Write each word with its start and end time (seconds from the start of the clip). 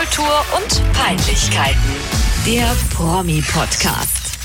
Popkultur 0.00 0.44
und 0.56 0.94
Peinlichkeiten. 0.94 1.76
Der 2.46 2.74
Promi-Podcast. 2.94 4.38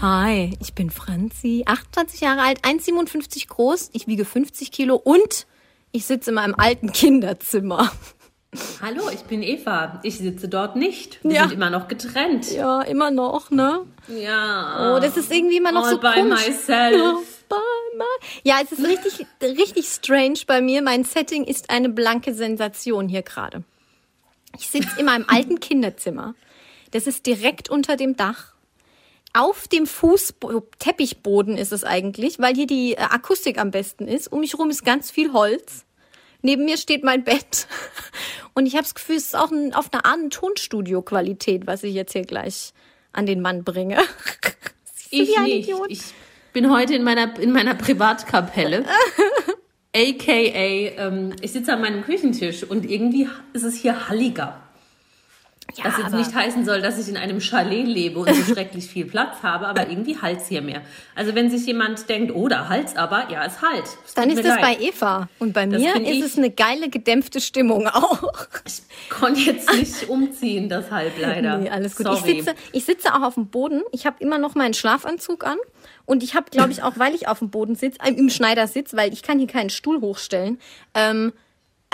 Hi, 0.00 0.56
ich 0.60 0.74
bin 0.74 0.90
Franzi, 0.90 1.64
28 1.66 2.20
Jahre 2.20 2.42
alt, 2.42 2.60
1,57 2.64 3.48
groß, 3.48 3.90
ich 3.94 4.06
wiege 4.06 4.24
50 4.24 4.70
Kilo 4.70 4.94
und 4.94 5.48
ich 5.90 6.04
sitze 6.04 6.30
in 6.30 6.36
meinem 6.36 6.54
alten 6.56 6.92
Kinderzimmer. 6.92 7.90
Hallo, 8.80 9.08
ich 9.12 9.22
bin 9.22 9.42
Eva. 9.42 9.98
Ich 10.04 10.18
sitze 10.18 10.48
dort 10.48 10.76
nicht. 10.76 11.18
Wir 11.24 11.32
Ja. 11.32 11.42
sind 11.48 11.54
immer 11.54 11.70
noch 11.70 11.88
getrennt. 11.88 12.52
Ja, 12.52 12.82
immer 12.82 13.10
noch, 13.10 13.50
ne? 13.50 13.80
Ja. 14.06 14.94
Oh, 14.94 15.00
das 15.00 15.16
ist 15.16 15.32
irgendwie 15.32 15.56
immer 15.56 15.72
noch 15.72 15.84
All 15.84 15.90
so 15.94 15.98
by 15.98 16.12
komisch. 16.14 16.46
myself. 16.46 17.44
By 17.48 17.56
my- 17.96 18.04
Ja, 18.44 18.58
es 18.62 18.70
ist 18.70 18.84
richtig, 18.86 19.26
richtig 19.42 19.86
strange 19.88 20.38
bei 20.46 20.60
mir. 20.60 20.80
Mein 20.80 21.02
Setting 21.02 21.42
ist 21.42 21.70
eine 21.70 21.88
blanke 21.88 22.34
Sensation 22.34 23.08
hier 23.08 23.22
gerade. 23.22 23.64
Ich 24.58 24.68
sitze 24.68 24.98
in 24.98 25.06
meinem 25.06 25.24
alten 25.28 25.60
Kinderzimmer. 25.60 26.34
Das 26.90 27.06
ist 27.06 27.26
direkt 27.26 27.70
unter 27.70 27.96
dem 27.96 28.16
Dach. 28.16 28.54
Auf 29.34 29.66
dem 29.66 29.86
Fuß 29.86 30.34
Teppichboden 30.78 31.56
ist 31.56 31.72
es 31.72 31.84
eigentlich, 31.84 32.38
weil 32.38 32.54
hier 32.54 32.66
die 32.66 32.92
äh, 32.92 33.00
Akustik 33.00 33.58
am 33.58 33.70
besten 33.70 34.06
ist. 34.06 34.30
Um 34.30 34.40
mich 34.40 34.58
rum 34.58 34.68
ist 34.68 34.84
ganz 34.84 35.10
viel 35.10 35.32
Holz. 35.32 35.86
Neben 36.42 36.64
mir 36.64 36.76
steht 36.76 37.02
mein 37.02 37.24
Bett. 37.24 37.66
Und 38.54 38.66
ich 38.66 38.74
habe 38.74 38.82
das 38.82 38.94
Gefühl, 38.94 39.16
es 39.16 39.26
ist 39.26 39.36
auch 39.36 39.50
ein, 39.50 39.72
auf 39.72 39.92
einer 39.92 40.04
Art 40.04 40.32
Tonstudio-Qualität, 40.32 41.66
was 41.66 41.82
ich 41.82 41.94
jetzt 41.94 42.12
hier 42.12 42.22
gleich 42.22 42.74
an 43.12 43.26
den 43.26 43.40
Mann 43.40 43.64
bringe. 43.64 43.98
Ich 45.14 45.38
nicht. 45.38 45.70
Ich 45.88 46.00
bin 46.54 46.70
heute 46.70 46.94
in 46.94 47.02
meiner, 47.02 47.38
in 47.38 47.52
meiner 47.52 47.74
Privatkapelle. 47.74 48.86
AKA, 49.94 50.96
ähm, 50.96 51.34
ich 51.40 51.52
sitze 51.52 51.72
an 51.72 51.80
meinem 51.82 52.02
Küchentisch 52.02 52.64
und 52.64 52.88
irgendwie 52.88 53.28
ist 53.52 53.62
es 53.62 53.76
hier 53.76 54.08
halliger. 54.08 54.58
Ja, 55.76 55.84
Was 55.86 55.98
jetzt 55.98 56.12
nicht 56.14 56.34
heißen 56.34 56.64
soll, 56.66 56.82
dass 56.82 56.98
ich 56.98 57.08
in 57.08 57.16
einem 57.16 57.40
Chalet 57.40 57.86
lebe 57.86 58.18
und 58.18 58.34
so 58.34 58.42
schrecklich 58.54 58.86
viel 58.86 59.06
Platz 59.06 59.42
habe, 59.42 59.66
aber 59.68 59.88
irgendwie 59.88 60.18
Hals 60.18 60.46
hier 60.48 60.60
mehr. 60.60 60.82
Also 61.14 61.34
wenn 61.34 61.50
sich 61.50 61.64
jemand 61.66 62.08
denkt, 62.10 62.34
oh, 62.34 62.48
da 62.48 62.68
Hals 62.68 62.94
aber, 62.96 63.30
ja, 63.30 63.44
es 63.46 63.62
halt. 63.62 63.84
Es 64.04 64.12
Dann 64.12 64.28
ist 64.28 64.44
das 64.44 64.60
bei. 64.60 64.76
Eva. 64.80 65.28
Und 65.38 65.54
bei 65.54 65.64
Das 65.66 65.80
mir 65.80 65.94
ist 65.96 66.08
ich. 66.08 66.20
es 66.24 66.36
eine 66.36 66.50
geile, 66.50 66.90
gedämpfte 66.90 67.40
Stimmung 67.40 67.86
auch. 67.88 68.22
Ich 68.66 69.08
konnte 69.08 69.40
jetzt 69.40 69.72
nicht 69.72 70.08
umziehen, 70.10 70.68
deshalb 70.68 71.12
leider. 71.18 71.56
Nee, 71.58 71.70
alles 71.70 71.96
gut. 71.96 72.06
Ich 72.12 72.20
sitze, 72.20 72.54
ich 72.72 72.84
sitze 72.84 73.14
auch 73.14 73.22
auf 73.22 73.34
dem 73.34 73.46
Boden. 73.46 73.82
Ich 73.92 74.04
habe 74.04 74.16
immer 74.20 74.38
noch 74.38 74.54
meinen 74.54 74.74
Schlafanzug 74.74 75.44
an. 75.46 75.56
Und 76.04 76.22
ich 76.22 76.34
habe, 76.34 76.50
glaube 76.50 76.72
ich, 76.72 76.82
auch, 76.82 76.98
weil 76.98 77.14
ich 77.14 77.28
auf 77.28 77.38
dem 77.38 77.50
Boden 77.50 77.74
sitze, 77.74 77.98
im 78.04 78.28
Schneidersitz, 78.28 78.94
weil 78.94 79.12
ich 79.12 79.22
kann 79.22 79.38
hier 79.38 79.48
keinen 79.48 79.70
Stuhl 79.70 80.00
hochstellen. 80.00 80.58
Ähm, 80.94 81.32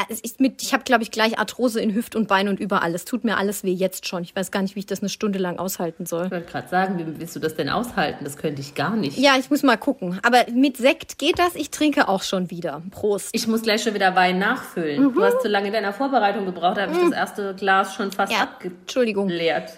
ist 0.09 0.41
mit, 0.41 0.63
ich 0.63 0.73
habe, 0.73 0.85
glaube 0.85 1.03
ich, 1.03 1.11
gleich 1.11 1.39
Arthrose 1.39 1.81
in 1.81 1.95
Hüft 1.95 2.15
und 2.15 2.29
Bein 2.29 2.49
und 2.49 2.61
überall. 2.61 2.95
Es 2.95 3.05
tut 3.05 3.25
mir 3.25 3.37
alles 3.37 3.65
weh 3.65 3.73
jetzt 3.73 4.07
schon. 4.07 4.23
Ich 4.23 4.35
weiß 4.35 4.51
gar 4.51 4.63
nicht, 4.63 4.75
wie 4.77 4.81
ich 4.81 4.87
das 4.87 5.01
eine 5.01 5.09
Stunde 5.09 5.39
lang 5.39 5.59
aushalten 5.59 6.07
soll. 6.07 6.27
Ich 6.27 6.31
wollte 6.31 6.51
gerade 6.51 6.69
sagen, 6.69 6.99
wie 6.99 7.21
willst 7.21 7.35
du 7.37 7.41
das 7.41 7.55
denn 7.57 7.69
aushalten? 7.69 8.25
Das 8.25 8.37
könnte 8.37 8.61
ich 8.61 8.75
gar 8.75 8.97
nicht. 8.97 9.19
Ja, 9.19 9.37
ich 9.39 9.51
muss 9.51 9.63
mal 9.63 9.77
gucken. 9.77 10.21
Aber 10.23 10.45
mit 10.53 10.77
Sekt 10.77 11.19
geht 11.19 11.39
das. 11.39 11.55
Ich 11.55 11.71
trinke 11.71 12.09
auch 12.09 12.23
schon 12.23 12.51
wieder. 12.51 12.83
Prost. 12.91 13.31
Ich 13.33 13.47
muss 13.47 13.63
gleich 13.63 13.83
schon 13.83 13.95
wieder 13.95 14.15
Wein 14.15 14.39
nachfüllen. 14.39 15.13
Du 15.15 15.23
hast 15.23 15.43
zu 15.43 15.49
lange 15.49 15.69
in 15.69 15.73
deiner 15.73 15.93
Vorbereitung 15.93 16.45
gebraucht, 16.45 16.77
da 16.77 16.83
habe 16.83 16.93
ich 16.93 16.99
das 16.99 17.13
erste 17.13 17.55
Glas 17.55 17.95
schon 17.95 18.13
fast 18.13 18.29
Mhm. 18.29 18.37
Ja, 18.39 18.43
abgeleert. 18.43 18.81
Entschuldigung. 18.81 19.29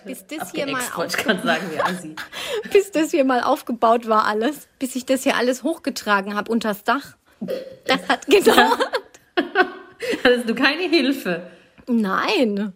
Bis 0.05 0.27
das 0.27 0.51
hier 0.53 0.67
mal 0.67 0.81
ich 0.81 1.17
sagen, 1.17 2.17
bis 2.73 2.91
das 2.91 3.11
hier 3.11 3.25
mal 3.25 3.43
aufgebaut 3.43 4.09
war 4.09 4.27
alles, 4.27 4.69
bis 4.79 4.97
ich 4.97 5.07
das 5.07 5.23
hier 5.23 5.37
alles 5.37 5.63
hochgetragen 5.63 6.35
habe 6.35 6.51
unters 6.51 6.85
Dach. 6.85 7.17
Das 7.87 8.09
hat 8.09 8.27
gedauert. 8.27 8.79
Hattest 10.25 10.48
du 10.48 10.55
keine 10.55 10.83
Hilfe? 10.83 11.51
Nein, 11.87 12.73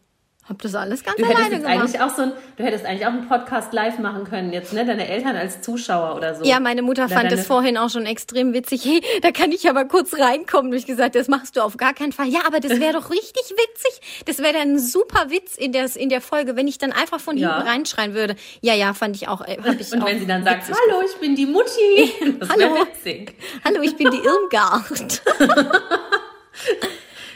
hab 0.47 0.61
das 0.61 0.75
alles 0.75 1.03
ganz 1.05 1.17
Du 1.17 1.25
alleine 1.25 1.57
gemacht. 1.59 1.73
eigentlich 1.73 2.01
auch 2.03 2.11
so 2.15 2.21
ein, 2.23 2.33
du 2.59 2.65
hättest 2.65 2.85
eigentlich 2.85 3.07
auch 3.07 3.13
einen 3.13 3.27
Podcast 3.29 3.73
live 3.73 3.99
machen 3.99 4.25
können 4.25 4.53
jetzt, 4.53 4.75
ne? 4.75 4.85
Deine 4.85 5.09
Eltern 5.09 5.37
als 5.37 5.63
Zuschauer 5.63 6.17
oder 6.17 6.35
so. 6.35 6.45
Ja, 6.45 6.61
meine 6.61 6.83
Mutter 6.83 7.07
Oder 7.07 7.15
fand 7.15 7.33
das 7.33 7.47
vorhin 7.47 7.79
auch 7.79 7.89
schon 7.89 8.05
extrem 8.05 8.53
witzig. 8.53 8.85
Hey, 8.85 9.01
da 9.23 9.31
kann 9.31 9.53
ich 9.53 9.71
aber 9.71 9.87
kurz 9.87 10.13
reinkommen. 10.19 10.71
Und 10.73 10.77
ich 10.77 10.85
gesagt, 10.85 11.15
das 11.15 11.29
machst 11.29 11.57
du 11.57 11.63
auf 11.63 11.79
gar 11.79 11.95
keinen 11.95 12.13
Fall. 12.13 12.27
Ja, 12.29 12.41
aber 12.47 12.61
das 12.61 12.79
wäre 12.79 12.93
doch 13.01 13.09
richtig 13.11 13.43
witzig. 13.57 14.25
Das 14.27 14.39
wäre 14.41 14.53
dann 14.53 14.73
ein 14.75 14.79
super 14.79 15.31
Witz 15.31 15.57
in 15.57 15.73
der, 15.73 15.87
in 15.97 16.11
der 16.11 16.21
Folge, 16.21 16.57
wenn 16.57 16.69
ich 16.69 16.77
dann 16.77 16.93
einfach 16.93 17.21
von 17.21 17.39
Ja. 17.39 17.55
hinten 17.55 17.69
reinschreien 17.69 18.13
würde. 18.13 18.35
Ja, 18.61 18.75
ja, 18.75 18.93
fand 18.93 19.17
ich 19.17 19.29
auch. 19.29 19.41
Äh, 19.41 19.57
hab 19.65 19.81
ich 19.81 19.93
Und 19.93 20.03
auch 20.03 20.07
wenn 20.09 20.19
sie 20.19 20.27
dann 20.27 20.45
sagt, 20.45 20.65
hallo, 20.65 21.01
ich 21.11 21.17
bin 21.21 21.35
die 21.37 21.47
Mutti. 21.47 22.13
Das 22.41 22.51
Hallo. 22.51 22.77
witzig. 22.83 23.35
Hallo, 23.65 23.81
ich 23.81 23.97
bin 23.97 24.11
die 24.11 24.19
Irmgard. 24.19 25.23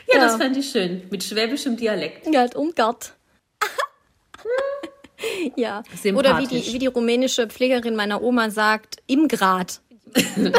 Ja, 0.08 0.16
Ja. 0.16 0.24
das 0.24 0.36
fände 0.36 0.58
ich 0.60 0.70
schön. 0.70 1.02
Mit 1.10 1.22
schwäbischem 1.22 1.76
Dialekt. 1.76 2.26
Ja, 2.32 2.40
halt 2.40 2.54
Irmgard. 2.54 3.12
ja. 5.56 5.82
Oder 6.14 6.38
wie 6.38 6.46
die, 6.46 6.72
wie 6.72 6.78
die 6.78 6.86
rumänische 6.86 7.46
Pflegerin 7.46 7.94
meiner 7.96 8.22
Oma 8.22 8.50
sagt, 8.50 8.96
Imgrad. 9.06 9.80
ja. 10.36 10.52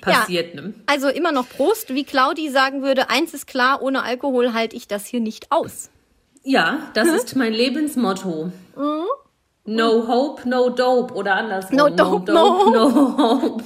Passiert, 0.00 0.54
ne? 0.54 0.74
Also 0.86 1.08
immer 1.08 1.32
noch 1.32 1.48
Prost. 1.48 1.92
Wie 1.94 2.04
Claudi 2.04 2.50
sagen 2.50 2.82
würde, 2.82 3.10
eins 3.10 3.34
ist 3.34 3.46
klar, 3.46 3.82
ohne 3.82 4.02
Alkohol 4.02 4.52
halte 4.52 4.76
ich 4.76 4.86
das 4.88 5.06
hier 5.06 5.20
nicht 5.20 5.50
aus. 5.50 5.90
Ja, 6.44 6.90
das 6.94 7.08
ist 7.08 7.34
mein 7.36 7.52
Lebensmotto. 7.52 8.52
No 9.64 10.06
hope, 10.08 10.48
no 10.48 10.70
dope 10.70 11.12
oder 11.14 11.34
andersrum. 11.34 11.76
No 11.76 11.88
dope, 11.90 12.32
no 12.32 12.70
no 12.70 13.18
hope. 13.18 13.64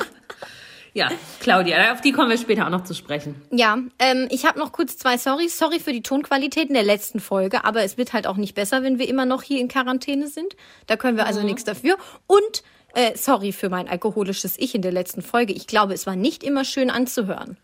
Ja, 0.92 1.08
Claudia, 1.40 1.92
auf 1.92 2.00
die 2.00 2.12
kommen 2.12 2.30
wir 2.30 2.38
später 2.38 2.66
auch 2.66 2.70
noch 2.70 2.84
zu 2.84 2.94
sprechen. 2.94 3.40
Ja, 3.50 3.78
ähm, 3.98 4.26
ich 4.30 4.44
habe 4.44 4.58
noch 4.58 4.72
kurz 4.72 4.96
zwei 4.96 5.16
Sorrys. 5.16 5.56
Sorry 5.58 5.78
für 5.78 5.92
die 5.92 6.02
Tonqualität 6.02 6.68
in 6.68 6.74
der 6.74 6.82
letzten 6.82 7.20
Folge, 7.20 7.64
aber 7.64 7.82
es 7.82 7.96
wird 7.96 8.12
halt 8.12 8.26
auch 8.26 8.36
nicht 8.36 8.54
besser, 8.54 8.82
wenn 8.82 8.98
wir 8.98 9.08
immer 9.08 9.24
noch 9.24 9.42
hier 9.42 9.60
in 9.60 9.68
Quarantäne 9.68 10.26
sind. 10.26 10.56
Da 10.86 10.96
können 10.96 11.16
wir 11.16 11.26
also 11.26 11.42
nichts 11.42 11.64
dafür. 11.64 11.96
Und 12.26 12.62
äh, 12.94 13.16
sorry 13.16 13.52
für 13.52 13.68
mein 13.68 13.88
alkoholisches 13.88 14.58
Ich 14.58 14.74
in 14.74 14.82
der 14.82 14.92
letzten 14.92 15.22
Folge. 15.22 15.52
Ich 15.52 15.66
glaube, 15.66 15.94
es 15.94 16.06
war 16.06 16.16
nicht 16.16 16.42
immer 16.42 16.64
schön 16.64 16.90
anzuhören. 16.90 17.56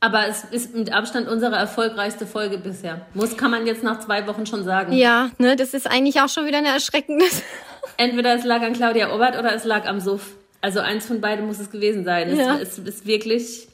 Aber 0.00 0.26
es 0.26 0.44
ist 0.44 0.74
mit 0.74 0.92
Abstand 0.92 1.28
unsere 1.28 1.56
erfolgreichste 1.56 2.26
Folge 2.26 2.56
bisher. 2.56 3.06
Muss, 3.12 3.36
kann 3.36 3.50
man 3.50 3.66
jetzt 3.66 3.82
nach 3.82 4.00
zwei 4.00 4.26
Wochen 4.26 4.46
schon 4.46 4.64
sagen. 4.64 4.94
Ja, 4.94 5.30
ne, 5.36 5.56
das 5.56 5.74
ist 5.74 5.86
eigentlich 5.86 6.22
auch 6.22 6.28
schon 6.30 6.46
wieder 6.46 6.58
eine 6.58 6.68
erschreckende. 6.68 7.26
Entweder 7.98 8.34
es 8.34 8.44
lag 8.44 8.62
an 8.62 8.72
Claudia 8.72 9.14
Obert 9.14 9.38
oder 9.38 9.54
es 9.54 9.64
lag 9.64 9.86
am 9.86 10.00
Suff. 10.00 10.36
Also 10.60 10.80
eins 10.80 11.06
von 11.06 11.20
beiden 11.20 11.46
muss 11.46 11.58
es 11.58 11.70
gewesen 11.70 12.04
sein. 12.04 12.36
Ja. 12.36 12.58
Es, 12.58 12.78
es 12.78 12.86
ist 12.86 13.06
wirklich, 13.06 13.68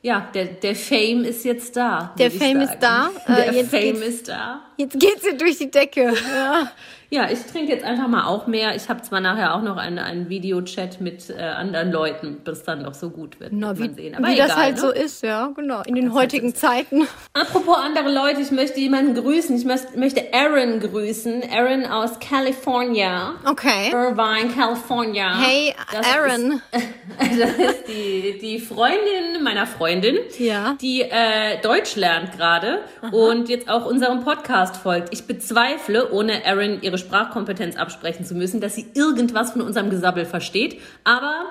ja, 0.00 0.28
der, 0.34 0.46
der 0.46 0.74
Fame 0.74 1.24
ist 1.24 1.44
jetzt 1.44 1.76
da. 1.76 2.14
Der 2.18 2.30
Fame 2.30 2.62
ist 2.62 2.78
da. 2.80 3.10
Äh, 3.26 3.34
Der 3.34 3.52
jetzt 3.52 3.70
Fame 3.70 4.02
ist 4.02 4.28
da. 4.28 4.62
Jetzt 4.82 4.98
geht 5.00 5.22
sie 5.22 5.36
durch 5.36 5.58
die 5.58 5.70
Decke. 5.70 6.12
Ja. 6.34 6.70
Ja, 7.10 7.28
ich 7.30 7.40
trinke 7.44 7.70
jetzt 7.70 7.84
einfach 7.84 8.08
mal 8.08 8.24
auch 8.26 8.46
mehr. 8.46 8.74
Ich 8.74 8.88
habe 8.88 9.02
zwar 9.02 9.20
nachher 9.20 9.54
auch 9.54 9.60
noch 9.60 9.76
einen, 9.76 9.98
einen 9.98 10.30
Videochat 10.30 10.98
mit 11.02 11.28
äh, 11.28 11.42
anderen 11.42 11.92
Leuten, 11.92 12.36
bis 12.42 12.62
dann 12.62 12.84
doch 12.84 12.94
so 12.94 13.10
gut 13.10 13.38
wird. 13.38 13.52
Na, 13.52 13.78
wie, 13.78 13.92
sehen. 13.92 14.14
Aber 14.14 14.28
wie 14.28 14.32
egal, 14.32 14.48
das 14.48 14.56
halt 14.56 14.74
ne? 14.76 14.80
so 14.80 14.90
ist, 14.90 15.22
ja, 15.22 15.48
genau. 15.54 15.82
In 15.84 15.94
den 15.94 16.06
Das 16.06 16.14
heutigen 16.14 16.48
ist. 16.54 16.56
Zeiten. 16.56 17.06
Apropos 17.34 17.76
andere 17.76 18.10
Leute, 18.10 18.40
ich 18.40 18.50
möchte 18.50 18.80
jemanden 18.80 19.12
grüßen. 19.12 19.54
Ich 19.54 19.66
möcht, 19.66 19.94
möchte 19.94 20.22
Aaron 20.32 20.80
grüßen. 20.80 21.42
Aaron 21.54 21.84
aus 21.84 22.18
California. 22.18 23.34
Okay. 23.44 23.90
Irvine, 23.92 24.50
California. 24.56 25.38
Hey, 25.38 25.74
Das 25.92 26.06
Aaron. 26.16 26.62
Ist, 26.72 26.86
das 27.40 27.50
ist 27.58 27.88
die, 27.88 28.38
die 28.40 28.58
Freundin 28.58 29.42
meiner 29.42 29.66
Freundin, 29.66 30.16
Ja. 30.38 30.76
die 30.80 31.02
äh, 31.02 31.60
Deutsch 31.62 31.96
lernt 31.96 32.38
gerade 32.38 32.78
und 33.10 33.50
jetzt 33.50 33.68
auch 33.68 33.84
unserem 33.84 34.24
Podcast 34.24 34.71
folgt. 34.76 35.12
Ich 35.12 35.26
bezweifle, 35.26 36.10
ohne 36.12 36.44
Aaron 36.44 36.82
ihre 36.82 36.98
Sprachkompetenz 36.98 37.76
absprechen 37.76 38.24
zu 38.24 38.34
müssen, 38.34 38.60
dass 38.60 38.74
sie 38.74 38.86
irgendwas 38.94 39.52
von 39.52 39.62
unserem 39.62 39.90
Gesabbel 39.90 40.24
versteht. 40.24 40.80
Aber 41.04 41.44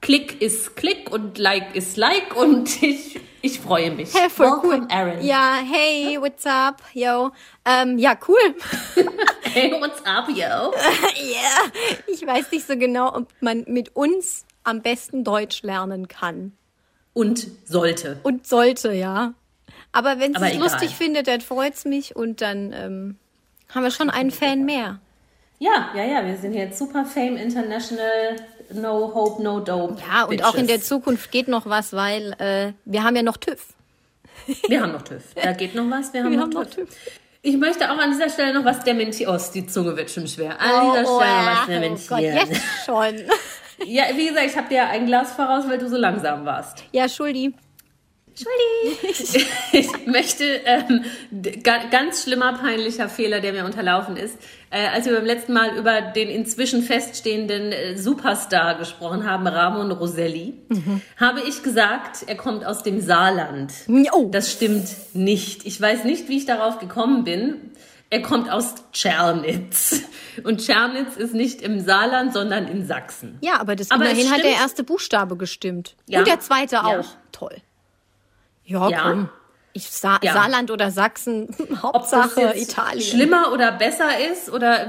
Klick 0.00 0.40
ist 0.40 0.76
Klick 0.76 1.10
und 1.10 1.38
Like 1.38 1.74
ist 1.74 1.96
Like 1.96 2.36
und 2.36 2.82
ich, 2.82 3.20
ich 3.42 3.60
freue 3.60 3.90
mich. 3.90 4.14
Hey, 4.14 4.30
voll 4.30 4.46
Welcome, 4.46 4.78
cool. 4.80 4.86
Aaron. 4.90 5.24
Ja, 5.24 5.58
hey, 5.64 6.18
what's 6.20 6.46
up? 6.46 6.82
Yo. 6.94 7.30
Ähm, 7.64 7.98
ja, 7.98 8.18
cool. 8.26 8.54
Hey, 9.50 9.72
what's 9.80 10.02
up, 10.04 10.28
yo? 10.28 10.34
Ja, 10.36 11.72
ich 12.06 12.24
weiß 12.24 12.52
nicht 12.52 12.66
so 12.66 12.76
genau, 12.76 13.14
ob 13.16 13.28
man 13.40 13.64
mit 13.66 13.96
uns 13.96 14.44
am 14.62 14.82
besten 14.82 15.24
Deutsch 15.24 15.62
lernen 15.62 16.06
kann. 16.06 16.52
Und 17.14 17.48
sollte. 17.64 18.20
Und 18.22 18.46
sollte, 18.46 18.92
ja. 18.92 19.32
Aber 19.92 20.18
wenn 20.20 20.34
sie 20.34 20.44
es 20.44 20.58
lustig 20.58 20.94
findet, 20.94 21.28
dann 21.28 21.40
freut's 21.40 21.84
mich 21.84 22.14
und 22.14 22.40
dann 22.40 22.72
ähm, 22.72 23.16
haben 23.74 23.82
wir 23.82 23.90
schon 23.90 24.10
einen 24.10 24.30
Fan 24.30 24.64
mehr. 24.64 25.00
Ja, 25.58 25.90
ja, 25.94 26.04
ja, 26.04 26.24
wir 26.24 26.36
sind 26.36 26.54
jetzt 26.54 26.78
Super 26.78 27.04
Fame 27.04 27.36
International, 27.36 28.36
No 28.72 29.12
Hope, 29.14 29.42
No 29.42 29.60
Dope. 29.60 29.96
Ja, 30.08 30.24
und 30.24 30.44
auch 30.44 30.54
in 30.54 30.66
der 30.66 30.74
Bitches. 30.74 30.88
Zukunft 30.88 31.32
geht 31.32 31.48
noch 31.48 31.66
was, 31.66 31.92
weil 31.92 32.32
äh, 32.38 32.72
wir 32.84 33.02
haben 33.02 33.16
ja 33.16 33.22
noch 33.22 33.36
TÜV. 33.36 33.74
Wir 34.68 34.82
haben 34.82 34.92
noch 34.92 35.02
TÜV. 35.02 35.22
Da 35.34 35.52
geht 35.52 35.74
noch 35.74 35.90
was, 35.90 36.12
wir 36.12 36.22
haben, 36.22 36.30
Wir 36.30 36.38
noch, 36.38 36.44
haben 36.44 36.52
noch 36.52 36.66
TÜV. 36.66 36.88
Ich 37.42 37.56
möchte 37.56 37.90
auch 37.90 37.98
an 37.98 38.10
dieser 38.10 38.28
Stelle 38.28 38.54
noch 38.54 38.64
was 38.64 38.84
dementieren. 38.84 39.34
Oh, 39.34 39.52
die 39.52 39.66
Zunge 39.66 39.96
wird 39.96 40.10
schon 40.10 40.28
schwer. 40.28 40.60
An 40.60 40.92
dieser 40.92 41.04
Stelle 41.04 41.18
was 41.18 41.58
oh 41.58 41.68
Gott, 41.68 41.68
dementieren. 41.68 42.34
jetzt 42.34 42.62
schon. 42.84 43.14
ja, 43.86 44.04
wie 44.14 44.28
gesagt, 44.28 44.46
ich 44.46 44.56
habe 44.56 44.68
dir 44.68 44.86
ein 44.88 45.06
Glas 45.06 45.32
voraus, 45.32 45.64
weil 45.68 45.78
du 45.78 45.88
so 45.88 45.96
langsam 45.96 46.44
warst. 46.44 46.84
Ja, 46.92 47.08
Schuldi. 47.08 47.54
Entschuldigung. 48.38 49.48
Ich 49.72 50.06
möchte, 50.06 50.44
ähm, 50.64 51.04
ganz 51.90 52.22
schlimmer, 52.22 52.54
peinlicher 52.54 53.08
Fehler, 53.08 53.40
der 53.40 53.52
mir 53.52 53.64
unterlaufen 53.64 54.16
ist. 54.16 54.36
Äh, 54.70 54.86
als 54.88 55.06
wir 55.06 55.14
beim 55.14 55.24
letzten 55.24 55.52
Mal 55.52 55.76
über 55.76 56.00
den 56.00 56.28
inzwischen 56.28 56.82
feststehenden 56.82 57.72
äh, 57.72 57.96
Superstar 57.96 58.76
gesprochen 58.78 59.28
haben, 59.28 59.46
Ramon 59.46 59.90
Roselli, 59.92 60.54
habe 61.18 61.40
ich 61.46 61.62
gesagt, 61.62 62.24
er 62.26 62.36
kommt 62.36 62.64
aus 62.64 62.82
dem 62.82 63.00
Saarland. 63.00 63.72
Oh. 64.12 64.28
Das 64.30 64.52
stimmt 64.52 64.88
nicht. 65.14 65.66
Ich 65.66 65.80
weiß 65.80 66.04
nicht, 66.04 66.28
wie 66.28 66.36
ich 66.38 66.46
darauf 66.46 66.78
gekommen 66.78 67.24
bin. 67.24 67.56
Er 68.10 68.22
kommt 68.22 68.50
aus 68.50 68.74
Tschernitz. 68.92 70.02
Und 70.44 70.60
Tschernitz 70.60 71.16
ist 71.16 71.34
nicht 71.34 71.60
im 71.62 71.80
Saarland, 71.80 72.32
sondern 72.32 72.66
in 72.66 72.86
Sachsen. 72.86 73.36
Ja, 73.42 73.60
aber 73.60 73.76
das 73.76 73.90
Aber 73.90 74.08
immerhin 74.08 74.30
hat 74.30 74.42
der 74.42 74.52
erste 74.52 74.82
Buchstabe 74.82 75.36
gestimmt. 75.36 75.94
Ja. 76.06 76.20
Und 76.20 76.28
der 76.28 76.40
zweite 76.40 76.76
Ja. 76.76 76.84
auch. 77.00 77.06
Toll. 77.32 77.56
Ja, 78.68 78.88
Ja. 78.90 79.02
komm. 79.02 79.28
Ich, 79.74 79.90
Sa 79.90 80.18
Ja. 80.22 80.32
Saarland 80.32 80.70
oder 80.70 80.90
Sachsen, 80.90 81.48
das 81.70 81.82
Hauptsache 81.82 82.52
Italien. 82.56 83.00
schlimmer 83.02 83.52
oder 83.52 83.70
besser 83.72 84.08
ist 84.32 84.50
oder 84.50 84.88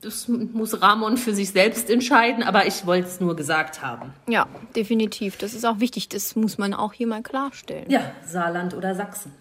das 0.00 0.28
muss 0.28 0.80
Ramon 0.80 1.16
für 1.16 1.34
sich 1.34 1.50
selbst 1.50 1.90
entscheiden, 1.90 2.42
aber 2.42 2.66
ich 2.66 2.86
wollte 2.86 3.08
es 3.08 3.20
nur 3.20 3.34
gesagt 3.36 3.82
haben. 3.82 4.12
Ja, 4.28 4.46
definitiv. 4.76 5.36
Das 5.36 5.54
ist 5.54 5.64
auch 5.66 5.80
wichtig. 5.80 6.08
Das 6.08 6.36
muss 6.36 6.56
man 6.58 6.72
auch 6.74 6.92
hier 6.92 7.06
mal 7.06 7.22
klarstellen. 7.22 7.90
Ja, 7.90 8.12
Saarland 8.24 8.74
oder 8.74 8.94
Sachsen. 8.94 9.32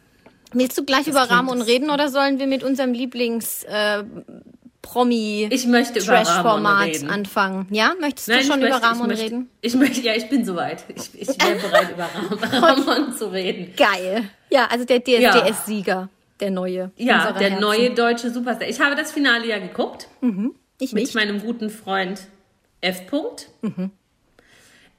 Willst 0.53 0.77
du 0.77 0.83
gleich 0.85 1.07
über 1.07 1.19
klingt 1.25 1.31
Ramon 1.31 1.59
das- 1.59 1.67
reden 1.67 1.89
oder 1.89 2.09
sollen 2.09 2.39
wir 2.39 2.47
mit 2.47 2.63
unserem 2.63 2.93
Lieblings 2.93 3.63
äh, 3.63 4.03
Promi 4.91 5.47
Ich 5.51 5.67
möchte 5.67 5.99
über 5.99 6.13
Ramon 6.13 6.25
Trash-Format 6.25 6.87
reden. 6.87 7.09
anfangen? 7.09 7.67
Ja, 7.71 7.93
möchtest 7.99 8.27
Nein, 8.29 8.39
du 8.39 8.45
schon 8.45 8.59
ich 8.61 8.65
über 8.67 8.69
möchte, 8.75 8.87
Ramon 8.87 9.01
ich 9.11 9.17
möchte, 9.17 9.23
reden? 9.25 9.49
Ich 9.61 9.75
möchte, 9.75 10.01
ja, 10.01 10.13
ich 10.15 10.29
bin 10.29 10.45
soweit. 10.45 10.85
Ich, 10.95 11.09
ich 11.21 11.27
wäre 11.27 11.55
bereit, 11.61 11.89
über 11.91 12.05
Ram- 12.61 12.63
Ramon 12.63 13.13
zu 13.13 13.31
reden. 13.31 13.73
Geil. 13.75 14.23
Ja, 14.49 14.67
also 14.71 14.85
der 14.85 15.03
DSDS-Sieger, 15.03 16.09
der 16.39 16.51
neue. 16.51 16.91
Ja, 16.95 17.31
der 17.33 17.49
Herzen. 17.49 17.61
neue 17.61 17.89
deutsche 17.93 18.31
Superstar. 18.31 18.67
Ich 18.69 18.79
habe 18.79 18.95
das 18.95 19.11
Finale 19.11 19.45
ja 19.47 19.59
geguckt. 19.59 20.07
Ich 20.79 20.93
mit 20.93 21.03
nicht. 21.03 21.15
meinem 21.15 21.41
guten 21.41 21.69
Freund 21.69 22.21
F. 22.81 23.01
-Punkt. 23.11 23.47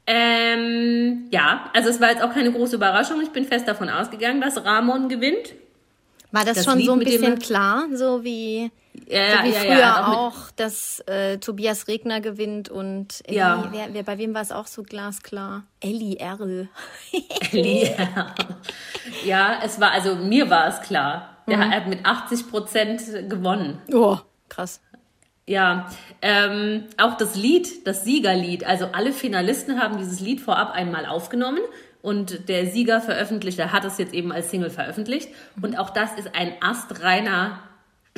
Ähm, 0.07 1.29
ja, 1.31 1.71
also 1.75 1.91
es 1.91 2.01
war 2.01 2.11
jetzt 2.11 2.23
auch 2.23 2.33
keine 2.33 2.53
große 2.53 2.77
Überraschung. 2.77 3.21
Ich 3.23 3.31
bin 3.31 3.45
fest 3.45 3.69
davon 3.69 3.89
ausgegangen, 3.91 4.41
dass 4.41 4.63
Ramon 4.65 5.09
gewinnt. 5.09 5.55
War 6.33 6.45
das, 6.45 6.57
das 6.59 6.65
schon 6.65 6.79
Lied, 6.79 6.87
so 6.87 6.93
ein 6.93 6.99
bisschen 7.01 7.39
klar, 7.39 7.87
so 7.95 8.23
wie, 8.25 8.71
Ja, 9.07 9.39
so 9.39 9.45
wie 9.45 9.53
ja, 9.53 9.61
früher 9.61 9.79
ja, 9.79 10.07
auch 10.07 10.17
auch, 10.19 10.51
dass 10.57 11.01
äh, 11.07 11.39
Tobias 11.39 11.89
Regner 11.89 12.21
gewinnt 12.21 12.69
und 12.69 13.21
Ellie, 13.25 13.39
Ja. 13.39 13.69
wer, 13.73 13.93
wer, 13.95 14.03
bei 14.03 14.19
wem 14.19 14.35
war 14.35 14.43
es 14.43 14.53
auch 14.53 14.67
so 14.67 14.83
glasklar? 14.83 15.63
Ellie 15.81 16.17
Erl. 16.19 16.69
Ja. 17.53 18.35
ja, 19.25 19.61
es 19.65 19.81
war, 19.81 19.93
also 19.93 20.15
mir 20.17 20.51
war 20.51 20.69
es 20.69 20.81
klar. 20.87 21.37
Der 21.49 21.57
Mhm. 21.59 21.71
hat 21.71 21.87
mit 21.87 22.05
80 22.05 22.51
Prozent 22.51 23.03
gewonnen. 23.31 23.81
Oh, 23.93 24.19
krass. 24.49 24.81
Ja, 25.47 25.89
ähm, 26.21 26.85
auch 26.99 27.17
das 27.17 27.35
Lied, 27.35 27.87
das 27.87 28.05
Siegerlied, 28.05 28.65
also 28.65 28.87
alle 28.93 29.13
Finalisten 29.15 29.81
haben 29.81 29.97
dieses 29.97 30.21
Lied 30.21 30.43
vorab 30.43 30.73
einmal 30.73 31.07
aufgenommen 31.07 31.61
und 32.03 32.51
der 32.51 32.67
Sieger 32.67 33.01
veröffentlichte 33.01 33.73
hat 33.73 33.87
es 33.87 33.97
jetzt 33.97 34.13
eben 34.13 34.31
als 34.31 34.51
Single 34.51 34.69
veröffentlicht 34.69 35.31
und 35.63 35.79
auch 35.79 35.89
das 35.89 36.13
ist 36.19 36.35
ein 36.35 36.53
astreiner 36.61 37.61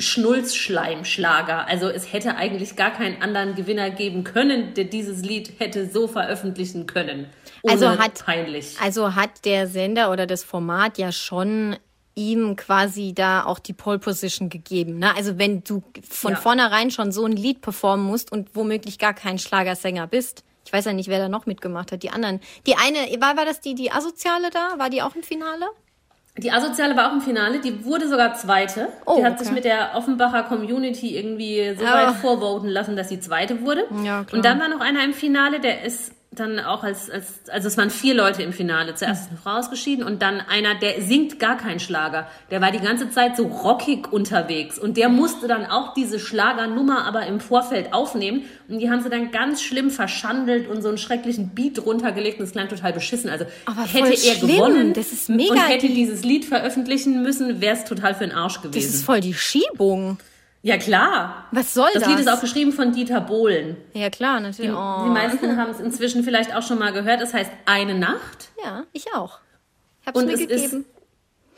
Schnulzschleimschlager. 0.01 1.67
Also 1.67 1.87
es 1.89 2.11
hätte 2.11 2.35
eigentlich 2.35 2.75
gar 2.75 2.91
keinen 2.91 3.21
anderen 3.21 3.55
Gewinner 3.55 3.89
geben 3.89 4.23
können, 4.23 4.73
der 4.73 4.85
dieses 4.85 5.21
Lied 5.23 5.53
hätte 5.59 5.89
so 5.89 6.07
veröffentlichen 6.07 6.87
können. 6.87 7.27
Ohne 7.63 7.73
Also 7.73 7.89
hat- 7.97 8.25
peinlich. 8.25 8.77
Also 8.81 9.15
hat 9.15 9.45
der 9.45 9.67
Sender 9.67 10.11
oder 10.11 10.25
das 10.27 10.43
Format 10.43 10.97
ja 10.97 11.11
schon 11.11 11.77
ihm 12.15 12.55
quasi 12.57 13.13
da 13.15 13.45
auch 13.45 13.59
die 13.59 13.73
Pole 13.73 13.97
Position 13.99 14.49
gegeben. 14.49 14.99
Ne? 14.99 15.15
Also 15.15 15.37
wenn 15.37 15.63
du 15.63 15.81
von 16.09 16.33
Ja. 16.33 16.37
vornherein 16.37 16.91
schon 16.91 17.11
so 17.11 17.25
ein 17.25 17.31
Lied 17.31 17.61
performen 17.61 18.05
musst 18.05 18.31
und 18.31 18.49
womöglich 18.55 18.99
gar 18.99 19.13
kein 19.13 19.39
Schlagersänger 19.39 20.07
bist. 20.07 20.43
Ich 20.65 20.73
weiß 20.73 20.85
ja 20.85 20.93
nicht, 20.93 21.09
wer 21.09 21.19
da 21.19 21.29
noch 21.29 21.45
mitgemacht 21.47 21.91
hat. 21.91 22.03
Die 22.03 22.09
anderen. 22.11 22.39
Die 22.67 22.75
eine, 22.75 22.97
war, 23.21 23.35
war 23.37 23.45
das 23.45 23.61
die, 23.61 23.75
die 23.75 23.91
Asoziale 23.91 24.49
da? 24.51 24.77
War 24.77 24.89
die 24.89 25.01
auch 25.01 25.15
im 25.15 25.23
Finale? 25.23 25.65
Die 26.37 26.51
Asoziale 26.51 26.95
war 26.95 27.09
auch 27.09 27.13
im 27.13 27.21
Finale, 27.21 27.59
die 27.59 27.83
wurde 27.85 28.07
sogar 28.07 28.33
Zweite. 28.35 28.87
Oh, 29.05 29.17
die 29.17 29.25
hat 29.25 29.33
okay. 29.33 29.43
sich 29.43 29.53
mit 29.53 29.65
der 29.65 29.91
Offenbacher 29.95 30.43
Community 30.43 31.15
irgendwie 31.17 31.75
so 31.77 31.85
Aber- 31.85 32.07
weit 32.07 32.15
vorvoten 32.15 32.69
lassen, 32.69 32.95
dass 32.95 33.09
sie 33.09 33.19
Zweite 33.19 33.61
wurde. 33.61 33.85
Ja, 34.03 34.23
klar. 34.23 34.33
Und 34.33 34.45
dann 34.45 34.59
war 34.59 34.69
noch 34.69 34.79
einer 34.79 35.03
im 35.03 35.13
Finale, 35.13 35.59
der 35.59 35.83
ist 35.83 36.13
dann 36.33 36.59
auch 36.61 36.83
als, 36.83 37.09
als, 37.09 37.25
also 37.49 37.67
es 37.67 37.75
waren 37.77 37.89
vier 37.89 38.13
Leute 38.13 38.41
im 38.41 38.53
Finale. 38.53 38.95
Zuerst 38.95 39.23
ist 39.23 39.29
eine 39.31 39.37
Frau 39.37 39.57
ausgeschieden 39.57 40.05
und 40.05 40.21
dann 40.21 40.39
einer, 40.39 40.75
der 40.75 41.01
singt 41.01 41.39
gar 41.39 41.57
keinen 41.57 41.81
Schlager. 41.81 42.25
Der 42.51 42.61
war 42.61 42.71
die 42.71 42.79
ganze 42.79 43.09
Zeit 43.09 43.35
so 43.35 43.47
rockig 43.47 44.13
unterwegs 44.13 44.79
und 44.79 44.95
der 44.95 45.09
musste 45.09 45.49
dann 45.49 45.65
auch 45.65 45.93
diese 45.93 46.19
Schlagernummer 46.19 47.03
aber 47.05 47.25
im 47.25 47.41
Vorfeld 47.41 47.93
aufnehmen 47.93 48.43
und 48.69 48.79
die 48.79 48.89
haben 48.89 49.01
sie 49.03 49.09
dann 49.09 49.31
ganz 49.31 49.61
schlimm 49.61 49.89
verschandelt 49.91 50.69
und 50.69 50.81
so 50.81 50.87
einen 50.87 50.97
schrecklichen 50.97 51.49
Beat 51.49 51.85
runtergelegt 51.85 52.39
und 52.39 52.45
es 52.45 52.53
klang 52.53 52.69
total 52.69 52.93
beschissen. 52.93 53.29
Also 53.29 53.43
Aber 53.65 53.81
hätte 53.81 54.11
er 54.11 54.15
schlimm. 54.35 54.47
gewonnen 54.55 54.93
Das 54.93 55.11
ist 55.11 55.27
mega 55.27 55.51
und 55.51 55.59
hätte 55.67 55.87
die- 55.87 55.95
dieses 55.95 56.23
Lied 56.23 56.45
veröffentlichen 56.45 57.23
müssen, 57.23 57.59
wäre 57.59 57.75
es 57.75 57.83
total 57.83 58.13
für 58.15 58.25
den 58.25 58.31
Arsch 58.31 58.53
Das 58.55 58.63
ist 58.67 58.71
gewesen. 58.71 59.03
voll 59.03 59.19
die 59.19 59.33
Schiebung. 59.33 60.17
Ja 60.63 60.77
klar. 60.77 61.47
Was 61.51 61.73
soll 61.73 61.89
Das 61.93 62.03
das? 62.03 62.09
Lied 62.11 62.19
ist 62.19 62.27
auch 62.29 62.39
geschrieben 62.41 62.71
von 62.71 62.91
Dieter 62.91 63.19
Bohlen. 63.21 63.77
Ja, 63.93 64.09
klar, 64.11 64.39
natürlich. 64.39 64.69
Die, 64.71 64.77
oh. 64.77 65.03
die 65.05 65.09
meisten 65.09 65.57
haben 65.57 65.71
es 65.71 65.79
inzwischen 65.79 66.23
vielleicht 66.23 66.53
auch 66.55 66.61
schon 66.61 66.77
mal 66.77 66.93
gehört. 66.93 67.19
Es 67.21 67.33
heißt 67.33 67.51
Eine 67.65 67.95
Nacht. 67.95 68.49
Ja, 68.63 68.83
ich 68.93 69.13
auch. 69.15 69.39
Hab's 70.05 70.19
Und 70.19 70.27
mir 70.27 70.33
es 70.33 70.41
ist- 70.41 70.49
gegeben. 70.49 70.85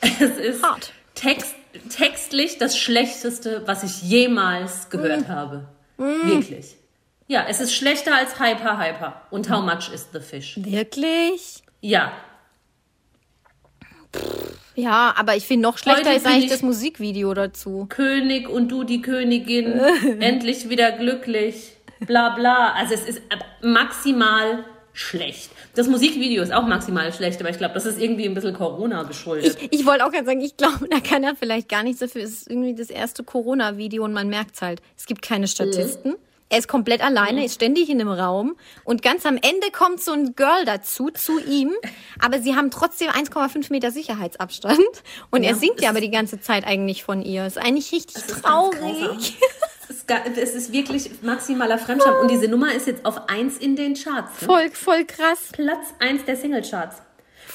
Es 0.00 0.20
ist 0.38 0.62
Hart. 0.62 0.92
Text, 1.14 1.54
textlich 1.90 2.58
das 2.58 2.76
Schlechteste, 2.78 3.62
was 3.66 3.82
ich 3.84 4.02
jemals 4.02 4.86
Mm. 4.86 4.90
gehört 4.90 5.28
habe. 5.28 5.68
Wirklich. 5.96 6.76
Ja, 7.26 7.46
es 7.48 7.60
ist 7.60 7.72
schlechter 7.74 8.14
als 8.14 8.38
Hyper 8.40 8.78
Hyper. 8.78 9.22
Und 9.30 9.48
How 9.50 9.62
Much 9.64 9.90
is 9.92 10.08
the 10.12 10.20
Fish? 10.20 10.58
Wirklich? 10.62 11.62
Ja, 11.80 12.12
Ja, 14.74 15.14
aber 15.16 15.36
ich 15.36 15.44
finde 15.46 15.62
noch 15.68 15.78
schlechter 15.78 16.10
Heute 16.10 16.16
ist 16.16 16.26
eigentlich 16.26 16.44
ich- 16.46 16.50
das 16.50 16.62
Musikvideo 16.62 17.32
dazu. 17.34 17.86
König 17.88 18.48
und 18.48 18.68
du 18.68 18.84
die 18.84 19.00
Königin, 19.02 19.72
endlich 20.20 20.68
wieder 20.68 20.92
glücklich, 20.92 21.72
bla 22.00 22.30
bla. 22.30 22.72
Also 22.72 22.94
es 22.94 23.04
ist 23.04 23.22
maximal 23.62 24.64
schlecht. 24.92 25.50
Das 25.74 25.88
Musikvideo 25.88 26.42
ist 26.42 26.52
auch 26.52 26.66
maximal 26.66 27.12
schlecht, 27.12 27.40
aber 27.40 27.50
ich 27.50 27.58
glaube, 27.58 27.74
das 27.74 27.84
ist 27.84 28.00
irgendwie 28.00 28.26
ein 28.26 28.34
bisschen 28.34 28.54
Corona 28.54 29.02
geschuldet. 29.02 29.56
Ich, 29.60 29.80
ich 29.80 29.86
wollte 29.86 30.04
auch 30.06 30.12
gerade 30.12 30.24
sagen, 30.26 30.40
ich 30.40 30.56
glaube, 30.56 30.88
da 30.88 31.00
kann 31.00 31.24
er 31.24 31.34
vielleicht 31.34 31.68
gar 31.68 31.82
nichts 31.82 31.98
dafür. 32.00 32.22
Es 32.22 32.30
ist 32.42 32.50
irgendwie 32.50 32.74
das 32.74 32.90
erste 32.90 33.24
Corona-Video 33.24 34.04
und 34.04 34.12
man 34.12 34.28
merkt's 34.28 34.62
halt. 34.62 34.80
Es 34.96 35.06
gibt 35.06 35.22
keine 35.22 35.48
Statisten. 35.48 36.14
Er 36.54 36.58
ist 36.58 36.68
komplett 36.68 37.02
alleine, 37.02 37.44
ist 37.44 37.56
ständig 37.56 37.90
in 37.90 38.00
einem 38.00 38.10
Raum 38.10 38.54
und 38.84 39.02
ganz 39.02 39.26
am 39.26 39.34
Ende 39.34 39.72
kommt 39.72 40.00
so 40.00 40.12
ein 40.12 40.36
Girl 40.36 40.64
dazu, 40.64 41.10
zu 41.10 41.40
ihm, 41.40 41.72
aber 42.20 42.38
sie 42.38 42.54
haben 42.54 42.70
trotzdem 42.70 43.08
1,5 43.10 43.72
Meter 43.72 43.90
Sicherheitsabstand 43.90 44.78
und 45.32 45.42
Ja, 45.42 45.50
er 45.50 45.56
singt 45.56 45.80
ja 45.80 45.90
aber 45.90 46.00
die 46.00 46.12
ganze 46.12 46.40
Zeit 46.40 46.64
eigentlich 46.64 47.02
von 47.02 47.22
ihr. 47.22 47.44
Ist 47.44 47.58
eigentlich 47.58 47.90
richtig 47.90 48.18
ist 48.18 48.40
traurig. 48.40 49.36
Es 50.36 50.54
ist, 50.54 50.72
wirklich 50.72 51.22
maximaler 51.22 51.76
Fremdscham. 51.76 52.20
Und 52.20 52.30
diese 52.30 52.46
Nummer 52.46 52.72
ist 52.72 52.86
jetzt 52.86 53.04
auf 53.04 53.28
1 53.28 53.58
in 53.58 53.74
den 53.74 53.94
Charts. 53.94 54.40
Ne? 54.40 54.46
Voll, 54.46 54.70
voll 54.70 55.04
krass. 55.06 55.48
Platz 55.52 55.92
1 55.98 56.24
der 56.24 56.36
Singlecharts. 56.36 57.02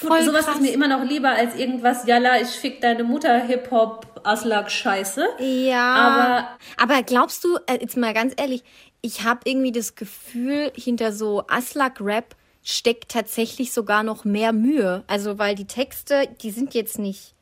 Gut, 0.02 0.10
Voll 0.10 0.24
sowas 0.24 0.46
krass. 0.46 0.56
ist 0.56 0.62
mir 0.62 0.72
immer 0.72 0.88
noch 0.88 1.04
lieber 1.04 1.30
als 1.30 1.56
irgendwas, 1.56 2.06
jalla, 2.06 2.40
ich 2.42 2.50
fick 2.50 2.82
deine 2.82 3.04
Mutter, 3.04 3.40
Hip-Hop, 3.40 4.08
Aslak, 4.24 4.72
Scheiße. 4.72 5.26
Ja. 5.40 5.96
Aber- 5.96 6.48
aber 6.94 7.04
glaubst 7.04 7.44
du, 7.44 7.58
äh, 7.68 7.80
jetzt 7.82 7.98
mal 7.98 8.14
ganz 8.14 8.34
ehrlich, 8.38 8.64
ich 9.02 9.24
habe 9.24 9.42
irgendwie 9.46 9.72
das 9.72 9.96
Gefühl, 9.96 10.72
hinter 10.76 11.12
so 11.14 11.44
Aslak-Rap 11.48 12.36
steckt 12.64 13.10
tatsächlich 13.12 13.72
sogar 13.72 14.04
noch 14.04 14.26
mehr 14.26 14.52
Mühe. 14.54 15.04
Also, 15.08 15.40
weil 15.40 15.56
die 15.56 15.66
Texte, 15.66 16.28
die 16.42 16.52
sind 16.52 16.74
jetzt 16.74 17.00
nicht. 17.00 17.34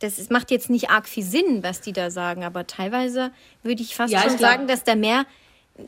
Das 0.00 0.18
ist, 0.18 0.30
macht 0.30 0.50
jetzt 0.50 0.70
nicht 0.70 0.90
arg 0.90 1.08
viel 1.08 1.24
Sinn, 1.24 1.62
was 1.62 1.80
die 1.80 1.92
da 1.92 2.10
sagen, 2.10 2.44
aber 2.44 2.66
teilweise 2.66 3.32
würde 3.62 3.82
ich 3.82 3.94
fast 3.94 4.12
Ja, 4.12 4.22
schon 4.22 4.34
ich 4.34 4.40
sagen, 4.40 4.66
dass 4.66 4.82
da 4.84 4.94
mehr, 4.94 5.24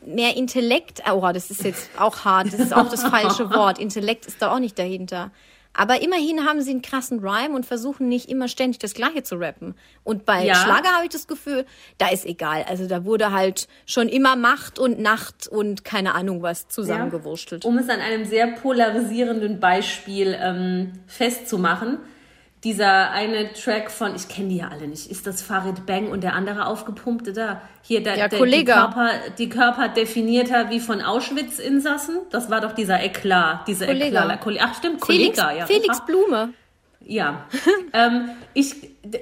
mehr 0.05 0.35
Intellekt, 0.37 1.01
oh, 1.11 1.27
das 1.33 1.49
ist 1.51 1.63
jetzt 1.63 1.89
auch 1.97 2.23
hart, 2.25 2.47
das 2.53 2.59
ist 2.59 2.73
auch 2.75 2.89
das 2.89 3.03
falsche 3.09 3.49
Wort. 3.51 3.79
Intellekt 3.79 4.25
ist 4.25 4.39
da 4.41 4.51
auch 4.53 4.59
nicht 4.59 4.77
dahinter. 4.77 5.31
Aber 5.73 6.01
immerhin 6.01 6.45
haben 6.45 6.61
sie 6.61 6.71
einen 6.71 6.81
krassen 6.81 7.19
Rhyme 7.19 7.55
und 7.55 7.65
versuchen 7.65 8.07
nicht 8.07 8.29
immer 8.29 8.47
ständig 8.47 8.79
das 8.79 8.93
Gleiche 8.93 9.23
zu 9.23 9.35
rappen. 9.35 9.75
Und 10.03 10.25
bei 10.25 10.45
Ja. 10.45 10.55
Schlager 10.55 10.89
habe 10.89 11.05
ich 11.05 11.09
das 11.09 11.27
Gefühl, 11.27 11.65
da 11.97 12.09
ist 12.09 12.25
egal. 12.25 12.63
Also 12.67 12.87
da 12.87 13.05
wurde 13.05 13.31
halt 13.31 13.67
schon 13.85 14.07
immer 14.07 14.35
Macht 14.35 14.77
und 14.77 14.99
Nacht 14.99 15.47
und 15.47 15.83
keine 15.83 16.13
Ahnung 16.13 16.41
was 16.43 16.67
zusammengewurstelt. 16.67 17.65
Um 17.65 17.77
es 17.77 17.89
an 17.89 17.99
einem 17.99 18.25
sehr 18.25 18.47
polarisierenden 18.47 19.59
Beispiel 19.59 20.37
ähm, 20.39 20.93
festzumachen. 21.07 21.97
Dieser 22.63 23.11
eine 23.11 23.51
Track 23.51 23.91
von, 23.91 24.15
ich 24.15 24.29
kenne 24.29 24.47
die 24.47 24.57
ja 24.57 24.69
alle 24.69 24.87
nicht, 24.87 25.11
ist 25.11 25.27
das 25.27 25.41
Farid 25.41 25.85
Bang 25.85 26.07
und 26.07 26.23
der 26.23 26.33
andere 26.33 26.65
aufgepumpte 26.65 27.33
da? 27.33 27.61
Hier, 27.81 28.01
der, 28.01 28.17
Ja, 28.17 28.27
der, 28.29 28.39
Kollege. 28.39 28.71
Die 28.71 28.71
Körper, 28.71 29.09
die 29.37 29.49
Körper 29.49 29.89
definierter 29.89 30.69
wie 30.69 30.79
von 30.79 31.01
Auschwitz-Insassen. 31.01 32.19
Das 32.29 32.49
war 32.49 32.61
doch 32.61 32.71
dieser 32.71 33.03
Eklat, 33.03 33.67
diese 33.67 33.85
Kollege. 33.85 34.17
Eklat. 34.17 34.39
Ach 34.61 34.75
stimmt, 34.75 35.05
Felix, 35.05 35.37
Kollega, 35.37 35.57
ja. 35.57 35.65
Felix 35.65 36.05
Blume. 36.05 36.53
Ja, 37.05 37.45
ähm, 37.91 38.29
ich, 38.53 38.75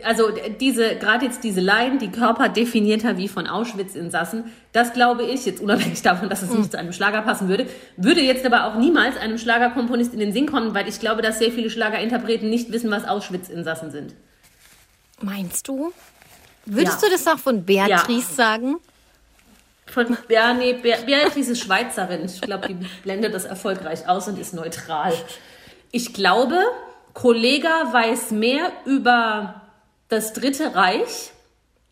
also 0.04 0.30
diese, 0.60 0.96
gerade 0.98 1.26
jetzt 1.26 1.44
diese 1.44 1.62
Laien, 1.62 1.98
die 1.98 2.12
Körper 2.12 2.48
definierter 2.48 3.18
wie 3.18 3.28
von 3.28 3.48
Auschwitz-Insassen, 3.48 4.52
das 4.72 4.94
glaube 4.94 5.24
ich, 5.24 5.46
jetzt 5.48 5.62
unabhängig 5.62 6.02
davon, 6.04 6.30
dass 6.30 6.44
es 6.44 6.52
nicht 6.52 6.72
zu 6.72 6.78
einem 6.78 6.94
Schlager 6.94 7.24
passen 7.24 7.48
würde, 7.50 7.66
würde 7.98 8.22
jetzt 8.22 8.46
aber 8.46 8.66
auch 8.66 8.76
niemals 8.76 9.18
einem 9.18 9.40
Schlagerkomponist 9.40 10.14
in 10.14 10.20
den 10.20 10.32
Sinn 10.32 10.46
kommen, 10.46 10.76
weil 10.76 10.88
ich 10.88 11.00
glaube, 11.00 11.24
dass 11.24 11.40
sehr 11.40 11.52
viele 11.52 11.72
Schlagerinterpreten 11.72 12.50
nicht 12.50 12.72
wissen, 12.72 12.92
was 12.92 13.06
Auschwitz-Insassen 13.08 13.90
sind. 13.90 14.14
Meinst 15.22 15.68
du? 15.68 15.92
Würdest 16.68 17.02
Ja. 17.02 17.08
du 17.08 17.14
das 17.16 17.26
auch 17.28 17.40
von 17.40 17.64
Beatrice 17.66 18.30
Ja. 18.30 18.36
sagen? 18.36 18.76
Von, 19.88 20.16
ja, 20.30 20.54
nee, 20.54 20.74
Be 20.74 20.94
Beatrice 21.06 21.52
ist 21.54 21.62
Schweizerin. 21.62 22.26
Ich 22.26 22.40
glaube, 22.42 22.68
die 22.68 22.78
blendet 23.04 23.34
das 23.34 23.46
erfolgreich 23.46 24.08
aus 24.08 24.28
und 24.28 24.38
ist 24.40 24.54
neutral. 24.54 25.14
Ich 25.92 26.14
glaube, 26.14 26.58
Kollega 27.14 27.92
weiß 27.92 28.32
mehr 28.32 28.72
über 28.86 29.62
das 30.08 30.34
Dritte 30.34 30.76
Reich 30.76 31.32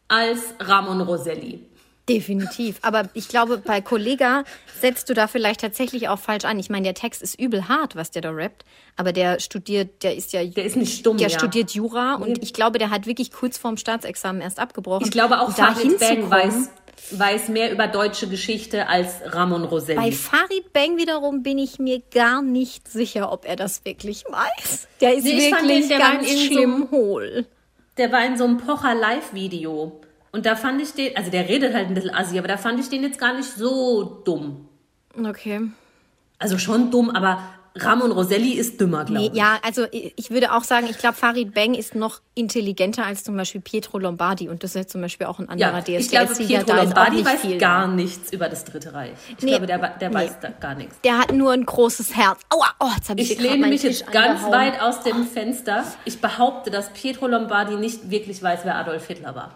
als 0.07 0.41
Ramon 0.59 1.01
Roselli. 1.01 1.65
Definitiv. 2.09 2.79
Aber 2.81 3.07
ich 3.13 3.27
glaube, 3.27 3.59
bei 3.59 3.81
Kollega 3.81 4.43
setzt 4.81 5.09
du 5.09 5.13
da 5.13 5.27
vielleicht 5.27 5.61
tatsächlich 5.61 6.09
auch 6.09 6.17
falsch 6.17 6.43
an. 6.43 6.57
Ich 6.57 6.69
meine, 6.69 6.83
der 6.83 6.95
Text 6.95 7.21
ist 7.21 7.39
übel 7.39 7.67
hart, 7.67 7.95
was 7.95 8.09
der 8.09 8.23
da 8.23 8.31
rappt. 8.31 8.65
Aber 8.95 9.13
der 9.13 9.39
studiert, 9.39 10.01
der 10.01 10.15
ist 10.15 10.33
ja. 10.33 10.43
Der 10.43 10.65
ist 10.65 10.75
nicht 10.75 10.97
stumm, 10.97 11.17
Der 11.17 11.29
ja. 11.29 11.38
studiert 11.38 11.71
Jura 11.71 12.15
und 12.15 12.41
ich 12.41 12.53
glaube, 12.53 12.79
der 12.79 12.89
hat 12.89 13.05
wirklich 13.05 13.31
kurz 13.31 13.59
vorm 13.59 13.77
Staatsexamen 13.77 14.41
erst 14.41 14.57
abgebrochen. 14.57 15.05
Ich 15.05 15.11
glaube 15.11 15.39
auch 15.39 15.51
Farid 15.51 15.99
Bang 15.99 16.29
weiß, 16.31 16.71
weiß 17.12 17.50
mehr 17.50 17.72
über 17.72 17.88
deutsche 17.88 18.27
Geschichte 18.27 18.88
als 18.88 19.22
Ramon 19.25 19.63
Bei 19.63 19.68
Roselli. 19.70 20.12
Farid 20.12 20.72
Bang 20.74 20.98
wiederum 20.98 21.44
bin 21.44 21.58
ich 21.58 21.79
mir 21.79 22.01
gar 22.13 22.41
nicht 22.41 22.88
sicher, 22.88 23.32
ob 23.32 23.46
er 23.46 23.56
das 23.56 23.84
wirklich 23.86 24.24
weiß. 24.25 24.88
Der 25.01 25.15
ist 25.15 25.24
Nee, 25.24 25.32
ich 25.48 25.50
fand 25.50 25.63
wirklich 25.68 25.88
den- 25.88 25.89
der 25.89 26.00
ganz 26.00 26.32
in 26.32 26.38
so- 26.38 26.44
schlimm 26.46 26.88
hohl. 26.91 27.46
Der 27.98 28.12
war 28.12 28.25
in 28.25 28.38
so 28.38 28.46
einem 28.46 28.58
Pocher 28.58 28.96
Live-Video. 28.96 30.00
Und 30.32 30.46
da 30.46 30.56
fand 30.56 30.82
ich 30.82 30.91
den, 30.94 31.18
also 31.18 31.32
der 31.32 31.50
redet 31.50 31.74
halt 31.74 31.88
ein 31.88 31.94
bisschen 31.96 32.13
assi, 32.13 32.38
aber 32.38 32.48
da 32.48 32.58
fand 32.58 32.79
ich 32.79 32.88
den 32.89 33.01
jetzt 33.03 33.20
gar 33.20 33.34
nicht 33.34 33.50
so 33.51 34.22
dumm. 34.24 34.70
Okay. 35.27 35.62
Also 36.38 36.58
schon 36.60 36.91
dumm, 36.91 37.10
aber 37.10 37.41
Ramon 37.81 38.12
Roselli 38.12 38.53
ist 38.53 38.79
dümmer, 38.79 39.05
glaube 39.05 39.21
Nee, 39.21 39.27
ich. 39.27 39.33
ja, 39.38 39.57
also 39.63 39.86
ich 39.91 40.13
ich 40.17 40.31
würde 40.31 40.53
auch 40.53 40.63
sagen, 40.63 40.88
ich 40.89 40.98
glaube, 40.98 41.15
Farid 41.15 41.53
Bang 41.53 41.74
ist 41.74 41.95
noch 41.95 42.21
intelligenter 42.36 43.05
als 43.05 43.24
zum 43.24 43.36
Beispiel 43.38 43.62
Pietro 43.62 43.98
Lombardi 44.00 44.50
und 44.50 44.63
das 44.63 44.75
ist 44.75 44.89
zum 44.89 45.01
Beispiel 45.01 45.27
auch 45.27 45.39
ein 45.39 45.50
anderer 45.50 45.77
Ja, 45.77 45.81
DSDS. 45.81 46.00
ich 46.05 46.09
glaube, 46.09 46.33
Pietro 46.36 46.75
Lombardi 46.75 47.15
nicht 47.17 47.25
weiß 47.25 47.41
viel 47.41 47.57
gar 47.57 47.88
nichts 47.88 48.31
über 48.33 48.50
das 48.50 48.63
Dritte 48.65 48.93
Reich. 48.93 49.12
Ich 49.38 49.43
Nee, 49.43 49.51
glaube, 49.51 49.65
der, 49.67 49.77
der 49.98 50.09
nee. 50.09 50.15
weiß 50.15 50.39
da 50.41 50.50
gar 50.50 50.75
nichts. 50.75 50.95
Der 51.03 51.17
hat 51.19 51.31
nur 51.33 51.51
ein 51.51 51.65
großes 51.65 52.15
Herz. 52.15 52.39
Aua, 52.50 52.67
oh, 52.79 52.89
jetzt 52.95 53.09
habe 53.09 53.21
ich, 53.21 53.31
Ich 53.31 53.39
lehne 53.39 53.67
mich 53.67 53.81
Tisch 53.81 54.00
jetzt 54.01 54.12
ganz 54.12 54.43
weit 54.43 54.81
aus 54.81 55.01
dem 55.03 55.25
Fenster. 55.27 55.83
Ich 56.05 56.19
behaupte, 56.21 56.69
dass 56.71 56.89
Pietro 56.93 57.27
Lombardi 57.27 57.75
nicht 57.75 58.09
wirklich 58.09 58.41
weiß, 58.43 58.62
wer 58.63 58.75
Adolf 58.75 59.07
Hitler 59.07 59.36
war. 59.36 59.55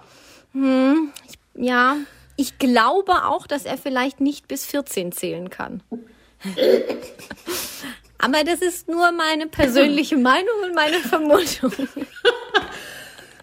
Ja, 1.56 1.96
ich 2.36 2.58
glaube 2.60 3.25
auch, 3.25 3.48
dass 3.48 3.65
er 3.65 3.77
vielleicht 3.77 4.22
nicht 4.22 4.48
bis 4.48 4.65
14 4.65 5.12
zählen 5.12 5.50
kann. 5.50 5.82
Aber 8.24 8.44
das 8.44 8.62
ist 8.62 8.88
nur 8.88 9.12
meine 9.12 9.48
persönliche 9.48 10.18
Meinung 10.32 10.56
und 10.65 10.74
meine 10.75 10.98
Vermutung. 11.00 11.72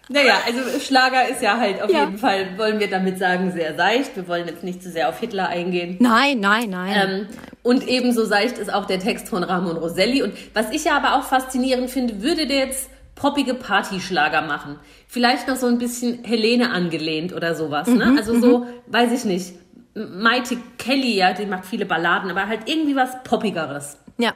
Naja, 0.09 0.39
also 0.45 0.59
Schlager 0.81 1.29
ist 1.29 1.41
ja 1.41 1.57
halt 1.57 1.81
auf 1.81 1.89
Ja. 1.89 2.01
jeden 2.01 2.17
Fall, 2.17 2.57
wollen 2.57 2.79
wir 2.81 2.89
damit 2.89 3.17
sagen, 3.17 3.51
sehr 3.53 3.75
seicht. 3.75 4.13
Wir 4.17 4.27
wollen 4.27 4.45
jetzt 4.45 4.61
nicht 4.63 4.83
zu 4.83 4.89
sehr 4.91 5.07
auf 5.07 5.17
Hitler 5.19 5.47
eingehen. 5.47 5.95
Nein, 5.99 6.41
nein, 6.41 6.69
nein. 6.69 7.27
Ähm, 7.31 7.37
und 7.63 7.87
ebenso 7.87 8.25
seicht 8.25 8.57
ist 8.57 8.73
auch 8.73 8.85
der 8.85 8.99
Text 8.99 9.29
von 9.29 9.43
Ramon 9.43 9.77
Roselli. 9.77 10.21
Und 10.21 10.33
was 10.53 10.69
ich 10.71 10.83
ja 10.83 10.97
aber 10.97 11.15
auch 11.15 11.23
faszinierend 11.23 11.89
finde, 11.89 12.21
würde 12.21 12.45
der 12.45 12.57
jetzt 12.65 12.89
poppige 13.15 13.53
Partyschlager 13.53 14.41
machen. 14.41 14.79
Vielleicht 15.07 15.47
noch 15.47 15.55
so 15.55 15.67
ein 15.67 15.77
bisschen 15.77 16.25
Helene 16.25 16.71
angelehnt 16.71 17.31
oder 17.33 17.55
sowas. 17.55 17.87
Ne? 17.87 18.15
Also 18.17 18.37
so, 18.41 18.65
weiß 18.87 19.13
ich 19.13 19.23
nicht. 19.23 19.53
Maite 19.93 20.57
Kelly, 20.77 21.15
ja, 21.15 21.31
die 21.33 21.45
macht 21.45 21.65
viele 21.65 21.85
Balladen, 21.85 22.29
aber 22.31 22.47
halt 22.47 22.61
irgendwie 22.65 22.95
was 22.97 23.11
Poppigeres. 23.23 23.97
ja. 24.17 24.33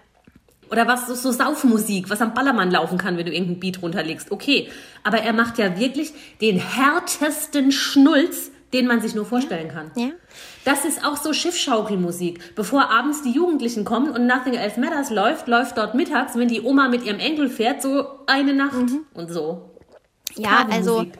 Oder 0.71 0.87
was 0.87 1.07
so, 1.07 1.15
so 1.15 1.31
Saufmusik, 1.31 2.09
was 2.09 2.21
am 2.21 2.33
Ballermann 2.33 2.71
laufen 2.71 2.97
kann, 2.97 3.17
wenn 3.17 3.25
du 3.25 3.31
irgendeinen 3.31 3.59
Beat 3.59 3.81
runterlegst. 3.81 4.31
Okay, 4.31 4.69
aber 5.03 5.19
er 5.19 5.33
macht 5.33 5.57
ja 5.57 5.77
wirklich 5.77 6.13
den 6.41 6.57
härtesten 6.57 7.71
Schnulz, 7.71 8.51
den 8.73 8.87
man 8.87 8.99
sich 9.01 9.15
nur 9.15 9.25
vorstellen 9.25 9.69
kann. 9.69 9.91
Ja. 9.95 10.09
Das 10.65 10.83
ist 10.83 11.05
auch 11.05 11.17
so 11.17 11.31
Schiffschaukelmusik. 11.31 12.55
Bevor 12.55 12.89
abends 12.91 13.21
die 13.21 13.31
Jugendlichen 13.31 13.85
kommen 13.85 14.11
und 14.11 14.25
Nothing 14.27 14.55
Else 14.55 14.79
Matters 14.79 15.11
läuft, 15.11 15.47
läuft 15.47 15.77
dort 15.77 15.95
mittags, 15.95 16.35
wenn 16.35 16.47
die 16.47 16.61
Oma 16.61 16.89
mit 16.89 17.03
ihrem 17.05 17.19
Enkel 17.19 17.49
fährt, 17.49 17.81
so 17.81 18.05
eine 18.27 18.53
Nacht 18.53 18.91
und 19.13 19.31
so. 19.31 19.71
Ja, 20.35 20.67
also 20.69 20.97
Kabelmusik. 20.97 21.19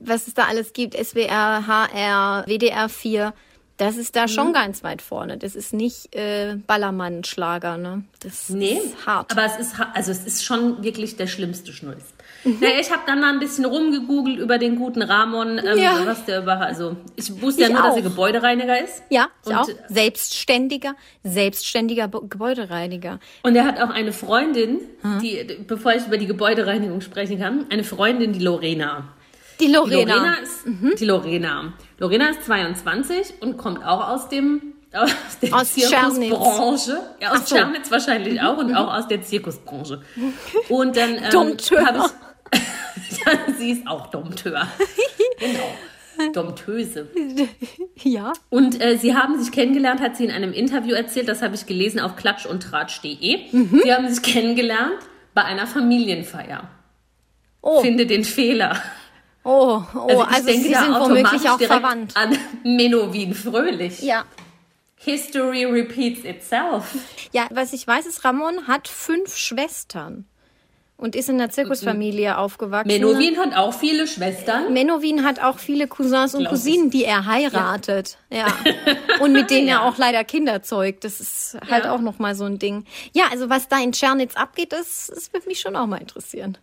was 0.00 0.26
es 0.26 0.34
da 0.34 0.44
alles 0.44 0.72
gibt, 0.72 0.94
SWR, 0.94 1.66
HR, 1.66 2.44
WDR 2.46 2.88
4, 2.88 3.34
das 3.78 3.96
ist 3.96 4.14
da 4.16 4.24
Mhm. 4.24 4.28
schon 4.28 4.52
ganz 4.52 4.84
weit 4.84 5.00
vorne. 5.02 5.38
Das 5.38 5.56
ist 5.56 5.72
nicht 5.72 6.14
äh, 6.14 6.56
Ballermann-Schlager, 6.66 7.78
ne? 7.78 8.04
Das 8.20 8.50
Nee, 8.50 8.74
ist 8.84 9.06
hart. 9.06 9.32
aber 9.32 9.44
es 9.44 9.56
ist, 9.58 9.74
also 9.94 10.10
es 10.12 10.24
ist 10.26 10.44
schon 10.44 10.82
wirklich 10.84 11.16
der 11.16 11.26
schlimmste 11.26 11.72
Schnulz. 11.72 12.02
Mhm. 12.44 12.58
Naja, 12.60 12.74
ich 12.80 12.90
habe 12.92 13.02
dann 13.06 13.20
mal 13.20 13.32
ein 13.32 13.40
bisschen 13.40 13.64
rumgegoogelt 13.64 14.38
über 14.38 14.58
den 14.58 14.76
guten 14.76 15.02
Ramon, 15.02 15.58
ähm, 15.58 15.78
Ja. 15.78 16.00
was 16.04 16.24
der 16.24 16.42
über, 16.42 16.60
also 16.60 16.96
ich 17.16 17.40
wusste 17.42 17.62
ja 17.62 17.68
Ich 17.68 17.72
nur, 17.74 17.82
dass 17.82 17.92
auch. 17.92 17.96
er 17.96 18.02
Gebäudereiniger 18.02 18.82
ist. 18.84 19.02
ja, 19.10 19.28
ich 19.42 19.48
Und- 19.50 19.56
auch. 19.56 19.68
Selbstständiger, 19.88 20.94
selbstständiger 21.24 22.08
Bo 22.08 22.20
Gebäudereiniger. 22.28 23.18
Und 23.42 23.56
er 23.56 23.64
hat 23.64 23.80
auch 23.80 23.90
eine 23.90 24.12
Freundin, 24.12 24.80
die, 25.22 25.44
bevor 25.66 25.94
ich 25.94 26.06
über 26.06 26.16
die 26.18 26.26
Gebäudereinigung 26.26 27.00
sprechen 27.00 27.38
kann, 27.38 27.66
eine 27.70 27.84
Freundin, 27.84 28.32
die 28.32 28.40
Lorena. 28.40 29.08
Die 29.60 29.66
Die 29.66 29.72
Lorena. 29.72 30.14
Lorena 30.14 30.34
ist, 30.36 31.00
die 31.00 31.04
Lorena. 31.04 31.72
Lorena 31.98 32.30
ist 32.30 32.44
22 32.44 33.34
und 33.40 33.56
kommt 33.56 33.84
auch 33.84 34.08
aus 34.08 34.28
dem, 34.28 34.74
aus 34.92 35.38
der 35.42 35.54
Aus 35.54 35.74
Zirkusbranche. 35.74 37.00
Ja, 37.20 37.32
aus 37.32 37.48
so. 37.48 37.56
Chernitz 37.56 37.90
wahrscheinlich 37.90 38.40
auch 38.40 38.56
und 38.56 38.74
auch 38.74 38.94
aus 38.94 39.08
der 39.08 39.22
Zirkusbranche. 39.22 40.02
Und 40.68 40.96
dann, 40.96 41.16
ähm, 41.16 41.30
Dompteur. 41.30 41.84
hab 41.86 42.10
ich, 43.10 43.18
ja, 43.18 43.32
sie 43.58 43.72
ist 43.72 43.86
auch 43.86 44.06
Dompteur. 44.08 44.66
genau. 45.38 46.32
Domptöse. 46.32 47.08
Ja. 48.02 48.32
Und 48.50 48.80
äh, 48.82 48.96
sie 48.96 49.14
haben 49.14 49.40
sich 49.40 49.52
kennengelernt, 49.52 50.00
hat 50.00 50.16
sie 50.16 50.24
in 50.24 50.32
einem 50.32 50.52
Interview 50.52 50.94
erzählt, 50.94 51.28
das 51.28 51.42
habe 51.42 51.54
ich 51.54 51.66
gelesen 51.66 52.00
auf 52.00 52.16
klatschundtratsch.de. 52.16 53.52
Mhm. 53.52 53.80
Sie 53.84 53.94
haben 53.94 54.08
sich 54.12 54.22
kennengelernt 54.22 54.98
bei 55.34 55.44
einer 55.44 55.68
Familienfeier. 55.68 56.68
Oh, 57.62 57.80
Finde 57.82 58.06
den 58.06 58.24
Fehler. 58.24 58.82
Oh, 59.48 59.82
oh, 59.94 60.20
also, 60.20 60.48
ich 60.48 60.62
denke 60.62 60.68
sie 60.68 60.74
sind 60.74 60.94
womöglich 60.94 61.48
auch 61.50 61.60
verwandt. 61.60 62.16
an 62.16 62.36
Menowin 62.64 63.34
Fröhlich. 63.34 64.00
Ja. 64.02 64.24
History 64.96 65.64
repeats 65.64 66.24
itself. 66.24 66.84
Ja, 67.32 67.46
was 67.50 67.72
ich 67.72 67.86
weiß, 67.86 68.06
ist, 68.06 68.24
Ramon 68.24 68.66
hat 68.66 68.88
fünf 68.88 69.36
Schwestern 69.36 70.26
und 70.96 71.14
ist 71.14 71.28
in 71.28 71.36
einer 71.40 71.50
Zirkusfamilie 71.50 72.36
aufgewachsen. 72.36 72.88
Menowin 72.88 73.38
hat 73.38 73.56
auch 73.56 73.72
viele 73.72 74.08
Schwestern. 74.08 74.72
Menowin 74.72 75.24
hat 75.24 75.40
auch 75.40 75.60
viele 75.60 75.86
Cousins 75.86 76.34
und. 76.34 76.46
Cousinen, 76.46 76.90
die 76.90 77.04
er 77.04 77.26
heiratet. 77.26 78.18
Ja. 78.30 78.46
Und 79.20 79.32
mit 79.32 79.50
denen 79.50 79.68
Ja. 79.68 79.74
er 79.76 79.82
auch 79.84 79.96
leider 79.98 80.24
Kinder 80.24 80.62
zeugt. 80.64 81.04
Das 81.04 81.20
ist 81.20 81.56
halt 81.70 81.84
Ja. 81.84 81.92
auch 81.94 82.00
nochmal 82.00 82.34
so 82.34 82.44
ein 82.44 82.58
Ding. 82.58 82.84
Ja, 83.12 83.26
also 83.30 83.48
was 83.48 83.68
da 83.68 83.78
in 83.80 83.92
Tschernitz 83.92 84.34
abgeht, 84.34 84.72
das, 84.72 85.12
das 85.14 85.32
würde 85.32 85.46
mich 85.46 85.60
schon 85.60 85.76
auch 85.76 85.86
mal 85.86 85.98
interessieren. 86.00 86.58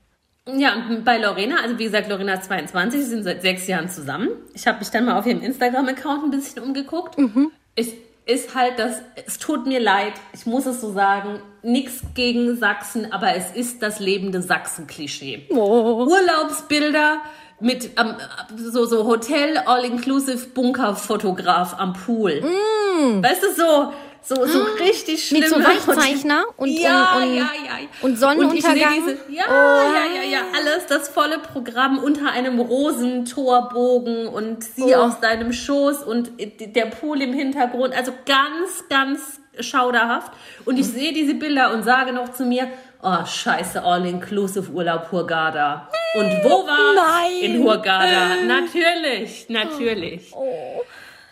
Ja, 0.48 0.76
und 0.76 1.04
bei 1.04 1.18
Lorena, 1.18 1.58
also 1.64 1.78
wie 1.80 1.86
gesagt, 1.86 2.08
Lorena 2.08 2.36
ist 2.36 2.46
22, 2.46 3.02
sie 3.02 3.08
sind 3.08 3.24
seit 3.24 3.42
sechs 3.42 3.68
Jahren 3.68 3.90
zusammen. 3.90 4.30
Ich 4.54 4.68
habe 4.68 4.80
mich 4.80 4.90
dann 4.90 5.06
mal 5.06 5.18
auf 5.18 5.26
ihrem 5.26 5.42
Instagram-Account 5.42 6.24
ein 6.24 6.32
bisschen 6.32 6.62
umgeguckt. 6.62 7.18
Mhm. 7.18 7.52
Es 7.76 7.94
ist 8.26 8.56
halt 8.56 8.78
das, 8.78 9.02
es 9.26 9.40
tut 9.40 9.66
mir 9.66 9.80
leid, 9.80 10.14
ich 10.34 10.46
muss 10.46 10.66
es 10.66 10.82
so 10.82 10.92
sagen, 10.92 11.40
nichts 11.64 12.02
gegen 12.14 12.58
Sachsen, 12.58 13.12
aber 13.12 13.36
es 13.36 13.52
ist 13.52 13.82
das 13.82 14.00
lebende 14.00 14.42
Sachsen-Klischee. 14.42 15.48
Oh. 15.50 16.08
Urlaubsbilder 16.08 17.22
mit 17.60 17.92
ähm, 17.98 18.16
so, 18.56 18.86
so 18.86 19.06
Hotel, 19.06 19.58
All-Inclusive, 19.66 20.48
Bunkerfotograf 20.54 21.80
am 21.80 21.94
Pool. 21.94 22.44
Weißt 23.22 23.44
du, 23.44 23.54
so, 23.54 23.94
so, 24.28 24.46
so 24.46 24.64
richtig 24.80 25.28
schlimm. 25.28 25.42
Mm. 25.42 25.44
Mit 25.44 25.50
so 25.50 25.64
Weichzeichner 25.64 26.46
und, 26.58 26.70
ja, 26.70 27.16
und, 27.18 27.24
und, 27.24 27.36
ja, 27.36 27.42
ja. 27.42 27.88
und 28.02 28.18
Sonnenuntergang. 28.18 28.98
Und 28.98 29.08
diese, 29.08 29.18
ja, 29.36 29.44
Oh. 29.48 29.94
ja, 29.94 30.22
ja, 30.22 30.30
ja, 30.30 30.40
alles, 30.56 30.88
das 30.88 31.10
volle 31.10 31.40
Programm 31.40 32.00
unter 32.00 32.32
einem 32.32 32.60
Rosentorbogen 32.60 34.28
und 34.28 34.64
sie 34.64 34.96
Oh. 34.96 35.02
auf 35.02 35.20
seinem 35.22 35.54
Schoß 35.54 36.04
und 36.04 36.32
der 36.40 36.86
Pool 36.88 37.22
im 37.22 37.34
Hintergrund. 37.34 37.96
Also 37.96 38.12
ganz, 38.26 38.84
ganz 38.90 39.40
schauderhaft. 39.60 40.32
Und 40.66 40.78
ich 40.78 40.88
sehe 40.88 41.14
diese 41.14 41.36
Bilder 41.36 41.74
und 41.74 41.84
sage 41.84 42.12
noch 42.12 42.34
zu 42.34 42.46
mir, 42.46 42.68
oh, 43.02 43.26
scheiße, 43.26 43.84
All-Inclusive 43.84 44.72
Urlaub 44.72 45.12
Hurghada. 45.12 45.90
Und 46.16 46.30
wo 46.44 46.66
war 46.66 46.94
Nein. 46.96 47.42
In 47.42 47.64
Hurghada. 47.64 48.36
Natürlich, 48.48 49.48
natürlich. 49.50 50.32
Oh. 50.34 50.82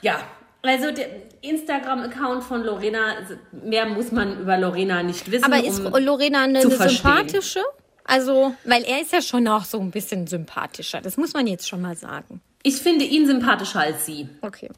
Ja, 0.02 0.20
also 0.64 0.92
der 0.92 1.08
Instagram-Account 1.42 2.44
von 2.44 2.64
Lorena, 2.64 3.16
also 3.20 3.36
mehr 3.52 3.86
muss 3.86 4.12
man 4.12 4.42
über 4.42 4.58
Lorena 4.58 5.04
nicht 5.04 5.30
wissen. 5.30 5.44
Aber 5.44 5.64
ist 5.64 5.80
um 5.80 5.94
Lorena 6.04 6.44
eine, 6.44 6.60
eine 6.60 6.90
sympathische? 6.90 7.62
Also, 8.06 8.56
weil 8.66 8.84
er 8.84 9.02
ist 9.02 9.14
ja 9.14 9.22
schon 9.22 9.48
auch 9.48 9.66
so 9.66 9.80
ein 9.80 9.92
bisschen 9.92 10.28
sympathischer. 10.28 11.02
Das 11.02 11.18
muss 11.18 11.34
man 11.34 11.48
jetzt 11.48 11.68
schon 11.68 11.82
mal 11.82 11.96
sagen. 11.96 12.42
Ich 12.64 12.78
finde 12.78 13.06
ihn 13.06 13.28
sympathischer 13.28 13.82
als 13.82 14.06
sie. 14.06 14.28
Okay. 14.42 14.70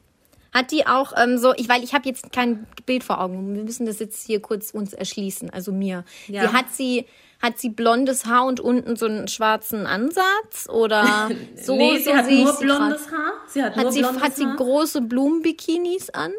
Hat 0.52 0.70
die 0.70 0.86
auch 0.86 1.12
ähm, 1.16 1.38
so, 1.38 1.52
ich, 1.54 1.68
weil 1.68 1.84
ich 1.84 1.92
habe 1.92 2.08
jetzt 2.08 2.32
kein 2.32 2.66
Bild 2.86 3.04
vor 3.04 3.20
Augen. 3.20 3.54
Wir 3.54 3.62
müssen 3.62 3.86
das 3.86 3.98
jetzt 3.98 4.26
hier 4.26 4.40
kurz 4.40 4.70
uns 4.70 4.92
erschließen, 4.92 5.50
also 5.50 5.70
mir. 5.70 6.04
Ja. 6.28 6.46
Die, 6.46 6.52
hat 6.52 6.72
sie 6.72 7.06
hat 7.42 7.58
sie 7.58 7.68
blondes 7.70 8.26
Haar 8.26 8.46
und 8.46 8.60
unten 8.60 8.96
so 8.96 9.06
einen 9.06 9.28
schwarzen 9.28 9.86
Ansatz 9.86 10.68
oder 10.68 11.30
so? 11.56 11.76
nee, 11.76 11.98
sie 11.98 12.04
so 12.04 12.14
hat 12.16 12.30
nur 12.30 12.58
blondes. 12.58 13.10
Haar. 13.10 13.32
Sie 13.46 13.62
hat, 13.62 13.76
nur 13.76 13.86
Hat 13.86 13.92
sie, 13.92 14.00
blondes 14.00 14.22
hat 14.22 14.36
sie 14.36 14.46
Haar. 14.46 14.56
große 14.56 15.00
Blumenbikinis 15.02 16.10
an? 16.10 16.32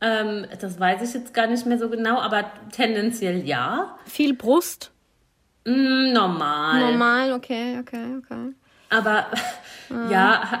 Ähm, 0.00 0.46
das 0.60 0.78
weiß 0.78 1.02
ich 1.08 1.14
jetzt 1.14 1.32
gar 1.34 1.46
nicht 1.46 1.64
mehr 1.66 1.78
so 1.78 1.88
genau, 1.88 2.18
aber 2.20 2.50
tendenziell 2.70 3.46
ja. 3.46 3.96
Viel 4.06 4.34
Brust? 4.34 4.90
Mm, 5.64 6.12
normal. 6.12 6.80
Normal, 6.80 7.32
okay, 7.32 7.78
okay, 7.80 8.16
okay. 8.18 8.52
Aber 8.90 9.26
Ah. 9.90 10.10
ja, 10.10 10.60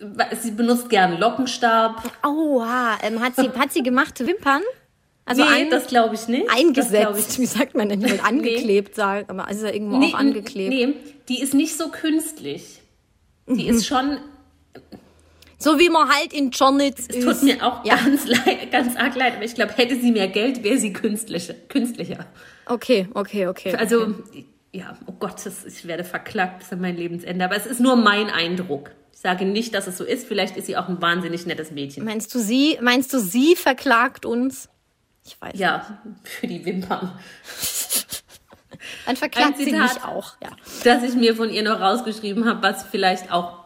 sie 0.40 0.50
benutzt 0.52 0.88
gern 0.90 1.18
Lockenstab. 1.18 2.02
Aua, 2.22 2.98
ähm, 3.02 3.20
hat 3.20 3.36
sie 3.36 3.50
hat 3.50 3.72
sie 3.72 3.82
gemachte 3.82 4.26
Wimpern? 4.26 4.62
Also 5.24 5.44
nee, 5.44 5.50
ein, 5.50 5.70
das 5.70 5.86
glaube 5.86 6.14
ich 6.16 6.26
nicht. 6.28 6.50
Eingesetzt, 6.50 7.30
ich 7.34 7.38
wie 7.38 7.46
sagt 7.46 7.74
man 7.76 7.88
denn? 7.88 8.20
Angeklebt, 8.20 8.94
sagen, 8.96 9.26
aber 9.28 9.48
ist 9.50 9.62
ja 9.62 9.70
irgendwo 9.70 9.98
Nee, 9.98 10.12
auch 10.12 10.18
angeklebt. 10.18 10.70
nee, 10.70 10.94
die 11.28 11.40
ist 11.40 11.54
nicht 11.54 11.76
so 11.78 11.88
künstlich. 11.90 12.80
Die 13.46 13.52
Mhm. 13.64 13.76
ist 13.76 13.86
schon, 13.86 14.18
So 15.58 15.78
wie 15.78 15.88
man 15.90 16.08
halt 16.08 16.32
in 16.32 16.50
Chornitz 16.50 17.06
ist. 17.06 17.22
tut 17.24 17.42
mir 17.44 17.64
auch 17.64 17.84
Ja. 17.84 17.94
ganz, 17.96 18.26
leid, 18.26 18.72
ganz 18.72 18.96
arg 18.96 19.14
leid, 19.14 19.34
aber 19.36 19.44
ich 19.44 19.54
glaube, 19.54 19.72
hätte 19.74 19.94
sie 20.00 20.10
mehr 20.10 20.26
Geld, 20.28 20.64
wäre 20.64 20.78
sie 20.78 20.92
künstlicher. 20.92 21.54
künstlicher. 21.68 22.26
Okay, 22.66 23.06
okay, 23.14 23.46
okay. 23.46 23.74
Also, 23.76 24.14
ja, 24.72 24.96
oh 25.06 25.12
Gott, 25.20 25.36
das, 25.44 25.64
ich 25.64 25.86
werde 25.86 26.02
verklagt 26.02 26.58
bis 26.60 26.72
an 26.72 26.80
mein 26.80 26.96
Lebensende. 26.96 27.44
Aber 27.44 27.56
es 27.56 27.66
ist 27.66 27.78
nur 27.78 27.94
mein 27.94 28.28
Eindruck. 28.28 28.90
Ich 29.12 29.20
sage 29.20 29.44
nicht, 29.44 29.72
dass 29.74 29.86
es 29.86 29.98
so 29.98 30.04
ist. 30.04 30.26
Vielleicht 30.26 30.56
ist 30.56 30.66
sie 30.66 30.76
auch 30.76 30.88
ein 30.88 31.00
wahnsinnig 31.00 31.46
nettes 31.46 31.70
Mädchen. 31.70 32.04
Meinst 32.04 32.34
du 32.34 32.40
sie, 32.40 32.76
meinst 32.80 33.12
du 33.12 33.20
sie 33.20 33.54
verklagt 33.54 34.26
uns? 34.26 34.68
Ich 35.24 35.40
weiß 35.40 35.52
nicht. 35.52 35.60
Ja, 35.60 35.98
für 36.24 36.46
die 36.46 36.64
Wimpern. 36.64 37.12
Dann 39.06 39.16
verklagt 39.16 39.48
Ein 39.48 39.54
sie 39.56 39.64
Zitat. 39.66 39.94
mich 39.94 40.04
auch, 40.04 40.34
ja. 40.42 40.50
Das 40.84 41.02
ich 41.02 41.14
mir 41.14 41.36
von 41.36 41.50
ihr 41.50 41.62
noch 41.62 41.80
rausgeschrieben 41.80 42.48
habe, 42.48 42.62
was 42.62 42.84
vielleicht 42.84 43.32
auch 43.32 43.62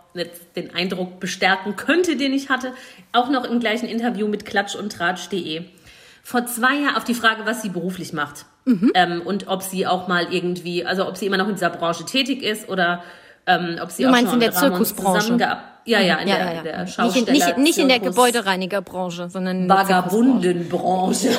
den 0.54 0.74
Eindruck 0.74 1.20
bestärken 1.20 1.76
könnte, 1.76 2.16
den 2.16 2.32
ich 2.32 2.48
hatte. 2.48 2.72
Auch 3.12 3.28
noch 3.28 3.44
im 3.44 3.60
gleichen 3.60 3.86
Interview 3.86 4.28
mit 4.28 4.46
klatsch 4.46 4.74
und 4.74 4.92
tratsch.de. 4.92 5.64
Vor 6.22 6.46
zwei 6.46 6.80
Jahren 6.80 6.96
auf 6.96 7.04
die 7.04 7.14
Frage, 7.14 7.44
was 7.44 7.62
sie 7.62 7.68
beruflich 7.68 8.12
macht. 8.12 8.46
Mhm. 8.64 8.90
Ähm, 8.94 9.22
und 9.22 9.48
ob 9.48 9.62
sie 9.62 9.86
auch 9.86 10.08
mal 10.08 10.32
irgendwie, 10.32 10.84
also 10.84 11.06
ob 11.06 11.16
sie 11.16 11.26
immer 11.26 11.36
noch 11.36 11.48
in 11.48 11.54
dieser 11.54 11.70
Branche 11.70 12.04
tätig 12.04 12.42
ist 12.42 12.68
oder 12.68 13.02
ähm, 13.46 13.78
ob 13.82 13.90
sie 13.90 14.02
Du 14.02 14.08
auch 14.08 14.12
meinst 14.12 14.30
schon 14.32 14.40
in 14.42 14.50
der 14.50 14.52
Zirkusbranche? 14.52 15.36
Ja, 15.84 16.00
ja, 16.00 16.16
in 16.16 16.28
ja, 16.28 16.36
der, 16.36 16.44
ja, 16.46 16.52
ja. 16.52 16.62
der 16.62 16.78
Nicht, 16.84 16.98
in, 16.98 17.24
nicht, 17.32 17.42
Schausteller- 17.44 17.58
nicht 17.58 17.78
in 17.78 17.88
der 17.88 18.00
Gebäudereinigerbranche, 18.00 19.28
sondern 19.30 19.62
in 19.62 19.68
der. 19.68 19.76
Vagabundenbranche. 19.76 21.30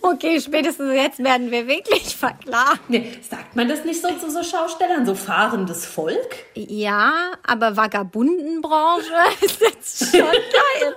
Okay, 0.00 0.40
spätestens 0.40 0.92
jetzt 0.94 1.22
werden 1.22 1.50
wir 1.50 1.66
wirklich 1.66 2.14
verklagt. 2.16 2.80
Nee, 2.88 3.16
sagt 3.28 3.54
man 3.56 3.68
das 3.68 3.84
nicht 3.84 4.02
so 4.02 4.08
zu 4.18 4.30
so 4.30 4.42
Schaustellern, 4.42 5.06
so 5.06 5.14
fahrendes 5.14 5.86
Volk? 5.86 6.36
Ja, 6.54 7.12
aber 7.46 7.76
Vagabundenbranche 7.76 9.12
ist 9.40 9.60
jetzt 9.60 10.10
schon 10.10 10.20
geil. 10.20 10.94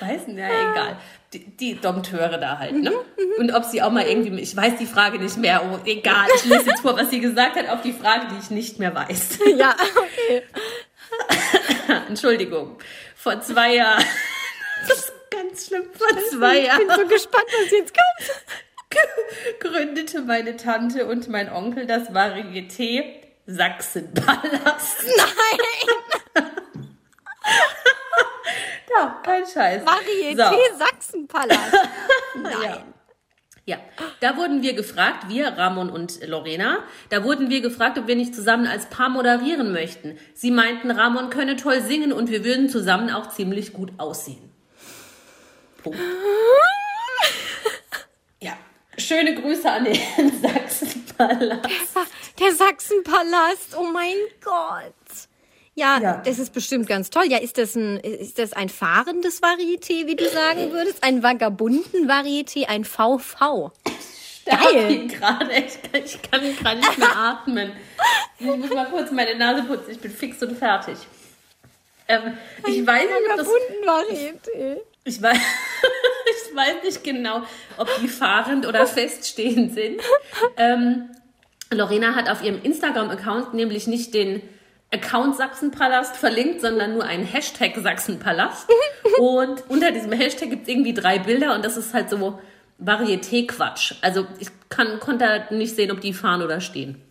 Weiß 0.00 0.26
nicht, 0.26 0.38
ja, 0.38 0.46
egal. 0.72 0.96
Die, 1.34 1.44
die 1.44 1.74
Dompteure 1.78 2.38
da 2.38 2.58
halt, 2.58 2.72
ne? 2.74 2.90
Mhm, 2.90 3.32
Und 3.38 3.52
ob 3.54 3.64
sie 3.64 3.82
auch 3.82 3.90
mal 3.90 4.06
irgendwie, 4.06 4.40
ich 4.40 4.56
weiß 4.56 4.78
die 4.78 4.86
Frage 4.86 5.18
nicht 5.18 5.36
mehr, 5.36 5.62
oh, 5.62 5.78
egal, 5.84 6.26
ich 6.34 6.46
lese 6.46 6.70
jetzt 6.70 6.80
vor, 6.80 6.96
was 6.96 7.10
sie 7.10 7.20
gesagt 7.20 7.56
hat, 7.56 7.68
auf 7.68 7.82
die 7.82 7.92
Frage, 7.92 8.28
die 8.32 8.38
ich 8.42 8.50
nicht 8.50 8.78
mehr 8.78 8.94
weiß. 8.94 9.38
Ja, 9.56 9.76
okay. 9.96 10.42
Entschuldigung. 12.08 12.78
Vor 13.14 13.40
zwei 13.42 13.74
Jahren, 13.74 14.02
das 14.88 14.98
ist 15.00 15.12
ganz 15.30 15.66
schlimm, 15.66 15.84
vor 15.92 16.08
zwei 16.30 16.60
Ich 16.60 16.66
Jahren 16.66 16.86
bin 16.86 16.96
so 16.96 17.06
gespannt, 17.06 17.44
was 17.62 17.70
jetzt 17.72 17.92
kommt. 17.94 19.60
gründete 19.60 20.22
meine 20.22 20.56
Tante 20.56 21.06
und 21.06 21.28
mein 21.28 21.52
Onkel 21.52 21.86
das 21.86 22.08
Varieté 22.10 23.04
Sachsenpalast. 23.46 25.04
Nein, 25.16 26.44
Ja, 28.90 29.20
kein 29.22 29.44
Scheiß. 29.46 29.82
Varieté 29.84 30.36
So. 30.36 30.78
Sachsenpalast. 30.78 31.72
Ja. 32.62 32.84
Ja, 33.66 33.76
da 34.20 34.38
wurden 34.38 34.62
wir 34.62 34.72
gefragt, 34.72 35.28
wir, 35.28 35.48
Ramon 35.48 35.90
und 35.90 36.26
Lorena, 36.26 36.84
da 37.10 37.22
wurden 37.22 37.50
wir 37.50 37.60
gefragt, 37.60 37.98
ob 37.98 38.06
wir 38.06 38.16
nicht 38.16 38.34
zusammen 38.34 38.66
als 38.66 38.86
Paar 38.86 39.10
moderieren 39.10 39.72
möchten. 39.72 40.18
Sie 40.32 40.50
meinten, 40.50 40.90
Ramon 40.90 41.28
könne 41.28 41.56
toll 41.56 41.82
singen 41.82 42.10
und 42.14 42.30
wir 42.30 42.46
würden 42.46 42.70
zusammen 42.70 43.10
auch 43.10 43.28
ziemlich 43.28 43.74
gut 43.74 43.92
aussehen. 43.98 44.50
Punkt. 45.82 45.98
Ja, 48.40 48.56
schöne 48.96 49.34
Grüße 49.34 49.70
an 49.70 49.84
den 49.84 49.96
Sachsenpalast. 50.40 51.68
Der 52.38 52.52
Sachsenpalast, 52.52 53.76
oh 53.76 53.84
mein 53.92 54.16
Gott. 54.42 55.27
Ja, 55.78 56.00
Ja. 56.00 56.22
das 56.24 56.38
ist 56.40 56.52
bestimmt 56.52 56.88
ganz 56.88 57.08
toll. 57.10 57.24
Ja, 57.28 57.38
ist 57.38 57.56
das 57.56 57.76
ein, 57.76 57.98
ist 57.98 58.38
das 58.38 58.52
ein 58.52 58.68
fahrendes 58.68 59.40
Varieté, 59.42 60.06
wie 60.08 60.16
du 60.16 60.28
sagen 60.28 60.72
würdest? 60.72 61.04
Ein 61.04 61.22
vagabunden 61.22 62.08
Varieté, 62.10 62.66
ein 62.66 62.84
VV. 62.84 63.70
Geil. 64.44 64.90
Ich 65.06 65.12
gerade, 65.14 65.52
ich 65.52 65.82
kann, 65.82 66.02
ich 66.04 66.22
kann 66.22 66.40
gerade 66.56 66.78
nicht 66.80 66.98
mehr 66.98 67.16
atmen. 67.16 67.72
Ich 68.40 68.46
muss 68.46 68.70
mal 68.70 68.86
kurz 68.86 69.10
meine 69.12 69.36
Nase 69.36 69.62
putzen, 69.64 69.90
ich 69.92 70.00
bin 70.00 70.10
fix 70.10 70.42
und 70.42 70.56
fertig. 70.58 70.96
Ähm, 72.08 72.36
ich 72.66 72.84
weiß 72.86 73.02
nicht, 73.02 73.30
ob 73.30 73.36
das 73.36 73.46
Vagabunden 73.46 73.84
Varieté. 73.86 74.80
Ich 75.04 75.22
weiß, 75.22 75.36
ich 76.50 76.56
weiß 76.56 76.82
nicht 76.82 77.04
genau, 77.04 77.42
ob 77.76 77.88
die 78.00 78.08
fahrend 78.08 78.66
oder 78.66 78.84
feststehend 78.86 79.74
sind. 79.74 80.00
Ähm, 80.56 81.10
Lorena 81.70 82.14
hat 82.14 82.28
auf 82.30 82.42
ihrem 82.42 82.62
Instagram-Account 82.62 83.54
nämlich 83.54 83.86
nicht 83.86 84.14
den 84.14 84.42
Account 84.90 85.36
Sachsenpalast 85.36 86.16
verlinkt, 86.16 86.62
sondern 86.62 86.94
nur 86.94 87.04
einen 87.04 87.24
Hashtag 87.24 87.76
Sachsenpalast. 87.76 88.68
Und 89.18 89.64
unter 89.68 89.92
diesem 89.92 90.12
Hashtag 90.12 90.50
gibt 90.50 90.62
es 90.62 90.68
irgendwie 90.68 90.94
drei 90.94 91.18
Bilder 91.18 91.54
und 91.54 91.64
das 91.64 91.76
ist 91.76 91.92
halt 91.92 92.08
so 92.08 92.38
Varieté-Quatsch. 92.78 93.94
Also 94.00 94.26
ich 94.38 94.48
kann, 94.68 95.00
konnte 95.00 95.26
halt 95.26 95.50
nicht 95.50 95.74
sehen, 95.74 95.90
ob 95.90 96.00
die 96.00 96.12
fahren 96.12 96.42
oder 96.42 96.60
stehen. 96.60 97.02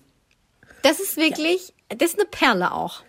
Das 0.84 1.00
ist 1.00 1.18
wirklich, 1.18 1.74
das 1.90 2.12
ist 2.12 2.20
eine 2.20 2.30
Perle 2.30 2.72
auch. 2.72 3.04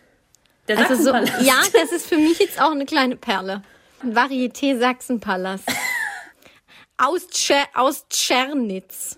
Der 0.66 0.78
Also 0.78 1.02
so, 1.02 1.10
ja, 1.10 1.62
das 1.72 1.92
ist 1.92 2.06
für 2.06 2.16
mich 2.16 2.38
jetzt 2.40 2.60
auch 2.60 2.72
eine 2.72 2.84
kleine 2.84 3.16
Perle. 3.16 3.62
Ein 4.02 4.14
Varieté 4.14 4.78
Sachsenpalast. 4.78 5.68
Aus, 7.00 7.28
Tscher, 7.28 7.64
aus 7.74 8.08
Tschernitz. 8.08 9.16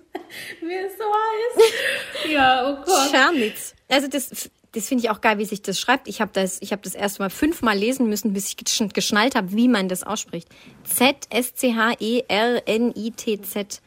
Mir 0.60 0.86
ist 0.86 0.98
so 0.98 1.04
heiß. 1.04 2.30
Ja, 2.30 2.68
oh 2.68 2.84
Gott. 2.84 3.10
Tschernitz. 3.10 3.74
Also 3.88 4.06
das, 4.06 4.50
das 4.72 4.88
finde 4.88 5.04
ich 5.04 5.10
auch 5.10 5.20
geil, 5.20 5.38
wie 5.38 5.44
sich 5.44 5.62
das 5.62 5.78
schreibt. 5.80 6.06
Ich 6.08 6.20
habe 6.20 6.30
das, 6.32 6.58
ich 6.62 6.72
habe 6.72 6.82
das 6.82 6.94
erst 6.94 7.18
mal 7.18 7.30
fünfmal 7.30 7.76
lesen 7.76 8.08
müssen, 8.08 8.32
bis 8.32 8.48
ich 8.48 8.54
gesch- 8.56 8.92
geschnallt 8.92 9.34
habe, 9.34 9.52
wie 9.52 9.68
man 9.68 9.88
das 9.88 10.02
ausspricht. 10.02 10.48
Z 10.84 11.16
S 11.30 11.54
C 11.54 11.74
H 11.74 11.94
E 11.98 12.22
R 12.28 12.62
N 12.66 12.94
I 12.96 13.10
T 13.10 13.40
Z. 13.42 13.80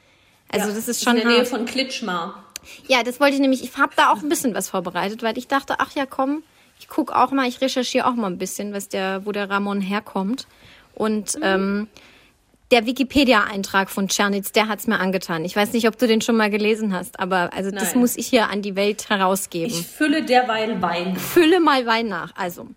Also 0.49 0.69
Ja, 0.69 0.75
das 0.75 0.87
ist 0.87 1.03
schon 1.03 1.15
in 1.15 1.21
der 1.21 1.29
Nähe 1.29 1.37
hart. 1.39 1.47
von 1.47 1.65
Klitschmar. 1.65 2.43
Ja, 2.87 3.03
das 3.03 3.19
wollte 3.19 3.35
ich 3.35 3.41
nämlich. 3.41 3.63
Ich 3.63 3.77
habe 3.77 3.93
da 3.95 4.11
auch 4.11 4.21
ein 4.21 4.29
bisschen 4.29 4.53
was 4.53 4.69
vorbereitet, 4.69 5.23
weil 5.23 5.37
ich 5.37 5.47
dachte, 5.47 5.75
ach 5.79 5.91
ja, 5.95 6.05
komm, 6.05 6.43
ich 6.79 6.87
guck 6.87 7.11
auch 7.11 7.31
mal, 7.31 7.47
ich 7.47 7.61
recherchiere 7.61 8.07
auch 8.07 8.13
mal 8.15 8.27
ein 8.27 8.37
bisschen, 8.37 8.73
was 8.73 8.89
der, 8.89 9.25
wo 9.25 9.31
der 9.31 9.49
Ramon 9.49 9.81
herkommt. 9.81 10.47
Und 10.95 11.37
ähm, 11.41 11.87
der 12.73 12.87
Wikipedia-Eintrag 12.87 13.91
von 13.91 14.07
Tschernitz, 14.07 14.51
der 14.51 14.67
hat's 14.67 14.87
mir 14.87 14.99
angetan. 14.99 15.45
Ich 15.45 15.55
weiß 15.55 15.73
nicht, 15.73 15.87
ob 15.87 15.95
du 15.95 16.07
den 16.07 16.21
schon 16.21 16.35
mal 16.35 16.49
gelesen 16.49 16.91
hast, 16.91 17.19
aber 17.19 17.53
also 17.53 17.69
das 17.69 17.91
Nein. 17.91 17.99
muss 17.99 18.17
ich 18.17 18.25
hier 18.25 18.49
an 18.49 18.63
die 18.63 18.75
Welt 18.75 19.09
herausgeben. 19.09 19.71
Ich 19.71 19.85
fülle 19.85 20.23
derweil 20.23 20.81
Wein. 20.81 21.15
Fülle 21.15 21.59
mal 21.59 21.85
Wein 21.85 22.07
nach. 22.07 22.35
Also, 22.35 22.67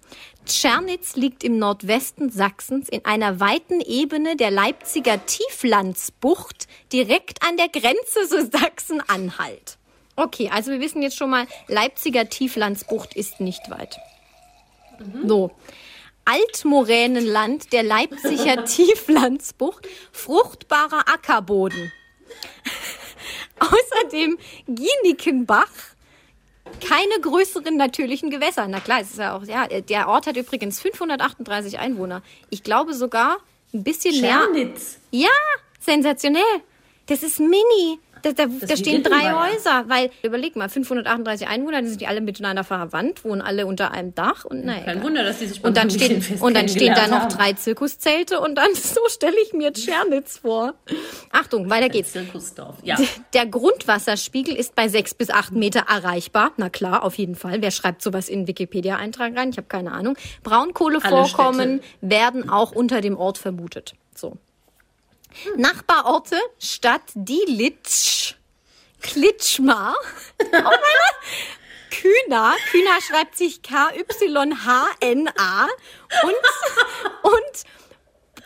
Tschernitz 0.44 1.16
liegt 1.16 1.42
im 1.44 1.58
Nordwesten 1.58 2.28
Sachsens 2.28 2.90
in 2.90 3.06
einer 3.06 3.40
weiten 3.40 3.80
Ebene 3.80 4.36
der 4.36 4.50
Leipziger 4.50 5.24
Tieflandsbucht 5.24 6.68
direkt 6.92 7.42
an 7.42 7.56
der 7.56 7.70
Grenze 7.70 8.28
zu 8.28 8.50
Sachsen-Anhalt. 8.50 9.78
Okay, 10.14 10.50
also 10.52 10.72
wir 10.72 10.80
wissen 10.80 11.00
jetzt 11.00 11.16
schon 11.16 11.30
mal, 11.30 11.46
Leipziger 11.68 12.28
Tieflandsbucht 12.28 13.16
ist 13.16 13.40
nicht 13.40 13.70
weit. 13.70 13.98
So. 15.24 15.52
Altmoränenland 16.26 17.72
der 17.72 17.82
Leipziger 17.82 18.64
Tieflandsbucht, 18.66 19.88
fruchtbarer 20.12 21.08
Ackerboden. 21.08 21.92
Außerdem 23.58 24.36
Gienikenbach, 24.66 25.70
keine 26.86 27.20
größeren 27.22 27.76
natürlichen 27.76 28.30
Gewässer. 28.30 28.68
Na 28.68 28.80
klar, 28.80 29.00
es 29.00 29.10
ist 29.10 29.18
ja 29.18 29.36
auch, 29.36 29.44
ja, 29.44 29.66
der 29.66 30.08
Ort 30.08 30.26
hat 30.26 30.36
übrigens 30.36 30.80
538 30.80 31.78
Einwohner. 31.78 32.22
Ich 32.50 32.62
glaube 32.62 32.92
sogar 32.92 33.38
ein 33.72 33.82
bisschen 33.82 34.20
mehr. 34.20 34.40
Schernitz. 34.40 34.98
Ja, 35.10 35.28
sensationell. 35.80 36.42
Das 37.06 37.22
ist 37.22 37.40
mini. 37.40 38.00
Da, 38.22 38.32
da, 38.32 38.46
da 38.46 38.76
stehen 38.76 39.02
drei. 39.02 39.32
Häuser, 39.32 39.84
weil, 39.88 40.10
überleg 40.22 40.56
mal, 40.56 40.68
538 40.68 41.48
Einwohner, 41.48 41.82
die 41.82 41.88
sind 41.88 42.00
die 42.00 42.06
alle 42.06 42.20
miteinander 42.20 42.64
verwandt, 42.64 43.24
wohnen 43.24 43.42
alle 43.42 43.66
unter 43.66 43.92
einem 43.92 44.14
Dach 44.14 44.44
und 44.44 44.64
naja. 44.64 44.84
Kein 44.84 45.02
Wunder, 45.02 45.22
dass 45.22 45.38
die 45.38 45.46
sich 45.46 45.62
Und 45.62 45.76
dann, 45.76 45.90
stehen, 45.90 46.24
und 46.40 46.56
dann 46.56 46.68
stehen 46.68 46.94
da 46.94 47.06
noch 47.08 47.20
haben. 47.20 47.28
drei 47.30 47.52
Zirkuszelte 47.52 48.40
und 48.40 48.54
dann, 48.56 48.68
so 48.74 49.00
stelle 49.08 49.36
ich 49.44 49.52
mir 49.52 49.72
Tschernitz 49.72 50.38
vor. 50.38 50.74
Achtung, 51.30 51.68
weiter 51.70 51.88
geht's. 51.88 52.12
Zirkusdorf. 52.12 52.76
Ja. 52.82 52.96
Der 53.34 53.46
Grundwasserspiegel 53.46 54.54
ist 54.56 54.74
bei 54.74 54.88
sechs 54.88 55.14
bis 55.14 55.30
acht 55.30 55.52
Meter 55.52 55.84
erreichbar. 55.88 56.52
Na 56.56 56.70
klar, 56.70 57.02
auf 57.04 57.16
jeden 57.18 57.34
Fall. 57.34 57.60
Wer 57.62 57.70
schreibt 57.70 58.02
sowas 58.02 58.28
in 58.28 58.46
Wikipedia-Eintrag 58.46 59.36
rein? 59.36 59.50
Ich 59.50 59.56
habe 59.56 59.68
keine 59.68 59.92
Ahnung. 59.92 60.16
Braunkohlevorkommen 60.42 61.80
werden 62.00 62.48
auch 62.48 62.72
unter 62.72 63.00
dem 63.00 63.16
Ort 63.16 63.38
vermutet. 63.38 63.94
So. 64.14 64.36
Nachbarorte 65.56 66.38
Stadt 66.58 67.02
Dilitzsch, 67.14 68.34
Klitschmar, 69.00 69.94
Kühner. 71.90 72.54
Kühner 72.70 73.00
schreibt 73.00 73.36
sich 73.36 73.62
K-Y-H-N-A 73.62 74.08
und, 76.22 76.34
und 77.22 77.64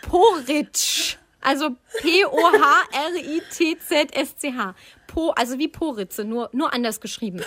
Poritsch. 0.08 1.16
Also 1.40 1.70
P-O-H-R-I-T-Z-S-C-H. 2.00 3.14
Po, 5.06 5.30
also 5.30 5.58
wie 5.58 5.68
Poritze, 5.68 6.24
nur, 6.24 6.50
nur 6.52 6.72
anders 6.72 7.00
geschrieben. 7.00 7.42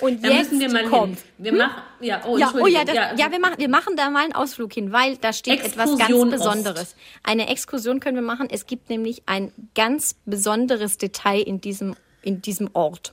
Und 0.00 0.24
Da 0.24 0.28
jetzt 0.28 0.52
wir 0.52 0.68
kommt. 0.84 1.18
hin. 1.18 1.28
Wir 1.38 1.52
machen, 1.52 1.82
ja, 2.00 2.22
oh, 2.26 2.38
Ja, 2.38 2.52
oh 2.54 2.66
ja, 2.66 2.84
das, 2.84 2.94
ja, 2.94 3.30
wir, 3.30 3.38
machen, 3.40 3.56
wir 3.58 3.68
machen 3.68 3.96
da 3.96 4.10
mal 4.10 4.24
einen 4.24 4.34
Ausflug 4.34 4.72
hin, 4.72 4.92
weil 4.92 5.16
da 5.16 5.32
steht 5.32 5.60
etwas 5.60 5.88
ganz 5.90 6.00
Exkursion 6.00 6.28
Ost. 6.28 6.38
Besonderes. 6.38 6.96
Eine 7.22 7.48
Exkursion 7.48 8.00
können 8.00 8.16
wir 8.16 8.22
machen. 8.22 8.48
Es 8.50 8.66
gibt 8.66 8.90
nämlich 8.90 9.22
ein 9.26 9.52
ganz 9.74 10.16
besonderes 10.24 10.98
Detail 10.98 11.40
in 11.40 11.60
diesem, 11.60 11.94
in 12.22 12.42
diesem 12.42 12.70
Ort. 12.72 13.12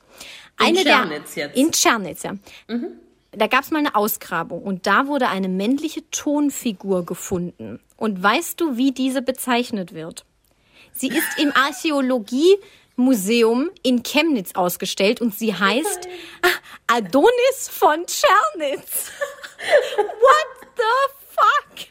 In 0.59 0.67
Eine 0.67 0.83
Tschernitz 0.83 1.33
der, 1.33 1.45
jetzt. 1.47 1.55
Mhm. 1.57 1.65
In 1.65 1.71
Tschernitz, 1.71 2.23
ja. 2.23 2.33
Da 3.31 3.47
gab 3.47 3.63
es 3.63 3.71
mal 3.71 3.79
eine 3.79 3.95
Ausgrabung 3.95 4.63
und 4.63 4.87
da 4.87 5.07
wurde 5.07 5.27
eine 5.27 5.49
männliche 5.49 6.09
Tonfigur 6.11 7.05
gefunden. 7.05 7.79
Und 7.95 8.21
weißt 8.23 8.59
du, 8.59 8.77
wie 8.77 8.91
diese 8.91 9.21
bezeichnet 9.21 9.93
wird? 9.93 10.25
Sie 10.93 11.09
ist 11.09 11.37
im 11.37 11.51
Archäologiemuseum 12.97 13.69
in 13.83 14.03
Chemnitz 14.03 14.55
ausgestellt 14.55 15.21
und 15.21 15.35
sie 15.35 15.53
heißt 15.53 16.07
Adonis 16.87 17.69
von 17.69 18.05
Tschernitz. 18.05 19.11
What 19.97 20.69
the 20.75 20.83
fuck? 21.35 21.87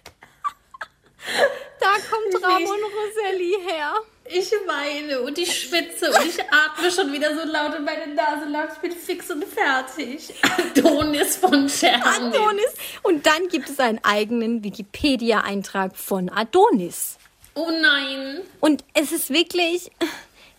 Da 1.80 1.92
kommt 2.10 2.42
Ramon 2.42 2.68
Roselli 2.68 3.56
her. 3.66 3.94
Ich 4.28 4.50
weine 4.66 5.20
und 5.20 5.38
ich 5.38 5.60
schwitze 5.60 6.10
und 6.10 6.26
ich 6.26 6.40
atme 6.42 6.90
schon 6.90 7.12
wieder 7.12 7.32
so 7.36 7.48
laut 7.48 7.76
in 7.76 7.84
meine 7.84 8.12
Nase 8.12 8.46
lang. 8.46 8.68
Ich 8.72 8.78
bin 8.80 8.90
fix 8.90 9.30
und 9.30 9.44
fertig. 9.44 10.34
Adonis 10.42 11.36
von 11.36 11.68
Tschernitz. 11.68 12.06
Adonis. 12.06 12.74
Und 13.02 13.24
dann 13.26 13.46
gibt 13.48 13.68
es 13.68 13.78
einen 13.78 14.00
eigenen 14.02 14.64
Wikipedia-Eintrag 14.64 15.96
von 15.96 16.28
Adonis. 16.28 17.18
Oh 17.54 17.70
nein. 17.70 18.40
Und 18.58 18.84
es 18.94 19.12
ist 19.12 19.30
wirklich, 19.30 19.90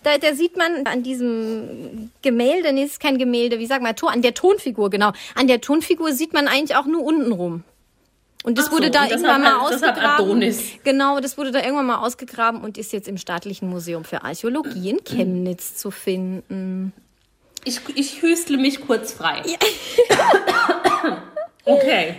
da, 0.04 0.18
da 0.18 0.34
sieht 0.34 0.56
man 0.56 0.86
an 0.86 1.04
diesem 1.04 2.12
Gemälde, 2.22 2.72
nee, 2.74 2.84
es 2.84 2.92
ist 2.92 3.00
kein 3.00 3.18
Gemälde, 3.18 3.60
wie 3.60 3.66
sagt 3.66 3.84
man, 3.84 3.96
Ton- 3.96 4.10
an 4.10 4.22
der 4.22 4.34
Tonfigur, 4.34 4.90
genau. 4.90 5.12
An 5.36 5.48
der 5.48 5.62
Tonfigur 5.62 6.14
sieht 6.14 6.34
man 6.34 6.48
eigentlich 6.48 6.76
auch 6.76 6.86
nur 6.86 7.04
unten 7.04 7.32
rum. 7.32 7.64
Und 8.44 8.58
das 8.58 8.68
so, 8.68 8.74
wurde 8.74 8.92
da 8.92 9.08
irgendwann 9.08 9.42
mal 9.42 9.68
deshalb 9.70 9.96
ausgegraben. 9.96 10.26
Adonis. 10.26 10.62
Genau, 10.84 11.20
das 11.20 11.38
wurde 11.38 11.52
da 11.52 11.60
irgendwann 11.60 11.88
mal 11.88 11.98
ausgegraben 11.98 12.62
und 12.62 12.78
ist 12.78 12.94
jetzt 12.94 13.08
im 13.08 13.18
Staatlichen 13.18 13.70
Museum 13.70 14.06
für 14.06 14.24
Archäologie 14.24 14.92
in 14.92 15.04
Chemnitz 15.04 15.76
zu 15.76 15.92
finden. 15.92 16.94
Ich, 17.66 17.82
ich 17.96 18.22
hüstle 18.22 18.58
mich 18.58 18.86
kurz 18.86 19.12
frei. 19.12 19.42
okay. 21.66 22.16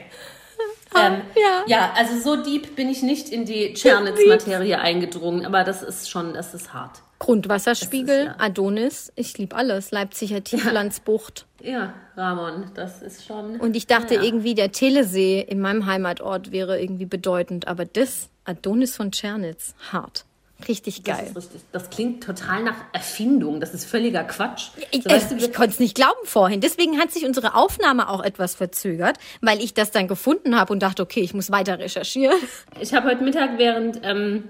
Ähm, 0.94 1.20
ja. 1.34 1.62
ja, 1.66 1.92
also 1.94 2.18
so 2.18 2.42
deep 2.42 2.76
bin 2.76 2.90
ich 2.90 3.02
nicht 3.02 3.30
in 3.30 3.44
die 3.44 3.72
Tschernitz-Materie 3.74 4.78
eingedrungen, 4.78 5.46
aber 5.46 5.64
das 5.64 5.82
ist 5.82 6.10
schon, 6.10 6.34
das 6.34 6.52
ist 6.52 6.74
hart. 6.74 7.00
Grundwasserspiegel, 7.18 8.26
Das 8.26 8.34
ist, 8.36 8.40
Adonis, 8.42 9.12
ich 9.16 9.36
liebe 9.38 9.56
alles. 9.56 9.90
Leipziger 9.90 10.42
Tieflandsbucht. 10.44 11.46
Ja, 11.62 11.94
Ramon, 12.16 12.70
das 12.74 13.02
ist 13.02 13.26
schon. 13.26 13.58
Und 13.60 13.74
ich 13.76 13.86
dachte 13.86 14.14
naja. 14.14 14.22
irgendwie, 14.26 14.54
der 14.54 14.70
Telesee 14.72 15.40
in 15.40 15.60
meinem 15.60 15.86
Heimatort 15.86 16.52
wäre 16.52 16.80
irgendwie 16.80 17.06
bedeutend. 17.06 17.66
Aber 17.66 17.84
das, 17.84 18.28
Adonis 18.44 18.96
von 18.96 19.10
Tschernitz, 19.10 19.74
hart. 19.92 20.24
Richtig 20.66 21.02
Das, 21.04 21.16
geil. 21.18 21.26
ist 21.28 21.36
richtig. 21.36 21.60
das 21.70 21.88
klingt 21.90 22.24
total 22.24 22.64
nach 22.64 22.74
Erfindung. 22.92 23.60
Das 23.60 23.74
ist 23.74 23.84
völliger 23.84 24.24
Quatsch. 24.24 24.70
Ich, 24.90 25.04
So, 25.04 25.10
weißt 25.10 25.30
du, 25.30 25.36
ich 25.36 25.52
konnte 25.52 25.70
es 25.70 25.78
nicht 25.78 25.94
glauben 25.94 26.18
vorhin. 26.24 26.60
Deswegen 26.60 26.98
hat 26.98 27.12
sich 27.12 27.24
unsere 27.24 27.54
Aufnahme 27.54 28.08
auch 28.08 28.24
etwas 28.24 28.56
verzögert, 28.56 29.18
weil 29.40 29.60
ich 29.62 29.74
das 29.74 29.92
dann 29.92 30.08
gefunden 30.08 30.58
habe 30.58 30.72
und 30.72 30.80
dachte, 30.82 31.02
okay, 31.02 31.20
ich 31.20 31.32
muss 31.32 31.52
weiter 31.52 31.78
recherchieren. 31.78 32.36
Ich 32.80 32.92
habe 32.92 33.08
heute 33.08 33.22
Mittag, 33.22 33.50
während 33.56 34.00
ähm, 34.02 34.48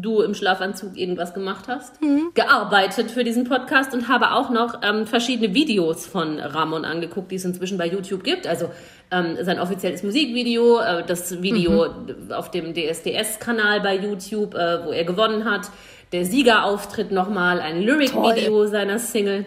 du 0.00 0.22
im 0.22 0.34
Schlafanzug 0.34 0.96
irgendwas 0.96 1.34
gemacht 1.34 1.64
hast, 1.68 2.00
Mhm. 2.00 2.30
gearbeitet 2.34 3.10
für 3.10 3.24
diesen 3.24 3.44
Podcast 3.44 3.92
und 3.94 4.08
habe 4.08 4.32
auch 4.32 4.50
noch 4.50 4.80
ähm, 4.82 5.06
verschiedene 5.06 5.54
Videos 5.54 6.06
von 6.06 6.38
Ramon 6.38 6.84
angeguckt, 6.84 7.30
die 7.30 7.36
es 7.36 7.44
inzwischen 7.44 7.76
bei 7.78 7.86
YouTube 7.86 8.24
gibt. 8.24 8.46
Also 8.46 8.70
ähm, 9.10 9.36
sein 9.42 9.60
offizielles 9.60 10.02
Musikvideo, 10.02 10.78
äh, 10.80 11.04
das 11.06 11.42
Video 11.42 11.86
Mhm. 11.88 12.32
auf 12.32 12.50
dem 12.50 12.72
DSDS-Kanal 12.74 13.80
bei 13.82 13.96
YouTube, 13.96 14.54
äh, 14.54 14.84
wo 14.86 14.90
er 14.92 15.04
gewonnen 15.04 15.44
hat, 15.44 15.68
der 16.12 16.24
Siegerauftritt 16.24 17.10
nochmal, 17.12 17.60
ein 17.60 17.80
Lyric-Video 17.82 18.66
seiner 18.66 18.98
Single. 18.98 19.44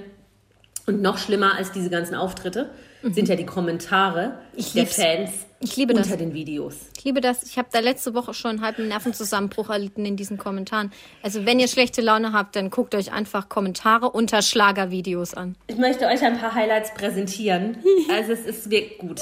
Und 0.88 1.02
noch 1.02 1.18
schlimmer 1.18 1.56
als 1.58 1.72
diese 1.72 1.90
ganzen 1.90 2.14
Auftritte 2.16 2.70
sind 3.02 3.28
ja 3.28 3.36
die 3.36 3.46
Kommentare 3.46 4.28
Mhm. 4.28 4.34
Ich 4.56 4.74
der 4.74 4.84
lieb's. 4.84 4.96
Fans 4.96 5.45
Ich 5.60 5.78
liebe 5.78 5.94
unter 5.94 6.10
das. 6.10 6.18
den 6.18 6.34
Videos. 6.34 6.76
Ich 6.98 7.04
liebe 7.06 7.22
das. 7.22 7.44
Ich 7.44 7.58
habe 7.58 7.70
da 7.72 7.80
letzte 7.80 8.14
Woche 8.14 8.34
schon 8.34 8.52
einen 8.52 8.62
halben 8.62 8.88
Nervenzusammenbruch 8.88 9.70
erlitten 9.70 10.06
in 10.06 10.18
diesen 10.18 10.38
Kommentaren. 10.38 10.92
Also 11.24 11.46
wenn 11.46 11.60
ihr 11.60 11.68
schlechte 11.68 12.02
Laune 12.02 12.34
habt, 12.34 12.56
dann 12.56 12.70
guckt 12.70 12.94
euch 12.94 13.12
einfach 13.12 13.48
Kommentare 13.48 14.10
unter 14.10 14.42
Schlagervideos 14.42 15.34
an. 15.34 15.56
Ich 15.68 15.78
möchte 15.78 16.08
euch 16.08 16.24
ein 16.24 16.38
paar 16.38 16.54
Highlights 16.54 16.94
präsentieren. 16.94 17.78
Also 18.16 18.34
es 18.34 18.46
ist 18.46 18.70
wirklich 18.70 19.00
gut. 19.00 19.22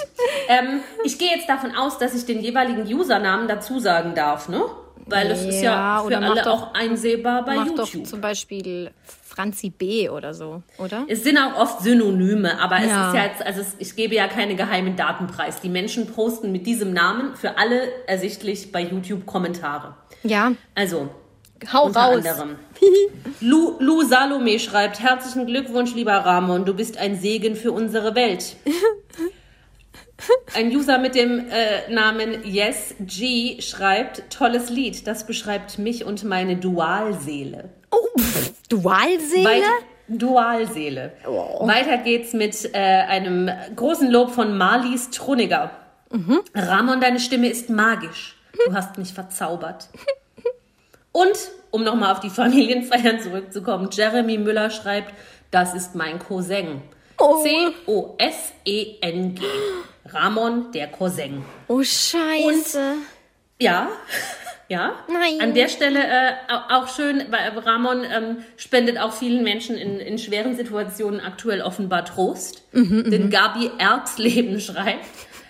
Ähm, 0.50 0.82
ich 1.04 1.17
gehe 1.17 1.30
jetzt 1.30 1.48
davon 1.48 1.74
aus, 1.76 1.98
dass 1.98 2.13
ich 2.13 2.26
den 2.26 2.41
jeweiligen 2.41 2.84
Usernamen 2.93 3.48
dazu 3.48 3.80
sagen 3.80 4.13
darf, 4.13 4.50
ne? 4.50 4.62
Weil 5.07 5.29
das 5.29 5.43
ist 5.43 5.61
ja 5.61 5.97
Ja, 5.99 6.03
für 6.07 6.17
alle 6.17 6.41
doch- 6.41 6.47
auch 6.69 6.73
einsehbar 6.73 7.43
bei 7.45 7.55
YouTube. 7.55 7.75
doch 7.91 8.03
zum 8.03 8.21
Beispiel 8.21 8.91
Franzi 9.25 9.69
B. 9.71 10.09
oder 10.09 10.33
so, 10.33 10.61
oder? 10.77 11.05
Es 11.07 11.23
sind 11.23 11.37
auch 11.37 11.57
oft 11.59 11.81
Synonyme, 11.81 12.59
aber 12.61 12.77
es 12.77 12.87
Ja. 12.89 13.07
ist 13.09 13.15
ja 13.15 13.23
jetzt, 13.25 13.41
also 13.45 13.61
es, 13.61 13.75
ich 13.79 13.95
gebe 13.95 14.13
ja 14.15 14.27
keine 14.27 14.55
geheimen 14.55 14.95
Daten 14.95 15.27
preis. 15.27 15.59
Die 15.61 15.69
Menschen 15.69 16.07
posten 16.07 16.51
mit 16.51 16.65
diesem 16.67 16.93
Namen 16.93 17.35
für 17.35 17.57
alle 17.57 17.81
ersichtlich 18.07 18.71
bei 18.71 18.81
YouTube 18.81 19.25
Kommentare. 19.25 19.95
Ja, 20.23 20.51
Also, 20.75 21.09
hau 21.73 21.85
unter 21.85 21.99
raus. 22.01 22.15
anderem. 22.25 22.55
Lu, 23.41 23.75
Lu 23.79 24.03
Salome 24.03 24.59
schreibt, 24.59 24.99
herzlichen 24.99 25.47
Glückwunsch, 25.47 25.95
lieber 25.95 26.13
Ramon, 26.13 26.63
du 26.65 26.73
bist 26.75 26.97
ein 26.97 27.15
Segen 27.19 27.55
für 27.55 27.71
unsere 27.71 28.13
Welt. 28.15 28.55
Ein 30.53 30.69
User 30.69 30.97
mit 30.97 31.15
dem 31.15 31.49
äh, 31.49 31.91
Namen 31.91 32.43
YesG 32.43 33.62
schreibt, 33.62 34.23
tolles 34.29 34.69
Lied, 34.69 35.07
das 35.07 35.25
beschreibt 35.25 35.79
mich 35.79 36.05
und 36.05 36.23
meine 36.23 36.55
Dualseele. 36.57 37.69
Oh, 37.91 38.19
pff, 38.19 38.53
Dualseele? 38.69 39.45
Weit, 39.45 39.63
Dualseele. 40.07 41.13
Weiter 41.25 41.97
geht's 41.97 42.33
mit 42.33 42.73
äh, 42.73 42.77
einem 42.77 43.49
großen 43.75 44.09
Lob 44.09 44.31
von 44.31 44.57
Marlies 44.57 45.09
Truniger. 45.09 45.71
Ramon, 46.53 47.01
deine 47.01 47.19
Stimme 47.19 47.49
ist 47.49 47.69
magisch. 47.69 48.38
Du 48.67 48.73
hast 48.73 48.97
mich 48.97 49.13
verzaubert. 49.13 49.89
Und, 51.12 51.38
um 51.71 51.83
nochmal 51.83 52.12
auf 52.12 52.19
die 52.19 52.29
Familienfeiern 52.29 53.19
zurückzukommen, 53.19 53.89
Jeremy 53.91 54.38
Müller 54.38 54.69
schreibt, 54.69 55.13
das 55.51 55.73
ist 55.73 55.95
mein 55.95 56.19
Cousin. 56.19 56.81
Oh. 57.19 57.41
C-O-S-E-N-G. 57.43 59.41
Ramon, 60.05 60.71
der 60.73 60.87
Cousin. 60.87 61.43
Oh, 61.67 61.81
scheiße. 61.83 62.95
Ja, 63.59 63.89
ja. 64.67 64.93
Nein. 65.07 65.39
An 65.41 65.53
der 65.53 65.67
Stelle 65.69 65.99
äh, 66.05 66.31
au- 66.49 66.75
auch 66.81 66.87
schön, 66.93 67.23
weil 67.29 67.57
Ramon 67.59 68.03
ähm, 68.03 68.37
spendet 68.57 68.97
auch 68.99 69.13
vielen 69.13 69.43
Menschen 69.43 69.77
in, 69.77 69.99
in 69.99 70.17
schweren 70.17 70.55
Situationen 70.55 71.19
aktuell 71.21 71.61
offenbar 71.61 72.03
Trost. 72.05 72.63
Mhm, 72.73 73.09
Denn 73.09 73.29
Gabi 73.29 73.71
Erbsleben 73.77 74.59
schreibt, 74.59 75.05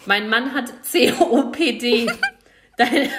mein 0.05 0.29
Mann 0.29 0.53
hat 0.53 0.71
COPD. 0.91 2.07
Deine, 2.77 3.09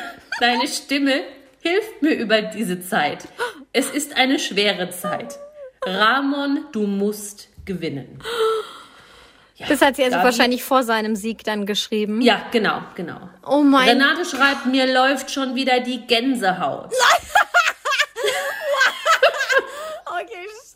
deine 0.40 0.66
Stimme 0.68 1.22
hilft 1.62 2.02
mir 2.02 2.14
über 2.14 2.42
diese 2.42 2.80
Zeit. 2.80 3.26
Es 3.72 3.88
ist 3.88 4.16
eine 4.16 4.38
schwere 4.40 4.90
Zeit. 4.90 5.38
Ramon, 5.86 6.64
du 6.72 6.86
musst 6.86 7.48
gewinnen. 7.64 8.18
Das 9.68 9.80
hat 9.82 9.96
sie 9.96 10.04
also 10.04 10.16
wahrscheinlich 10.16 10.64
vor 10.64 10.82
seinem 10.82 11.14
Sieg 11.14 11.44
dann 11.44 11.64
geschrieben. 11.64 12.20
Ja, 12.20 12.42
genau, 12.50 12.82
genau. 12.96 13.28
Oh 13.46 13.62
mein 13.62 13.88
Renate 13.88 14.24
schreibt, 14.24 14.66
mir 14.66 14.92
läuft 14.92 15.30
schon 15.30 15.54
wieder 15.54 15.80
die 15.80 16.06
Gänsehaut. 16.06 16.90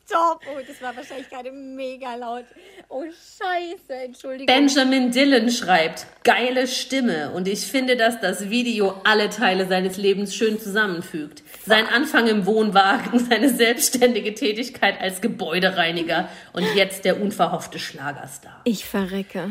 Stopp. 0.09 0.41
Oh, 0.51 0.61
das 0.67 0.81
war 0.81 0.97
wahrscheinlich 0.97 1.29
gerade 1.29 1.53
mega 1.53 2.15
laut. 2.15 2.47
Oh, 2.89 3.05
scheiße. 3.05 3.93
Entschuldigung. 4.05 4.47
Benjamin 4.47 5.11
Dillon 5.11 5.51
schreibt, 5.51 6.07
geile 6.25 6.67
Stimme 6.67 7.31
und 7.33 7.47
ich 7.47 7.67
finde, 7.67 7.97
dass 7.97 8.19
das 8.19 8.49
Video 8.49 8.95
alle 9.05 9.29
Teile 9.29 9.67
seines 9.67 9.99
Lebens 9.99 10.35
schön 10.35 10.59
zusammenfügt. 10.59 11.43
Sein 11.67 11.87
Anfang 11.87 12.27
im 12.27 12.47
Wohnwagen, 12.47 13.19
seine 13.31 13.51
selbstständige 13.51 14.35
Tätigkeit 14.35 14.99
als 14.99 15.21
Gebäudereiniger 15.21 16.31
und 16.55 16.65
jetzt 16.75 17.05
der 17.05 17.21
unverhoffte 17.21 17.79
Schlagerstar. 17.79 18.63
Ich 18.65 18.87
verrecke. 18.87 19.51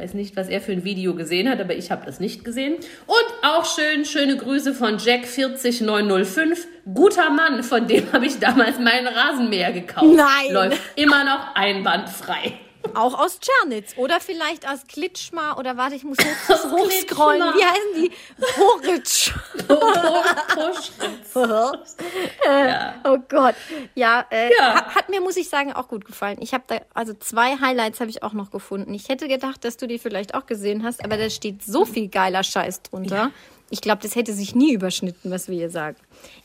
Weiß 0.00 0.14
nicht, 0.14 0.36
was 0.36 0.48
er 0.48 0.60
für 0.60 0.70
ein 0.70 0.84
Video 0.84 1.14
gesehen 1.16 1.48
hat, 1.48 1.60
aber 1.60 1.74
ich 1.74 1.90
habe 1.90 2.06
das 2.06 2.20
nicht 2.20 2.44
gesehen. 2.44 2.76
Und 3.06 3.26
auch 3.42 3.64
schön, 3.64 4.04
schöne 4.04 4.36
Grüße 4.36 4.72
von 4.72 4.96
Jack40905. 4.98 6.56
Guter 6.94 7.30
Mann, 7.30 7.64
von 7.64 7.88
dem 7.88 8.12
habe 8.12 8.26
ich 8.26 8.38
damals 8.38 8.78
meinen 8.78 9.08
Rasenmäher 9.08 9.72
gekauft. 9.72 10.14
Nein. 10.14 10.52
Läuft 10.52 10.80
immer 10.94 11.24
noch 11.24 11.56
einwandfrei. 11.56 12.54
Auch 12.94 13.18
aus 13.18 13.40
Tschernitz 13.40 13.94
oder 13.96 14.20
vielleicht 14.20 14.68
aus 14.68 14.86
Klitschmar 14.86 15.58
oder 15.58 15.76
warte, 15.76 15.96
ich 15.96 16.04
muss 16.04 16.18
hoch, 16.18 16.48
hochscrollen. 16.72 17.42
Wie 17.54 17.64
heißen 17.64 17.94
die? 17.96 18.12
Horitsch. 18.56 19.32
ja. 22.44 22.94
Oh 23.04 23.18
Gott. 23.28 23.54
Ja, 23.94 24.26
äh, 24.30 24.50
Ja. 24.58 24.74
Hat, 24.74 24.94
hat 24.94 25.08
mir, 25.08 25.20
muss 25.20 25.36
ich 25.36 25.48
sagen, 25.48 25.72
auch 25.72 25.88
gut 25.88 26.04
gefallen. 26.04 26.38
Ich 26.40 26.54
habe 26.54 26.64
da, 26.66 26.80
also 26.94 27.14
zwei 27.14 27.56
Highlights 27.58 28.00
habe 28.00 28.10
ich 28.10 28.22
auch 28.22 28.32
noch 28.32 28.50
gefunden. 28.50 28.92
Ich 28.94 29.08
hätte 29.08 29.28
gedacht, 29.28 29.64
dass 29.64 29.76
du 29.76 29.86
die 29.86 29.98
vielleicht 29.98 30.34
auch 30.34 30.46
gesehen 30.46 30.84
hast, 30.84 31.04
aber 31.04 31.16
da 31.16 31.30
steht 31.30 31.62
so 31.62 31.84
viel 31.84 32.08
geiler 32.08 32.42
Scheiß 32.42 32.82
drunter. 32.82 33.30
Ich 33.70 33.82
glaube, 33.82 34.00
das 34.02 34.14
hätte 34.14 34.32
sich 34.32 34.54
nie 34.54 34.72
überschnitten, 34.72 35.30
was 35.30 35.48
wir 35.48 35.56
hier 35.56 35.70
sagen. 35.70 35.96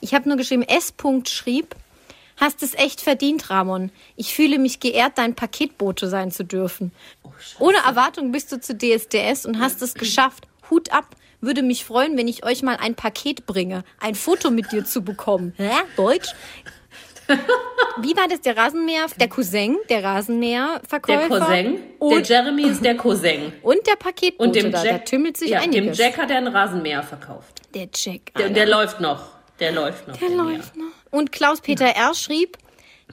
Ich 0.02 0.14
habe 0.14 0.28
nur 0.28 0.38
geschrieben, 0.38 0.64
S. 0.64 0.94
schrieb, 1.28 1.76
hast 2.38 2.64
es 2.64 2.74
echt 2.76 3.02
verdient, 3.02 3.50
Ramon. 3.50 3.92
Ich 4.16 4.34
fühle 4.34 4.60
mich 4.60 4.80
geehrt, 4.80 5.14
dein 5.16 5.36
Paketbote 5.36 6.08
sein 6.08 6.32
zu 6.32 6.44
dürfen. 6.44 6.92
Ohne 7.60 7.78
Erwartung 7.78 8.32
bist 8.32 8.52
du 8.52 8.60
zu 8.60 8.76
DSDS 8.78 9.46
und 9.46 9.60
hast 9.60 9.82
es 9.82 9.94
geschafft. 9.94 10.48
Hut 10.70 10.92
ab. 10.92 11.06
Würde 11.42 11.62
mich 11.62 11.84
freuen, 11.84 12.18
wenn 12.18 12.30
ich 12.30 12.46
euch 12.46 12.64
mal 12.64 12.78
ein 12.78 12.96
Paket 12.96 13.46
bringe, 13.46 13.84
ein 14.00 14.16
Foto 14.16 14.50
mit 14.50 14.72
dir 14.72 14.86
zu 14.86 15.02
bekommen. 15.04 15.54
Hä? 15.58 15.70
Deutsch? 15.98 16.30
Wie 18.02 18.16
war 18.18 18.28
das? 18.28 18.42
Der 18.42 18.58
Rasenmäher, 18.58 19.06
der 19.20 19.30
Cousin, 19.30 19.78
der 19.90 20.04
Rasenmäherverkäufer. 20.04 21.30
Der 21.30 21.40
Cousin. 21.40 21.74
Der 21.76 22.02
Und, 22.02 22.30
Jeremy 22.30 22.64
ist 22.64 22.84
der 22.84 22.96
Cousin. 22.98 23.54
und 23.62 23.86
der 23.88 23.96
Paketbote 23.96 24.48
Und 24.48 24.56
dem 24.56 24.72
Jack, 24.72 24.84
da 24.84 24.98
tümmelt 25.00 25.38
sich 25.38 25.50
ja, 25.52 25.60
dem 25.62 25.72
einiges. 25.72 25.98
Jack 25.98 26.18
hat 26.18 26.32
er 26.32 26.38
einen 26.38 26.48
Rasenmäher 26.54 27.04
verkauft. 27.04 27.62
der 27.74 27.88
Jack. 27.94 28.34
Der, 28.38 28.50
der 28.50 28.66
läuft 28.68 29.00
noch. 29.00 29.28
Der 29.60 29.72
läuft 29.72 30.08
noch. 30.08 30.18
Der 30.18 30.30
Mäher. 30.30 30.44
läuft 30.44 30.76
noch. 30.76 30.86
Und 31.14 31.32
Klaus-Peter 31.32 31.86
R. 31.86 32.16
schrieb, 32.16 32.58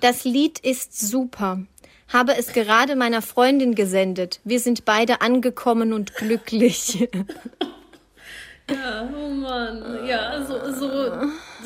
das 0.01 0.25
Lied 0.25 0.59
ist 0.59 0.99
super. 0.99 1.61
Habe 2.09 2.35
es 2.35 2.55
gerade 2.55 2.97
meiner 2.97 3.21
Freundin 3.21 3.75
gesendet. 3.75 4.41
Wir 4.43 4.59
sind 4.59 4.87
beide 4.87 5.21
angekommen 5.21 5.93
und 5.93 6.15
glücklich. 6.15 7.09
Ja, 8.71 9.09
oh 9.13 9.29
Mann. 9.29 10.07
Ja, 10.07 10.45
so, 10.47 10.73
so, 10.73 10.89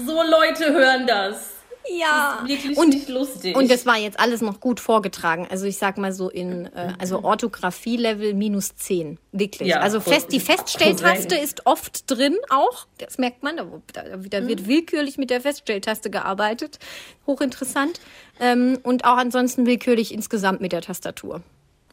so 0.06 0.22
Leute 0.22 0.72
hören 0.72 1.06
das. 1.06 1.53
Ja. 1.92 2.42
Wirklich 2.46 2.76
Und 2.76 2.90
nicht 2.90 3.08
lustig. 3.08 3.56
Und 3.56 3.70
das 3.70 3.86
war 3.86 3.96
jetzt 3.98 4.18
alles 4.18 4.40
noch 4.40 4.60
gut 4.60 4.80
vorgetragen. 4.80 5.46
Also 5.50 5.66
ich 5.66 5.78
sag 5.78 5.98
mal 5.98 6.12
so 6.12 6.30
in 6.30 6.66
äh, 6.66 6.94
also 6.98 7.22
Orthographie-Level 7.22 8.34
minus 8.34 8.74
10. 8.76 9.18
Wirklich. 9.32 9.68
Ja, 9.68 9.80
also 9.80 10.00
fest, 10.00 10.32
die. 10.32 10.40
Feststelltaste 10.40 11.36
ist 11.36 11.66
oft 11.66 12.10
drin 12.10 12.36
auch. 12.50 12.86
Das 12.98 13.18
merkt 13.18 13.42
man. 13.42 13.56
Da, 13.56 13.64
da, 13.92 14.40
Mhm. 14.40 14.48
wird 14.48 14.66
willkürlich 14.66 15.18
mit 15.18 15.30
der 15.30 15.40
Feststelltaste 15.40 16.10
gearbeitet. 16.10 16.78
Hochinteressant. 17.26 18.00
Ähm, 18.40 18.78
und 18.82 19.04
auch 19.04 19.16
ansonsten 19.16 19.66
willkürlich 19.66 20.12
insgesamt 20.12 20.60
mit 20.60 20.72
der 20.72 20.82
Tastatur. 20.82 21.42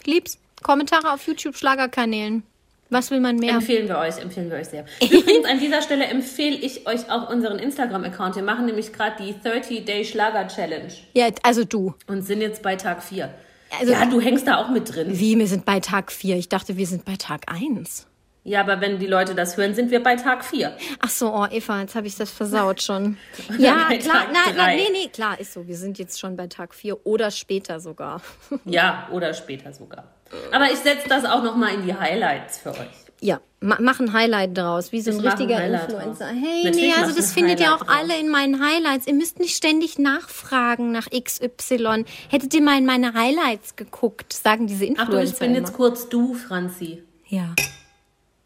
Lieb's. 0.06 0.38
Kommentare 0.64 1.12
auf 1.14 1.26
YouTube-Schlagerkanälen. 1.26 2.44
Was 2.92 3.10
will 3.10 3.20
man 3.22 3.38
mehr? 3.38 3.54
Empfehlen 3.54 3.88
wir 3.88 3.98
euch, 3.98 4.18
empfehlen 4.20 4.52
wir 4.52 4.58
euch 4.58 4.68
sehr. 4.68 4.86
Übrigens, 5.02 5.48
an 5.50 5.60
dieser 5.60 5.82
Stelle 5.82 6.06
empfehle 6.06 6.56
ich 6.58 6.86
euch 6.88 7.10
auch 7.10 7.30
unseren 7.30 7.58
Instagram-Account. 7.58 8.36
Wir 8.36 8.44
machen 8.44 8.66
nämlich 8.66 8.92
gerade 8.94 9.16
die 9.24 9.34
30-Day-Schlager-Challenge 9.34 10.92
Ja, 11.14 11.28
also 11.44 11.64
du. 11.64 11.96
und 12.08 12.24
sind 12.24 12.42
jetzt 12.42 12.62
bei 12.62 12.76
Tag 12.76 13.02
4. 13.02 13.34
Also- 13.80 13.94
ja, 13.94 14.06
du 14.06 14.20
hängst 14.20 14.46
da 14.48 14.58
auch 14.58 14.70
mit 14.70 14.94
drin. 14.94 15.08
Wie, 15.12 15.38
wir 15.40 15.48
sind 15.48 15.64
bei 15.66 15.80
Tag 15.80 16.12
4. 16.12 16.36
Ich 16.36 16.50
dachte, 16.50 16.76
wir 16.78 16.86
sind 16.86 17.06
bei 17.06 17.16
Tag 17.16 17.44
1. 17.48 18.08
Ja, 18.44 18.60
aber 18.62 18.82
wenn 18.82 18.98
die 19.00 19.06
Leute 19.08 19.36
das 19.36 19.56
hören, 19.56 19.76
sind 19.76 19.92
wir 19.92 20.02
bei 20.04 20.16
Tag 20.16 20.44
4. 20.44 20.76
Ach 21.00 21.10
so, 21.10 21.32
oh 21.34 21.46
Eva, 21.50 21.80
jetzt 21.82 21.96
habe 21.96 22.08
ich 22.08 22.16
das 22.18 22.32
versaut 22.32 22.82
schon. 22.84 23.18
ja, 23.58 23.88
klar, 24.00 24.26
na, 24.34 24.52
drei. 24.52 24.76
nee, 24.78 24.88
nee, 24.92 25.08
klar, 25.10 25.40
ist 25.40 25.54
so. 25.54 25.68
Wir 25.68 25.78
sind 25.78 26.00
jetzt 26.00 26.20
schon 26.20 26.36
bei 26.36 26.48
Tag 26.48 26.74
4 26.74 27.06
oder 27.06 27.30
später 27.32 27.80
sogar. 27.80 28.22
Ja, 28.66 29.08
oder 29.12 29.34
später 29.34 29.72
sogar. 29.74 30.06
Aber 30.52 30.66
ich 30.72 30.78
setze 30.80 31.08
das 31.10 31.26
auch 31.26 31.44
nochmal 31.44 31.74
in 31.76 31.84
die 31.86 31.94
Highlights 31.94 32.58
für 32.60 32.72
euch. 32.72 32.88
ja, 33.22 33.40
ma 33.60 33.78
mach 33.80 34.00
ein 34.00 34.14
Highlight 34.14 34.58
draus, 34.58 34.92
wie 34.92 35.02
so 35.02 35.12
ein 35.12 35.18
Ich 35.18 35.24
ein 35.24 35.28
richtiger 35.30 35.58
Highlight 35.58 35.90
Influencer. 35.92 36.26
draus. 36.26 36.36
Hey, 36.42 36.64
Natürlich 36.66 36.96
nee, 36.96 37.02
also 37.02 37.16
das 37.16 37.30
ein 37.30 37.34
findet 37.34 37.60
ihr 37.60 37.74
auch 37.76 37.80
draus. 37.86 37.96
alle 38.00 38.18
in 38.20 38.30
meinen 38.30 38.60
Highlights. 38.66 39.06
Ihr 39.08 39.14
müsst 39.14 39.40
nicht 39.40 39.56
ständig 39.56 40.00
nachfragen 40.00 40.92
nach 40.92 41.08
XY. 41.10 42.06
Hättet 42.30 42.54
ihr 42.54 42.62
mal 42.62 42.78
in 42.78 42.86
meine 42.86 43.14
Highlights 43.14 43.76
geguckt, 43.76 44.34
sagen 44.34 44.68
diese 44.68 44.86
Ach 44.86 44.90
Influencer 44.90 45.18
du, 45.26 45.32
ich 45.34 45.40
bin 45.40 45.50
immer. 45.52 45.60
jetzt 45.60 45.74
kurz 45.74 46.10
du, 46.10 46.34
Franzi. 46.34 47.04
Ja. 47.28 47.54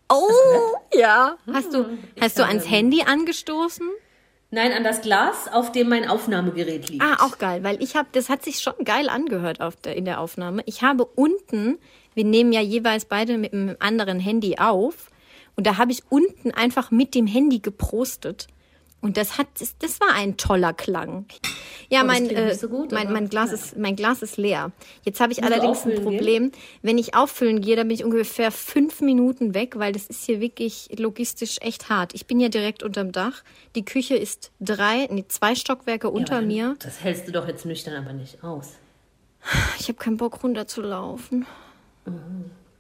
Oh, 0.10 0.28
ja. 0.93 1.36
Hast 1.52 1.74
du, 1.74 1.86
hast 2.21 2.38
du 2.38 2.45
ans 2.45 2.69
Handy 2.69 3.02
angestoßen? 3.04 3.88
Nein, 4.56 4.72
an 4.72 4.86
das 4.86 5.02
Glas, 5.02 5.50
auf 5.52 5.74
dem 5.74 5.89
mein 5.89 6.08
Aufnahmegerät 6.08 6.89
liegt. 6.89 7.04
Ah, 7.04 7.26
auch 7.26 7.39
geil, 7.39 7.62
weil 7.65 7.84
ich 7.84 7.98
habe, 7.98 8.08
das 8.13 8.30
hat 8.30 8.41
sich 8.41 8.62
schon 8.62 8.74
geil 8.86 9.10
angehört 9.10 9.60
auf 9.60 9.76
der, 9.76 9.98
in 9.98 10.06
der 10.06 10.22
Aufnahme. 10.22 10.63
Ich 10.65 10.82
habe 10.82 11.04
unten, 11.04 11.78
wir 12.13 12.24
nehmen 12.24 12.54
ja 12.54 12.62
jeweils 12.62 13.04
beide 13.04 13.38
mit 13.38 13.52
einem 13.52 13.76
anderen 13.80 14.18
Handy 14.18 14.56
auf, 14.58 15.12
und 15.58 15.68
da 15.68 15.78
habe 15.78 15.91
ich 15.91 16.04
unten 16.08 16.52
einfach 16.52 16.89
mit 16.89 17.15
dem 17.15 17.28
Handy 17.28 17.60
geprostet. 17.60 18.48
Und 19.06 19.18
das 19.18 19.38
hat, 19.38 19.46
das, 19.78 20.02
war 20.02 20.15
ein 20.15 20.36
toller 20.36 20.74
Klang. 20.74 21.28
Ja, 21.89 22.02
Oh, 22.02 22.06
mein, 22.06 22.28
äh, 22.32 22.56
so 22.56 22.68
gut, 22.68 22.91
mein, 22.91 23.13
mein, 23.13 23.30
Glas 23.30 23.52
ja. 23.52 23.56
ist, 23.56 23.78
mein 23.78 23.96
Glas 23.96 24.24
ist 24.24 24.38
leer. 24.38 24.72
Jetzt 25.04 25.20
habe 25.20 25.32
ich 25.32 25.41
Musst 25.41 25.48
du 25.48 25.54
allerdings 25.54 25.86
ein 25.86 25.91
auffüllen 25.91 26.10
gehen? 26.10 26.18
Problem. 26.18 26.52
Wenn 26.82 26.98
ich 26.98 27.13
auffüllen 27.13 27.62
gehe, 27.62 27.76
dann 27.76 27.88
bin 27.88 27.94
ich 27.94 28.04
ungefähr 28.04 28.50
fünf 28.50 29.02
Minuten 29.02 29.54
weg, 29.54 29.78
weil 29.78 29.94
das 29.94 30.08
ist 30.08 30.26
hier 30.26 30.41
wirklich 30.41 30.89
logistisch 30.98 31.58
echt 31.62 31.88
hart. 31.88 32.15
Ich 32.15 32.26
bin 32.26 32.39
ja 32.39 32.50
direkt 32.50 32.82
unterm 32.82 33.12
Dach. 33.12 33.44
Die 33.76 33.86
Küche 33.86 34.15
ist 34.15 34.50
drei, 34.60 35.08
nee, 35.12 35.26
zwei 35.28 35.54
Stockwerke 35.54 36.10
unter 36.10 36.38
aber 36.38 36.48
mir. 36.48 36.76
Das 36.80 37.04
hältst 37.04 37.28
du 37.28 37.32
doch 37.32 37.48
jetzt 37.48 37.63
nüchtern 37.63 37.94
aber 38.04 38.13
nicht 38.13 38.44
aus. 38.44 38.72
Ich 39.78 39.88
habe 39.88 40.00
keinen 40.00 40.18
Bock 40.18 40.41
runterzulaufen. 40.41 41.46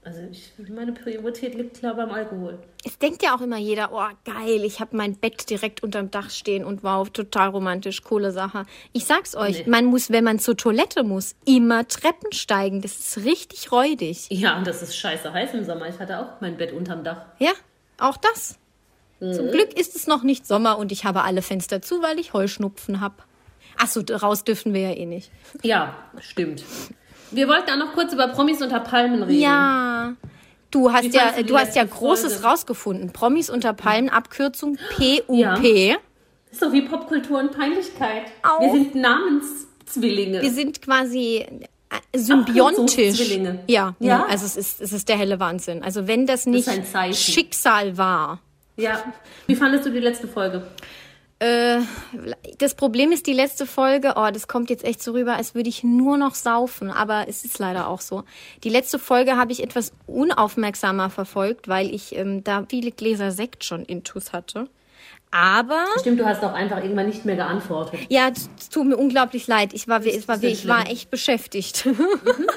Also 0.05 0.19
ich, 0.31 0.53
meine 0.69 0.91
Priorität 0.91 1.55
liegt 1.55 1.79
klar 1.79 1.95
beim 1.95 2.11
Alkohol. 2.11 2.59
Es 2.85 2.99
denkt 2.99 3.23
ja 3.23 3.35
auch 3.35 3.41
immer 3.41 3.57
jeder, 3.57 3.89
oh 3.91 4.05
geil, 4.23 4.63
ich 4.63 4.79
habe 4.79 4.95
mein 4.95 5.15
Bett 5.15 5.49
direkt 5.49 5.81
unterm 5.81 6.11
Dach 6.11 6.29
stehen 6.29 6.63
und 6.63 6.83
wow, 6.83 7.09
total 7.09 7.49
romantisch, 7.49 8.03
coole 8.03 8.31
Sache. 8.31 8.67
Ich 8.93 9.05
sag's 9.05 9.35
euch, 9.35 9.65
Nee. 9.65 9.71
man 9.71 9.85
muss, 9.85 10.11
wenn 10.11 10.23
man 10.23 10.37
zur 10.37 10.55
Toilette 10.55 11.01
muss, 11.03 11.35
immer 11.47 11.87
Treppen 11.87 12.31
steigen. 12.33 12.83
Das 12.83 12.99
ist 12.99 13.25
richtig 13.25 13.71
räudig. 13.71 14.27
Ja, 14.29 14.55
und 14.59 14.67
das 14.67 14.83
ist 14.83 14.95
scheiße 14.95 15.33
heiß 15.33 15.55
im 15.55 15.65
Sommer. 15.65 15.89
Ich 15.89 15.97
hatte 15.97 16.19
auch 16.19 16.39
mein 16.39 16.55
Bett 16.55 16.71
unterm 16.71 17.03
Dach. 17.03 17.25
Ja, 17.39 17.53
auch 17.97 18.17
das. 18.17 18.59
Mhm. 19.21 19.33
Zum 19.33 19.49
Glück 19.49 19.73
ist 19.73 19.95
es 19.95 20.05
noch 20.05 20.21
nicht 20.21 20.45
Sommer 20.45 20.77
und 20.77 20.91
ich 20.91 21.03
habe 21.05 21.23
alle 21.23 21.41
Fenster 21.41 21.81
zu, 21.81 22.03
weil 22.03 22.19
ich 22.19 22.31
Heuschnupfen 22.33 23.01
habe. 23.01 23.15
Ach 23.79 23.87
so, 23.87 24.01
raus 24.01 24.43
dürfen 24.43 24.75
wir 24.75 24.81
ja 24.81 24.91
eh 24.95 25.07
nicht. 25.07 25.31
Ja, 25.63 25.95
stimmt. 26.19 26.63
Wir 27.35 27.47
wollten 27.47 27.69
auch 27.71 27.77
noch 27.77 27.93
kurz 27.93 28.13
über 28.13 28.27
Promis 28.29 28.61
unter 28.61 28.79
Palmen 28.79 29.23
reden. 29.23 29.39
Ja. 29.41 30.13
Du 30.71 30.91
hast 30.91 31.03
Wie 31.05 31.09
ja, 31.09 31.31
du 31.37 31.43
du 31.43 31.57
hast 31.57 31.75
ja 31.75 31.83
Großes 31.83 32.33
Folge? 32.33 32.47
rausgefunden. 32.47 33.13
Promis 33.13 33.49
unter 33.49 33.73
Palmen, 33.73 34.09
Abkürzung 34.09 34.77
PUP. 34.95 35.29
Ja. 35.29 35.55
Ist 36.51 36.59
so 36.59 36.71
wie 36.73 36.81
Popkultur 36.81 37.39
und 37.39 37.51
Peinlichkeit. 37.51 38.23
Auch. 38.43 38.61
Wir 38.61 38.71
sind 38.71 38.95
Namenszwillinge. 38.95 40.41
Wir 40.41 40.51
sind 40.51 40.81
quasi 40.81 41.45
äh, 41.47 42.17
symbiontisch. 42.17 43.37
Ja, 43.67 43.95
Ja? 43.99 44.25
Also 44.29 44.45
es 44.45 44.55
ist, 44.57 44.81
es 44.81 44.91
ist 44.93 45.07
der 45.09 45.17
helle 45.17 45.39
Wahnsinn. 45.39 45.83
Also 45.83 46.07
wenn 46.07 46.25
das 46.25 46.45
nicht 46.45 46.69
Zeichen. 46.91 47.13
Schicksal 47.13 47.97
war. 47.97 48.39
ja. 48.77 49.01
Wie 49.47 49.55
fandest 49.55 49.85
du 49.85 49.91
die 49.91 49.99
letzte 49.99 50.27
Folge? 50.27 50.65
Äh, 51.39 51.81
das 52.59 52.75
Problem 52.75 53.11
ist 53.11 53.27
die 53.27 53.33
letzte 53.33 53.65
Folge, 53.65 54.13
oh, 54.15 54.29
das 54.31 54.47
kommt 54.47 54.69
jetzt 54.69 54.85
echt 54.85 55.03
so 55.03 55.11
rüber, 55.11 55.35
als 55.35 55.53
würde 55.53 55.67
ich 55.67 55.83
nur 55.83 56.17
noch 56.17 56.33
saufen, 56.33 56.89
aber 56.89 57.27
es 57.27 57.43
ist 57.43 57.59
leider 57.59 57.87
auch 57.89 57.99
so. 57.99 58.23
Die 58.63 58.69
letzte 58.69 58.99
Folge 58.99 59.35
habe 59.35 59.51
ich 59.51 59.61
etwas 59.61 59.91
unaufmerksamer 60.07 61.09
verfolgt, 61.09 61.67
weil 61.67 61.93
ich 61.93 62.15
ähm, 62.15 62.43
da 62.43 62.65
viele 62.69 62.91
Gläser 62.91 63.31
Sekt 63.31 63.65
schon 63.65 63.83
intus 63.83 64.31
hatte. 64.31 64.69
Aber 65.31 65.83
Stimmt, 65.99 66.21
du 66.21 66.25
hast 66.25 66.41
auch 66.45 66.53
einfach 66.53 66.77
irgendwann 66.77 67.07
nicht 67.07 67.25
mehr 67.25 67.35
geantwortet. 67.35 67.99
ja, 68.07 68.29
es 68.29 68.69
tut 68.69 68.85
mir 68.87 68.95
unglaublich 68.95 69.47
leid. 69.47 69.73
Ich 69.73 69.89
war, 69.89 70.05
es 70.05 70.29
war, 70.29 70.41
ich 70.41 70.65
war 70.67 70.89
echt 70.89 71.09
beschäftigt. 71.11 71.83
Hm, 71.83 71.97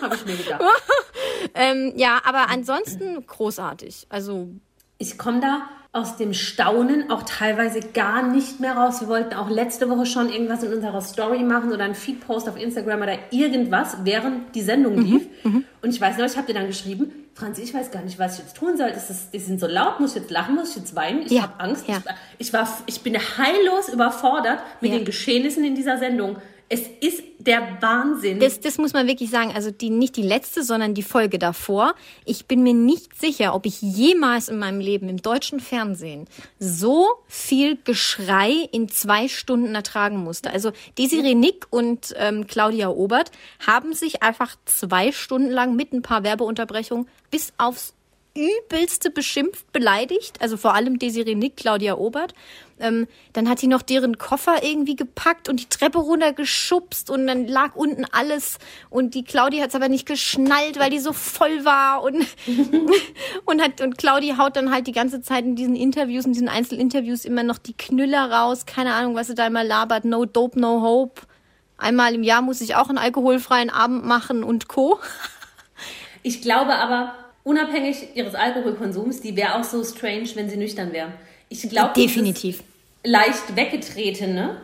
Habe 0.00 0.14
ich 0.14 0.24
mir 0.24 0.36
gedacht. 0.36 0.62
ähm, 1.54 1.94
ja, 1.96 2.20
aber 2.24 2.48
ansonsten 2.50 3.26
großartig. 3.26 4.06
Also 4.10 4.50
ich 4.98 5.16
komme 5.18 5.40
da 5.40 5.62
aus 5.92 6.16
dem 6.16 6.34
Staunen 6.34 7.10
auch 7.10 7.22
teilweise 7.22 7.80
gar 7.80 8.22
nicht 8.22 8.60
mehr 8.60 8.76
raus. 8.76 9.00
Wir 9.00 9.08
wollten 9.08 9.34
auch 9.34 9.48
letzte 9.48 9.88
Woche 9.88 10.04
schon 10.04 10.28
irgendwas 10.30 10.62
in 10.62 10.72
unserer 10.72 11.00
Story 11.00 11.42
machen 11.42 11.72
oder 11.72 11.84
einen 11.84 11.94
Feed-Post 11.94 12.48
auf 12.48 12.60
Instagram 12.60 13.02
oder 13.02 13.14
irgendwas, 13.30 13.96
während 14.04 14.54
die 14.54 14.60
Sendung 14.60 14.98
lief. 14.98 15.26
Und 15.44 15.66
ich 15.90 16.00
weiß 16.00 16.18
noch, 16.18 16.26
ich 16.26 16.36
habe 16.36 16.46
dir 16.46 16.54
dann 16.54 16.66
geschrieben, 16.66 17.10
Franzi, 17.34 17.62
ich 17.62 17.72
weiß 17.72 17.90
gar 17.90 18.02
nicht, 18.02 18.18
was 18.18 18.34
ich 18.38 18.44
jetzt 18.44 18.56
tun 18.56 18.76
soll. 18.76 18.90
Das 18.90 19.08
ist, 19.08 19.32
die 19.32 19.38
sind 19.38 19.60
so 19.60 19.66
laut, 19.66 19.98
muss 19.98 20.14
ich 20.14 20.22
jetzt 20.22 20.30
lachen, 20.30 20.56
muss 20.56 20.70
ich 20.70 20.76
jetzt 20.76 20.94
weinen? 20.94 21.22
Ich 21.22 21.30
Ja, 21.32 21.42
habe 21.42 21.58
Angst. 21.60 21.88
ja. 21.88 22.02
Ich, 22.36 22.52
war, 22.52 22.68
ich 22.86 23.00
bin 23.00 23.16
heillos 23.16 23.88
überfordert 23.88 24.58
mit 24.80 24.90
Ja. 24.92 24.98
den 24.98 25.04
Geschehnissen 25.06 25.64
in 25.64 25.74
dieser 25.74 25.96
Sendung. 25.98 26.36
Es 26.70 26.82
ist 27.00 27.22
der 27.38 27.80
Wahnsinn. 27.80 28.40
Das, 28.40 28.60
das 28.60 28.76
muss 28.76 28.92
man 28.92 29.06
wirklich 29.06 29.30
sagen. 29.30 29.52
Also 29.54 29.70
die, 29.70 29.88
nicht 29.88 30.16
die 30.16 30.22
letzte, 30.22 30.62
sondern 30.62 30.92
die 30.92 31.02
Folge 31.02 31.38
davor. 31.38 31.94
Ich 32.26 32.46
bin 32.46 32.62
mir 32.62 32.74
nicht 32.74 33.18
sicher, 33.18 33.54
ob 33.54 33.64
ich 33.64 33.80
jemals 33.80 34.48
in 34.48 34.58
meinem 34.58 34.80
Leben 34.80 35.08
im 35.08 35.22
deutschen 35.22 35.60
Fernsehen 35.60 36.26
so 36.58 37.06
viel 37.26 37.78
Geschrei 37.84 38.50
in 38.70 38.88
zwei 38.88 39.28
Stunden 39.28 39.74
ertragen 39.74 40.18
musste. 40.18 40.50
Also 40.50 40.72
Desiree 40.98 41.34
Nick 41.34 41.66
und 41.70 42.14
ähm, 42.18 42.46
Claudia 42.46 42.90
Obert 42.90 43.30
haben 43.66 43.94
sich 43.94 44.22
einfach 44.22 44.56
zwei 44.66 45.12
Stunden 45.12 45.50
lang 45.50 45.74
mit 45.74 45.92
ein 45.92 46.02
paar 46.02 46.22
Werbeunterbrechungen 46.22 47.08
bis 47.30 47.52
aufs 47.56 47.94
übelste 48.38 49.10
beschimpft, 49.10 49.72
beleidigt. 49.72 50.40
Also 50.40 50.56
vor 50.56 50.74
allem 50.74 50.98
Desiree 50.98 51.34
Nick, 51.34 51.56
Claudia 51.56 51.96
Obert. 51.96 52.34
Ähm, 52.80 53.08
dann 53.32 53.48
hat 53.48 53.58
sie 53.58 53.66
noch 53.66 53.82
deren 53.82 54.18
Koffer 54.18 54.62
irgendwie 54.62 54.94
gepackt 54.94 55.48
und 55.48 55.60
die 55.60 55.68
Treppe 55.68 55.98
runtergeschubst 55.98 57.10
und 57.10 57.26
dann 57.26 57.48
lag 57.48 57.74
unten 57.74 58.04
alles 58.12 58.58
und 58.88 59.14
die 59.14 59.24
Claudia 59.24 59.62
hat 59.62 59.70
es 59.70 59.74
aber 59.74 59.88
nicht 59.88 60.06
geschnallt, 60.06 60.78
weil 60.78 60.90
die 60.90 61.00
so 61.00 61.12
voll 61.12 61.64
war 61.64 62.04
und 62.04 62.24
und 63.44 63.60
hat 63.60 63.80
und 63.80 63.98
Claudia 63.98 64.38
haut 64.38 64.54
dann 64.54 64.70
halt 64.70 64.86
die 64.86 64.92
ganze 64.92 65.22
Zeit 65.22 65.44
in 65.44 65.56
diesen 65.56 65.74
Interviews, 65.74 66.24
in 66.24 66.32
diesen 66.32 66.48
Einzelinterviews 66.48 67.24
immer 67.24 67.42
noch 67.42 67.58
die 67.58 67.76
Knüller 67.76 68.30
raus, 68.30 68.64
keine 68.64 68.94
Ahnung, 68.94 69.16
was 69.16 69.26
sie 69.26 69.34
da 69.34 69.48
immer 69.48 69.64
labert, 69.64 70.04
no 70.04 70.24
dope, 70.24 70.58
no 70.60 70.80
hope. 70.82 71.22
Einmal 71.78 72.14
im 72.14 72.22
Jahr 72.22 72.42
muss 72.42 72.60
ich 72.60 72.74
auch 72.74 72.88
einen 72.88 72.98
alkoholfreien 72.98 73.70
Abend 73.70 74.04
machen 74.04 74.44
und 74.44 74.68
Co. 74.68 75.00
Ich 76.22 76.42
glaube 76.42 76.74
aber, 76.74 77.14
unabhängig 77.48 78.08
ihres 78.14 78.34
Alkoholkonsums, 78.34 79.22
die 79.22 79.34
wäre 79.34 79.54
auch 79.58 79.64
so 79.64 79.82
strange, 79.82 80.28
wenn 80.34 80.50
sie 80.50 80.58
nüchtern 80.58 80.92
wäre. 80.92 81.14
Ich 81.48 81.62
glaube, 81.70 81.94
Definitiv. 81.94 82.62
leicht 83.04 83.56
weggetretene, 83.56 84.60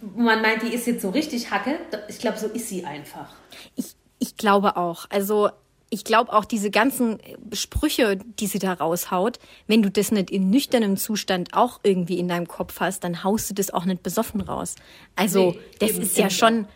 wo 0.00 0.22
man 0.22 0.40
meint, 0.40 0.62
die 0.62 0.74
ist 0.74 0.86
jetzt 0.86 1.02
so 1.02 1.10
richtig 1.10 1.50
Hacke. 1.50 1.78
Ich 2.08 2.18
glaube, 2.18 2.38
so 2.38 2.46
ist 2.46 2.68
sie 2.70 2.84
einfach. 2.84 3.34
Ich, 3.76 3.94
ich 4.18 4.38
glaube 4.38 4.78
auch. 4.78 5.04
Also 5.10 5.50
ich 5.90 6.04
glaube 6.04 6.32
auch 6.32 6.46
diese 6.46 6.70
ganzen 6.70 7.18
Sprüche, 7.52 8.18
die 8.38 8.46
sie 8.46 8.58
da 8.58 8.72
raushaut, 8.72 9.38
wenn 9.66 9.82
du 9.82 9.90
das 9.90 10.10
nicht 10.10 10.30
in 10.30 10.48
nüchternem 10.48 10.96
Zustand 10.96 11.54
auch 11.54 11.80
irgendwie 11.82 12.18
in 12.18 12.28
deinem 12.28 12.48
Kopf 12.48 12.80
hast, 12.80 13.04
dann 13.04 13.22
haust 13.22 13.50
du 13.50 13.54
das 13.54 13.70
auch 13.70 13.84
nicht 13.84 14.02
besoffen 14.02 14.40
raus. 14.40 14.76
Also 15.14 15.52
Nee, 15.52 15.58
das 15.78 15.90
ist 15.92 16.16
ja 16.16 16.30
schon, 16.30 16.66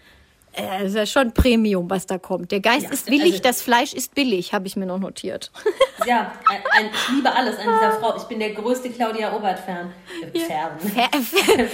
äh, 0.54 0.62
das 0.80 0.88
ist 0.90 0.94
ja 0.96 1.06
schon 1.06 1.32
Premium, 1.32 1.88
was 1.90 2.06
da 2.06 2.18
kommt. 2.18 2.50
Der 2.52 2.60
Geist 2.60 2.84
Ja, 2.86 2.90
ist 2.90 3.10
willig, 3.10 3.32
also- 3.32 3.42
das 3.42 3.62
Fleisch 3.62 3.92
ist 3.94 4.14
billig, 4.14 4.52
habe 4.52 4.66
ich 4.66 4.76
mir 4.76 4.86
noch 4.86 4.98
notiert. 4.98 5.50
Ja, 6.04 6.32
ein, 6.48 6.58
ein, 6.72 6.90
ich 6.92 7.08
liebe 7.14 7.32
alles 7.32 7.56
an 7.58 7.66
dieser 7.78 7.92
Frau. 7.92 8.16
Ich 8.16 8.24
bin 8.24 8.40
der 8.40 8.50
größte 8.54 8.90
Claudia 8.90 9.36
Obert-Fan. 9.36 9.92
Äh, 10.34 10.38
Fan. 10.40 11.68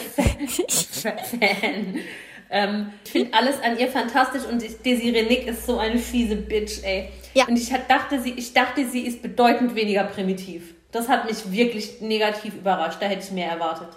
Fan. 1.19 1.99
Ähm, 2.51 2.93
ich 3.05 3.11
finde 3.11 3.35
alles 3.35 3.61
an 3.63 3.79
ihr 3.79 3.89
fantastisch 3.89 4.45
und 4.45 4.63
ich- 4.63 4.79
Desiree 4.83 5.23
Nick 5.23 5.47
ist 5.47 5.67
so 5.67 5.79
eine 5.79 5.99
fiese 5.99 6.37
Bitch, 6.37 6.83
ey. 6.83 7.09
Ja. 7.35 7.47
Und 7.47 7.57
ich 7.57 7.71
dachte, 7.89 8.21
sie, 8.21 8.33
ich 8.33 8.53
dachte, 8.53 8.87
sie 8.87 9.07
ist 9.07 9.23
bedeutend 9.23 9.75
weniger 9.75 10.05
primitiv. 10.05 10.75
Das 10.93 11.09
hat 11.09 11.27
mich 11.27 11.51
wirklich 11.53 12.01
negativ 12.01 12.55
überrascht. 12.55 12.99
Da 13.01 13.07
hätte 13.07 13.23
ich 13.25 13.31
mehr 13.31 13.51
erwartet. 13.51 13.89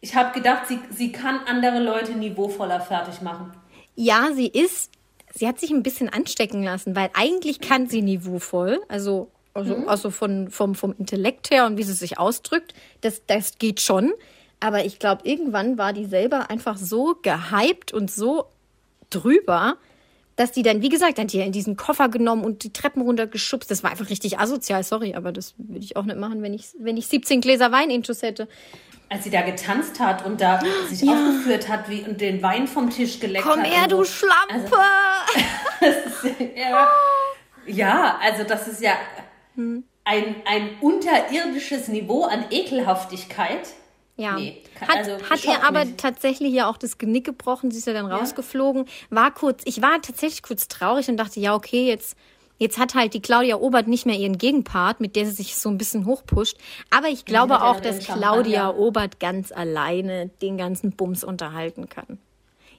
Ich 0.00 0.14
habe 0.14 0.32
gedacht, 0.32 0.66
sie, 0.68 0.78
sie 0.90 1.10
kann 1.12 1.40
andere 1.46 1.78
Leute 1.80 2.12
niveauvoller 2.12 2.80
fertig 2.80 3.20
machen. 3.22 3.52
Ja, 4.00 4.30
sie 4.32 4.46
ist, 4.46 4.92
sie 5.34 5.48
hat 5.48 5.58
sich 5.58 5.72
ein 5.72 5.82
bisschen 5.82 6.08
anstecken 6.08 6.62
lassen, 6.62 6.94
weil 6.94 7.10
eigentlich 7.14 7.60
kann 7.60 7.88
sie 7.88 8.00
niveauvoll, 8.00 8.80
also, 8.86 9.28
also, 9.54 9.74
also 9.88 10.10
von, 10.12 10.50
vom, 10.52 10.76
vom 10.76 10.94
Intellekt 10.96 11.50
her 11.50 11.66
und 11.66 11.78
wie 11.78 11.82
sie 11.82 11.94
sich 11.94 12.16
ausdrückt, 12.16 12.74
das, 13.00 13.22
das 13.26 13.58
geht 13.58 13.80
schon. 13.80 14.12
Aber 14.60 14.84
ich 14.84 15.00
glaube, 15.00 15.22
irgendwann 15.28 15.78
war 15.78 15.92
die 15.92 16.04
selber 16.04 16.48
einfach 16.48 16.76
so 16.76 17.16
gehypt 17.22 17.92
und 17.92 18.08
so 18.08 18.44
drüber, 19.10 19.78
dass 20.36 20.52
die 20.52 20.62
dann, 20.62 20.80
wie 20.80 20.90
gesagt, 20.90 21.18
hat 21.18 21.32
die 21.32 21.40
in 21.40 21.50
diesen 21.50 21.76
Koffer 21.76 22.08
genommen 22.08 22.44
und 22.44 22.62
die 22.62 22.72
Treppen 22.72 23.02
runtergeschubst. 23.02 23.68
Das 23.68 23.82
war 23.82 23.90
einfach 23.90 24.10
richtig 24.10 24.38
asozial, 24.38 24.84
sorry, 24.84 25.16
aber 25.16 25.32
das 25.32 25.54
würde 25.58 25.84
ich 25.84 25.96
auch 25.96 26.04
nicht 26.04 26.18
machen, 26.18 26.40
wenn 26.40 26.54
ich, 26.54 26.68
wenn 26.78 26.96
ich 26.96 27.08
17 27.08 27.40
Gläser 27.40 27.72
Wein 27.72 27.90
intus 27.90 28.22
hätte. 28.22 28.46
Als 29.10 29.24
sie 29.24 29.30
da 29.30 29.40
getanzt 29.40 30.00
hat 30.00 30.24
und 30.26 30.40
da 30.40 30.60
sich 30.88 31.08
aufgeführt 31.08 31.68
hat 31.68 31.88
wie, 31.88 32.02
und 32.02 32.20
den 32.20 32.42
Wein 32.42 32.68
vom 32.68 32.90
Tisch 32.90 33.18
geleckt 33.20 33.46
Komm 33.46 33.60
hat. 33.62 33.66
her, 33.70 33.82
und 33.84 33.92
du 33.92 34.04
so. 34.04 34.04
Schlampe! 34.04 34.76
Ja, 36.56 36.88
ja 37.66 38.18
also 38.20 38.44
das 38.44 38.68
ist 38.68 38.82
ja 38.82 38.92
ein, 40.04 40.36
ein 40.46 40.70
unterirdisches 40.80 41.88
Niveau 41.88 42.24
an 42.24 42.46
Ekelhaftigkeit. 42.50 43.68
Ja. 44.16 44.34
Nee, 44.34 44.62
kann- 44.74 44.88
hat 44.88 44.96
also 44.96 45.12
hat 45.30 45.44
ihr 45.44 45.64
aber 45.64 45.84
mich. 45.84 45.96
tatsächlich 45.96 46.52
ja 46.52 46.68
auch 46.68 46.76
das 46.76 46.98
Genick 46.98 47.24
gebrochen. 47.24 47.70
Sie 47.70 47.78
ist 47.78 47.86
ja 47.86 47.92
dann 47.92 48.06
rausgeflogen. 48.06 48.86
War 49.10 49.32
kurz, 49.32 49.62
ich 49.64 49.80
war 49.80 50.02
tatsächlich 50.02 50.42
kurz 50.42 50.66
traurig 50.66 51.08
und 51.08 51.16
dachte, 51.18 51.38
ja, 51.38 51.54
okay, 51.54 51.86
jetzt, 51.86 52.16
jetzt 52.58 52.78
hat 52.78 52.94
halt 52.94 53.14
die 53.14 53.22
Claudia 53.22 53.56
Obert 53.56 53.88
nicht 53.88 54.04
mehr 54.06 54.16
ihren 54.16 54.36
Gegenpart, 54.38 55.00
mit 55.00 55.16
der 55.16 55.24
sie 55.26 55.32
sich 55.32 55.56
so 55.56 55.68
ein 55.68 55.78
bisschen 55.78 56.04
hochpusht. 56.06 56.56
Aber 56.90 57.08
ich 57.08 57.24
glaube 57.24 57.54
ja 57.54 57.70
auch, 57.70 57.80
dass 57.80 58.00
Claudia 58.00 58.60
Champagner. 58.66 58.78
Obert 58.78 59.20
ganz 59.20 59.50
alleine 59.52 60.28
den 60.42 60.58
ganzen 60.58 60.92
Bums 60.92 61.24
unterhalten 61.24 61.88
kann. 61.88 62.18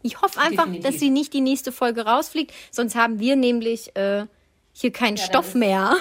Ich 0.01 0.21
hoffe 0.21 0.39
einfach, 0.39 0.63
Definitiv. 0.65 0.85
dass 0.91 0.99
sie 0.99 1.09
nicht 1.09 1.33
die 1.33 1.41
nächste 1.41 1.71
Folge 1.71 2.05
rausfliegt, 2.05 2.53
sonst 2.71 2.95
haben 2.95 3.19
wir 3.19 3.35
nämlich 3.35 3.95
äh, 3.97 4.25
hier 4.71 4.91
keinen 4.91 5.15
dann 5.17 5.25
Stoff 5.25 5.47
ist- 5.49 5.55
mehr. 5.55 5.95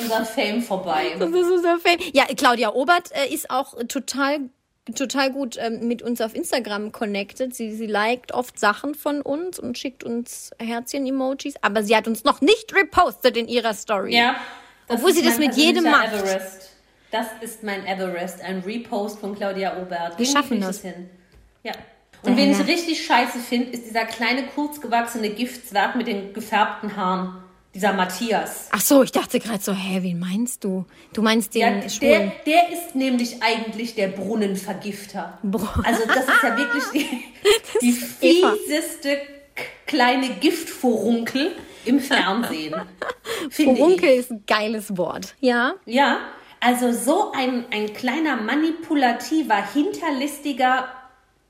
Unser 0.00 0.24
Fame 0.24 0.62
vorbei. 0.62 1.16
Das 1.18 1.30
ist 1.30 1.50
unser 1.50 1.78
Fan. 1.78 1.96
Ja, 2.12 2.24
Claudia 2.36 2.72
Obert 2.72 3.10
äh, 3.12 3.32
ist 3.34 3.50
auch 3.50 3.74
total 3.88 4.40
total 4.94 5.30
gut 5.30 5.56
ähm, 5.58 5.86
mit 5.86 6.02
uns 6.02 6.20
auf 6.20 6.34
Instagram 6.34 6.92
connected. 6.92 7.54
Sie, 7.54 7.74
sie 7.74 7.86
liked 7.86 8.32
oft 8.32 8.58
Sachen 8.58 8.94
von 8.94 9.20
uns 9.22 9.58
und 9.58 9.78
schickt 9.78 10.04
uns 10.04 10.50
Herzchen-Emojis, 10.58 11.54
aber 11.62 11.82
sie 11.82 11.96
hat 11.96 12.08
uns 12.08 12.24
noch 12.24 12.40
nicht 12.40 12.74
repostet 12.74 13.36
in 13.36 13.48
ihrer 13.48 13.74
Story. 13.74 14.16
Ja. 14.16 14.36
Obwohl 14.88 15.12
sie 15.12 15.22
das 15.22 15.38
mit 15.38 15.54
jedem 15.54 15.84
macht. 15.84 16.12
Everest. 16.12 16.70
Das 17.10 17.26
ist 17.40 17.62
mein 17.62 17.86
Everest, 17.86 18.40
ein 18.42 18.60
Repost 18.60 19.20
von 19.20 19.36
Claudia 19.36 19.80
Obert. 19.80 20.18
Wir 20.18 20.26
schaffen 20.26 20.60
das. 20.60 20.80
hin. 20.80 21.10
Ja. 21.62 21.72
Und 22.22 22.36
wen 22.36 22.52
ich 22.52 22.66
richtig 22.66 23.04
scheiße 23.04 23.38
finde, 23.38 23.70
ist 23.70 23.86
dieser 23.86 24.04
kleine, 24.04 24.46
kurzgewachsene 24.46 25.30
Giftzwerg 25.30 25.96
mit 25.96 26.06
den 26.06 26.32
gefärbten 26.32 26.96
Haaren. 26.96 27.41
Dieser 27.74 27.92
Matthias. 27.94 28.68
Ach 28.70 28.80
so, 28.82 29.02
ich 29.02 29.12
dachte 29.12 29.40
gerade 29.40 29.62
so, 29.62 29.72
hä, 29.72 30.00
wen 30.02 30.18
meinst 30.18 30.62
du? 30.64 30.84
Du 31.14 31.22
meinst 31.22 31.54
den 31.54 31.60
Ja, 31.62 31.70
der, 31.80 31.88
Schwulen? 31.88 32.32
der 32.46 32.68
ist 32.70 32.94
nämlich 32.94 33.42
eigentlich 33.42 33.94
der 33.94 34.08
Brunnenvergifter. 34.08 35.38
Br- 35.42 35.82
Also 35.84 36.02
das 36.06 36.24
ist 36.28 36.42
ja 36.42 36.56
wirklich 36.58 36.84
die, 36.92 37.24
die 37.80 37.92
fieseste 37.92 39.16
kleine 39.86 40.28
Giftfurunkel 40.40 41.56
im 41.84 41.98
Fernsehen. 42.00 42.74
Ich. 43.48 43.58
ist 44.02 44.30
ein 44.30 44.44
geiles 44.46 44.96
Wort. 44.96 45.34
Ja, 45.40 45.74
Ja, 45.84 46.18
also 46.60 46.92
so 46.92 47.32
ein, 47.32 47.64
ein 47.72 47.92
kleiner 47.92 48.36
manipulativer, 48.36 49.56
hinterlistiger 49.72 50.88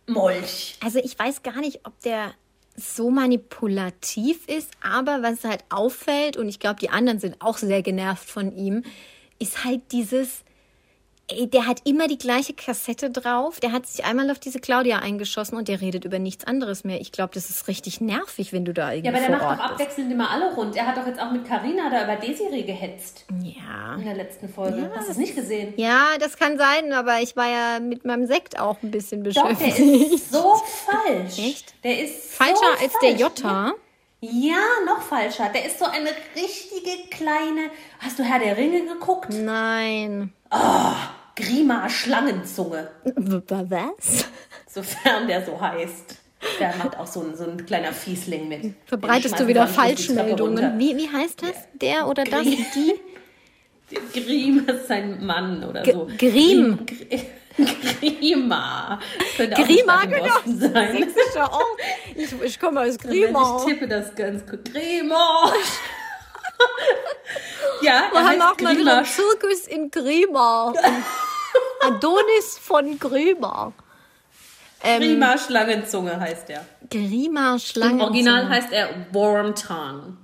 Molch. 0.06 0.76
Also 0.82 0.98
ich 1.00 1.18
weiß 1.18 1.42
gar 1.42 1.60
nicht, 1.60 1.80
ob 1.84 1.98
der 2.00 2.32
so 2.76 3.10
manipulativ 3.10 4.46
ist, 4.48 4.70
aber 4.80 5.22
was 5.22 5.44
halt 5.44 5.64
auffällt, 5.68 6.36
und 6.36 6.48
ich 6.48 6.60
glaube, 6.60 6.80
die 6.80 6.90
anderen 6.90 7.18
sind 7.18 7.36
auch 7.40 7.58
sehr 7.58 7.82
genervt 7.82 8.28
von 8.28 8.56
ihm, 8.56 8.82
ist 9.38 9.64
halt 9.64 9.92
dieses, 9.92 10.44
ey, 11.38 11.48
der 11.48 11.66
hat 11.66 11.80
immer 11.84 12.08
die 12.08 12.18
gleiche 12.18 12.52
Kassette 12.54 13.10
drauf, 13.10 13.60
der 13.60 13.72
hat 13.72 13.86
sich 13.86 14.04
einmal 14.04 14.30
auf 14.30 14.38
diese 14.38 14.60
Claudia 14.60 14.98
eingeschossen 14.98 15.56
und 15.56 15.68
der 15.68 15.80
redet 15.80 16.04
über 16.04 16.18
nichts 16.18 16.44
anderes 16.46 16.84
mehr. 16.84 17.00
Ich 17.00 17.12
glaube, 17.12 17.30
das 17.34 17.50
ist 17.50 17.68
richtig 17.68 18.00
nervig, 18.00 18.52
wenn 18.52 18.64
du 18.64 18.72
da 18.72 18.92
irgendwie 18.92 19.10
Ja, 19.10 19.16
aber 19.18 19.26
der 19.26 19.36
macht 19.38 19.42
Ort 19.42 19.58
doch 19.58 19.68
bist. 19.76 19.80
abwechselnd 19.80 20.12
immer 20.12 20.30
alle 20.30 20.54
rund. 20.54 20.76
Er 20.76 20.86
hat 20.86 20.96
doch 20.96 21.06
jetzt 21.06 21.20
auch 21.20 21.30
mit 21.32 21.44
Carina 21.46 21.90
da 21.90 22.04
über 22.04 22.16
Desiree 22.16 22.62
gehetzt 22.62 23.24
Ja. 23.42 23.94
in 23.96 24.04
der 24.04 24.14
letzten 24.14 24.48
Folge. 24.48 24.90
Hast 24.94 25.08
du 25.08 25.12
es 25.12 25.18
nicht 25.18 25.34
gesehen? 25.34 25.74
Ja, 25.76 26.06
das 26.20 26.36
kann 26.36 26.58
sein, 26.58 26.92
aber 26.92 27.20
ich 27.20 27.36
war 27.36 27.48
ja 27.48 27.80
mit 27.80 28.04
meinem 28.04 28.26
Sekt 28.26 28.58
auch 28.60 28.76
ein 28.82 28.90
bisschen 28.90 29.24
Doch, 29.24 29.32
der 29.32 29.54
beschäftigt. 29.54 30.12
ist 30.14 30.32
so 30.32 30.54
falsch. 30.86 31.38
Echt? 31.38 31.74
Der 31.84 32.02
ist 32.04 32.32
Falscher 32.34 32.56
so 32.56 32.84
als 32.84 32.92
der 33.02 33.10
falsch. 33.10 33.20
Jota. 33.20 33.72
Ja, 34.24 34.60
noch 34.86 35.02
falscher. 35.02 35.48
Der 35.52 35.64
ist 35.66 35.80
so 35.80 35.84
eine 35.84 36.10
richtige 36.36 37.08
kleine. 37.10 37.70
Hast 37.98 38.20
du 38.20 38.22
Herr 38.22 38.38
der 38.38 38.56
Ringe 38.56 38.82
geguckt? 38.86 39.30
Nein. 39.32 40.32
Grima 41.34 41.88
Schlangenzunge, 41.88 42.88
Was? 43.04 44.26
sofern 44.68 45.26
der 45.26 45.44
so 45.44 45.60
heißt. 45.60 46.18
Der 46.58 46.74
macht 46.76 46.98
auch 46.98 47.06
so 47.06 47.20
ein, 47.20 47.36
so 47.36 47.44
ein 47.44 47.64
kleiner 47.66 47.92
Fiesling 47.92 48.48
mit. 48.48 48.74
Verbreitest 48.86 49.38
du 49.38 49.46
wieder 49.46 49.66
Falschmeldungen? 49.68 50.78
Wie, 50.78 50.96
wie 50.96 51.08
heißt 51.08 51.40
das? 51.42 51.54
Der 51.74 52.08
oder 52.08 52.24
das? 52.24 52.42
Gri- 52.42 52.66
Die? 52.74 52.94
Griem 54.20 54.66
ist 54.66 54.88
sein 54.88 55.24
Mann 55.24 55.62
oder 55.64 55.82
G 55.82 55.92
so. 55.92 56.08
Griem. 56.18 56.78
Grima. 58.00 58.98
Könnte 59.36 59.62
Grima, 59.62 60.04
genau. 60.06 60.34
Sein. 60.46 60.92
Sächsischer 60.96 61.52
Ort. 61.52 61.78
Ich, 62.16 62.32
ich 62.42 62.58
komme 62.58 62.80
aus 62.80 62.98
Grima. 62.98 63.58
Ich 63.60 63.72
tippe 63.72 63.86
das 63.86 64.14
ganz 64.14 64.44
gut. 64.46 64.64
Grima. 64.72 65.52
ja, 67.82 68.04
Wir 68.12 68.24
haben 68.28 68.42
auch 68.42 68.60
mal 68.60 68.76
wieder 68.76 68.98
einen. 68.98 69.06
Zirkus 69.06 69.66
in 69.66 69.90
Grima. 69.90 70.72
Adonis 71.82 72.58
von 72.60 72.98
Grima. 72.98 73.72
Ähm, 74.84 75.00
Grima 75.00 75.38
Schlangenzunge 75.38 76.18
heißt 76.18 76.50
er. 76.50 76.64
Grima 76.90 77.54
Im 77.54 77.58
Schlangen. 77.58 78.00
Original 78.00 78.48
heißt 78.48 78.72
er 78.72 78.88
Warm 79.12 79.54
Tongue. 79.54 80.16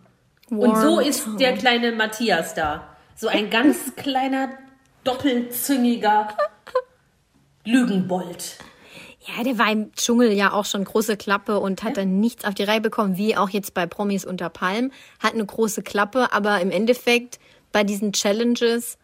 Und 0.51 0.76
so 0.78 1.01
ist 1.01 1.26
der 1.39 1.55
kleine 1.57 1.93
Matthias 1.93 2.55
da. 2.55 2.97
So 3.14 3.28
ein 3.28 3.51
ganz 3.51 3.95
kleiner, 3.97 4.51
doppelzüngiger 5.05 6.28
Lügenbold. 7.64 8.59
Ja, 9.37 9.43
der 9.45 9.59
war 9.59 9.70
im 9.70 9.93
Dschungel 9.95 10.33
ja 10.33 10.53
auch 10.53 10.64
schon 10.64 10.85
große 10.85 11.16
Klappe 11.18 11.61
und 11.61 11.83
hat 11.83 11.97
dann 11.99 12.18
nichts 12.18 12.45
auf 12.45 12.55
die 12.55 12.62
Reihe 12.64 12.81
bekommen, 12.81 13.16
wie 13.18 13.37
auch 13.37 13.51
jetzt 13.51 13.74
bei 13.74 13.87
Promis 13.87 14.24
unter 14.24 14.49
Palm. 14.49 14.91
Hat 15.20 15.35
eine 15.35 15.45
große 15.45 15.83
Klappe, 15.83 16.33
aber 16.33 16.61
im 16.61 16.70
Endeffekt 16.70 17.39
bei 17.70 17.85
diesen 17.85 18.12
Challenges, 18.14 18.97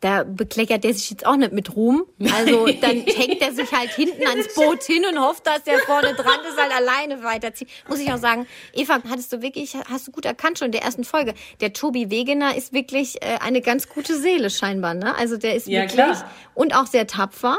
da 0.00 0.22
bekleckert 0.22 0.84
der 0.84 0.94
sich 0.94 1.10
jetzt 1.10 1.26
auch 1.26 1.34
nicht 1.34 1.50
mit 1.52 1.74
Ruhm. 1.74 2.04
Also 2.36 2.66
dann 2.80 2.98
hängt 3.00 3.42
er 3.42 3.52
sich 3.52 3.72
halt 3.72 3.90
hinten 3.90 4.28
ans 4.28 4.54
Boot 4.54 4.84
hin 4.84 5.04
und 5.10 5.18
hofft, 5.20 5.44
dass 5.44 5.64
der 5.64 5.80
vorne 5.80 6.14
dran 6.14 6.38
ist, 6.48 6.56
halt 6.56 6.72
alleine 6.72 7.24
weiterzieht. 7.24 7.68
Muss 7.88 7.98
ich 7.98 8.12
auch 8.12 8.18
sagen, 8.18 8.46
Eva, 8.74 9.00
hattest 9.10 9.32
du 9.32 9.42
wirklich, 9.42 9.74
hast 9.90 10.06
du 10.06 10.12
gut 10.12 10.24
erkannt 10.24 10.60
schon 10.60 10.66
in 10.66 10.72
der 10.72 10.82
ersten 10.82 11.02
Folge. 11.02 11.34
Der 11.60 11.72
Tobi 11.72 12.10
Wegener 12.10 12.54
ist 12.56 12.72
wirklich 12.72 13.20
äh, 13.22 13.38
eine 13.40 13.60
ganz 13.60 13.88
gute 13.88 14.16
Seele 14.16 14.50
scheinbar, 14.50 14.94
ne? 14.94 15.16
Also 15.16 15.36
der 15.36 15.56
ist 15.56 15.66
Ja, 15.66 15.80
wirklich 15.80 15.94
klar. 15.94 16.30
und 16.54 16.76
auch 16.76 16.86
sehr 16.86 17.08
tapfer. 17.08 17.58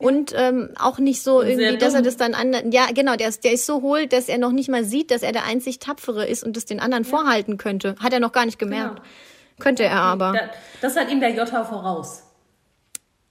Und 0.00 0.32
ähm, 0.34 0.70
auch 0.78 0.98
nicht 0.98 1.22
so 1.22 1.42
irgendwie, 1.42 1.76
dass 1.76 1.92
er 1.94 2.00
das 2.02 2.16
dann 2.16 2.34
anderen. 2.34 2.72
Ja, 2.72 2.86
genau, 2.94 3.16
der 3.16 3.28
ist, 3.28 3.44
der 3.44 3.52
ist 3.52 3.66
so 3.66 3.82
hohl, 3.82 4.06
dass 4.06 4.28
er 4.28 4.38
noch 4.38 4.50
nicht 4.52 4.68
mal 4.70 4.82
sieht, 4.84 5.10
dass 5.10 5.22
er 5.22 5.32
der 5.32 5.44
einzig 5.44 5.78
Tapfere 5.78 6.26
ist 6.26 6.42
und 6.42 6.56
das 6.56 6.64
den 6.64 6.80
anderen 6.80 7.04
vorhalten 7.04 7.58
könnte. 7.58 7.94
Hat 8.00 8.12
er 8.12 8.20
noch 8.20 8.32
gar 8.32 8.46
nicht 8.46 8.58
gemerkt. 8.58 8.96
Genau. 8.96 9.08
Könnte 9.58 9.84
er 9.84 10.00
aber. 10.00 10.32
Da- 10.32 10.50
Das 10.80 10.96
hat 10.96 11.10
ihm 11.12 11.20
der 11.20 11.30
Jota 11.34 11.64
voraus. 11.64 12.22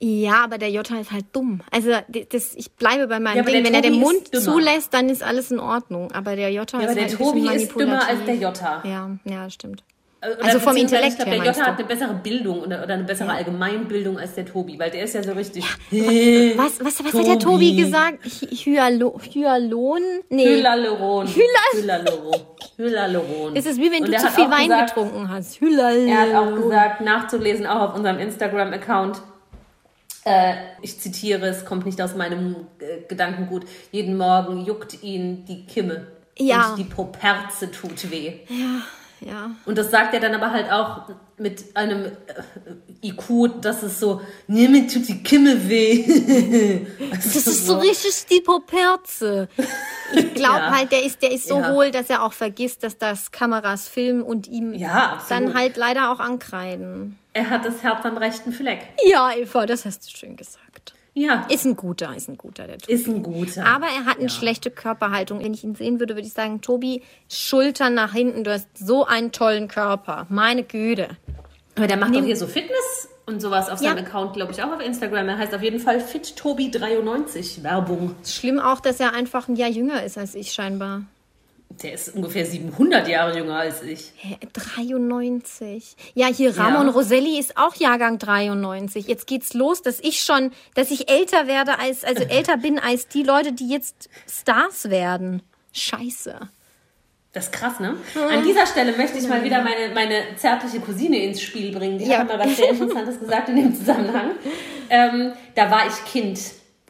Ja, 0.01 0.43
aber 0.45 0.57
der 0.59 0.69
Jota 0.69 0.97
ist 0.99 1.11
halt 1.11 1.25
dumm. 1.33 1.61
Also 1.71 1.89
das, 2.31 2.53
ich 2.55 2.71
bleibe 2.71 3.07
bei 3.07 3.19
meinem 3.19 3.37
Ja, 3.37 3.43
Ding. 3.43 3.65
Wenn 3.65 3.73
er 3.73 3.81
den 3.81 3.99
Mund 3.99 4.33
zulässt, 4.33 4.93
dann 4.93 5.09
ist 5.09 5.23
alles 5.23 5.51
in 5.51 5.59
Ordnung. 5.59 6.11
Aber 6.13 6.35
der 6.37 6.51
Jota 6.51 6.77
Ja, 6.77 6.83
ist 6.85 6.91
aber 6.91 6.99
der 7.01 7.09
halt 7.09 7.17
Tobi 7.17 7.55
ist 7.55 7.75
dümmer 7.75 8.07
als 8.07 8.23
der 8.25 8.35
Jota. 8.35 8.83
Ja, 8.85 9.17
ja, 9.25 9.49
stimmt. 9.49 9.83
Oder 10.21 10.43
Also 10.43 10.59
vom 10.59 10.75
Intellekt 10.75 11.17
her, 11.19 11.25
Der 11.25 11.35
Jota 11.37 11.65
hat 11.67 11.77
eine 11.79 11.87
bessere 11.87 12.13
Bildung 12.15 12.59
oder, 12.63 12.83
oder 12.83 12.93
eine 12.95 13.03
bessere 13.05 13.31
Allgemeinbildung 13.31 14.19
als 14.19 14.33
der 14.35 14.45
Tobi, 14.45 14.77
weil 14.77 14.91
der 14.91 15.03
ist 15.05 15.13
ja 15.15 15.23
so 15.23 15.31
richtig. 15.31 15.63
Was, 15.91 16.83
was, 16.83 17.03
was 17.05 17.13
hat 17.13 17.25
der 17.25 17.39
Tobi 17.39 17.75
gesagt? 17.75 18.25
Hy- 18.25 18.47
Hyalo, 18.65 19.17
Hyalon? 19.31 20.01
Nee. 20.29 20.61
Hyaluron. 20.61 21.25
Hyaluron. 21.27 22.41
Hyaluron. 22.77 23.55
Es 23.55 23.65
ist 23.65 23.77
wie 23.79 23.89
wenn 23.91 24.03
Und 24.03 24.11
du 24.13 24.17
zu 24.17 24.27
viel 24.27 24.49
Wein 24.51 24.63
gesagt, 24.67 24.93
getrunken 24.95 25.29
hast. 25.29 25.61
Hyalon. 25.61 26.07
Er 26.09 26.19
hat 26.21 26.35
auch 26.35 26.55
gesagt, 26.55 27.01
nachzulesen, 27.01 27.65
auch 27.65 27.89
auf 27.89 27.95
unserem 27.95 28.19
Instagram-Account. 28.19 29.21
Äh, 30.25 30.53
ich 30.81 30.99
zitiere, 30.99 31.47
es 31.47 31.63
kommt 31.63 31.85
nicht 31.85 32.01
aus 32.01 32.15
meinem 32.15 32.55
äh, 32.79 33.07
Gedankengut. 33.07 33.63
Jeden 33.91 34.17
Morgen 34.17 34.65
juckt 34.65 35.01
ihn 35.01 35.45
die 35.45 35.65
Kimme. 35.65 36.07
Ja. 36.37 36.71
Und 36.71 36.77
die 36.79 36.83
Poperze 36.83 37.71
tut 37.71 38.11
weh. 38.11 38.33
Ja. 38.49 38.81
Und 39.65 39.77
das 39.77 39.91
sagt 39.91 40.13
er 40.13 40.19
dann 40.19 40.33
aber 40.35 40.51
halt 40.51 40.71
auch 40.71 41.09
mit 41.37 41.75
einem 41.75 42.05
äh, 42.05 43.07
IQ, 43.07 43.61
dass 43.61 43.81
es 43.83 43.99
so, 43.99 44.21
nee, 44.47 44.67
mir 44.67 44.87
tut 44.87 45.07
die 45.07 45.21
Kimme 45.23 45.69
weh. 45.69 46.85
Das 47.11 47.35
ist 47.35 47.65
so 47.65 47.77
richtig 47.77 48.25
die 48.29 48.41
Poperze. 48.41 49.47
Ich 50.13 50.33
glaube 50.33 50.57
Ja. 50.59 50.75
halt, 50.75 50.91
der 50.91 51.03
ist, 51.03 51.21
der 51.21 51.31
ist 51.31 51.47
so 51.47 51.59
Ja. 51.59 51.71
hohl, 51.71 51.91
dass 51.91 52.09
er 52.09 52.23
auch 52.23 52.33
vergisst, 52.33 52.83
dass 52.83 52.97
das 52.97 53.31
Kameras 53.31 53.87
filmen 53.87 54.21
und 54.21 54.47
ihm 54.47 54.73
Ja, 54.73 55.21
dann 55.29 55.53
halt 55.53 55.77
leider 55.77 56.11
auch 56.11 56.19
ankreiden. 56.19 57.17
Er 57.33 57.49
hat 57.49 57.63
das 57.65 57.83
Herz 57.83 58.05
am 58.05 58.17
rechten 58.17 58.51
Fleck. 58.51 58.81
Ja, 59.05 59.31
Eva, 59.33 59.65
das 59.65 59.85
hast 59.85 60.05
du 60.11 60.17
schön 60.17 60.35
gesagt. 60.35 60.63
Ja, 61.19 61.45
Ist 61.49 61.65
ein 61.65 61.75
guter, 61.75 62.15
ist 62.15 62.29
ein 62.29 62.37
guter, 62.37 62.65
der 62.65 62.77
Tobi. 62.77 62.93
ist 62.93 63.07
ein 63.07 63.21
guter. 63.23 63.65
Aber 63.65 63.87
er 63.87 64.05
hat 64.05 64.19
eine 64.19 64.29
schlechte 64.29 64.71
Körperhaltung. 64.71 65.43
Wenn 65.43 65.53
ich 65.53 65.63
ihn 65.65 65.75
sehen 65.75 65.99
würde, 65.99 66.15
würde 66.15 66.25
ich 66.27 66.33
sagen, 66.33 66.61
Tobi, 66.61 67.01
Schultern 67.29 67.93
nach 67.93 68.13
hinten, 68.13 68.43
du 68.45 68.51
hast 68.53 68.67
so 68.77 69.05
einen 69.05 69.31
tollen 69.33 69.67
Körper. 69.67 70.27
Meine 70.29 70.63
Güte. 70.63 71.09
Aber 71.75 71.87
der 71.87 71.97
macht 71.97 72.15
doch 72.15 72.23
hier 72.23 72.37
so 72.37 72.47
Fitness 72.47 73.09
und 73.25 73.41
sowas 73.41 73.69
auf 73.69 73.81
Ja. 73.81 73.89
seinem 73.89 74.05
Account, 74.05 74.33
glaube 74.33 74.53
ich, 74.53 74.63
auch 74.63 74.71
auf 74.71 74.79
Instagram. 74.81 75.27
Er 75.29 75.37
heißt 75.37 75.53
auf 75.53 75.61
jeden 75.61 75.79
Fall 75.79 75.97
FitTobi93. 75.99 77.63
Werbung. 77.63 78.15
Schlimm 78.25 78.59
auch, 78.59 78.79
dass 78.79 78.99
er 78.99 79.13
einfach 79.13 79.47
ein 79.47 79.55
Jahr 79.55 79.69
jünger 79.69 80.03
ist 80.03 80.17
als 80.17 80.35
ich 80.35 80.51
scheinbar. 80.53 81.03
Der 81.69 81.93
ist 81.93 82.13
ungefähr 82.15 82.45
700 82.45 83.07
Jahre 83.07 83.37
jünger 83.37 83.55
als 83.57 83.83
ich. 83.83 84.11
Hä, 84.17 84.37
93. 84.53 85.95
Ja, 86.13 86.27
hier 86.27 86.57
Ramon 86.57 86.87
Ja. 86.87 86.93
Roselli 86.93 87.39
ist 87.39 87.57
auch 87.57 87.75
Jahrgang 87.75 88.17
93. 88.17 89.07
Jetzt 89.07 89.27
geht's 89.27 89.53
los, 89.53 89.81
dass 89.81 89.99
ich 89.99 90.21
schon, 90.23 90.51
dass 90.75 90.91
ich 90.91 91.09
älter 91.09 91.47
werde 91.47 91.79
als, 91.79 92.03
also 92.03 92.23
älter 92.29 92.57
bin 92.57 92.79
als 92.79 93.07
die 93.07 93.23
Leute, 93.23 93.53
die 93.53 93.69
jetzt 93.69 94.09
Stars 94.27 94.89
werden. 94.89 95.41
Scheiße. 95.71 96.39
Das 97.31 97.45
ist 97.45 97.51
krass, 97.53 97.79
ne? 97.79 97.95
An 98.15 98.43
dieser 98.43 98.65
Stelle 98.65 98.97
möchte 98.97 99.19
ich 99.19 99.27
mal 99.27 99.43
wieder 99.43 99.61
meine, 99.63 99.93
meine 99.93 100.35
zärtliche 100.35 100.79
Cousine 100.79 101.17
ins 101.19 101.41
Spiel 101.43 101.71
bringen. 101.71 101.99
Die 101.99 102.05
Ja. 102.05 102.19
hat 102.19 102.27
mal 102.27 102.39
was 102.39 102.57
sehr 102.57 102.69
Interessantes 102.71 103.19
gesagt 103.19 103.49
in 103.49 103.55
dem 103.55 103.75
Zusammenhang. 103.75 104.31
Ähm, 104.89 105.33
da 105.53 105.69
war 105.69 105.85
ich 105.87 106.11
Kind 106.11 106.39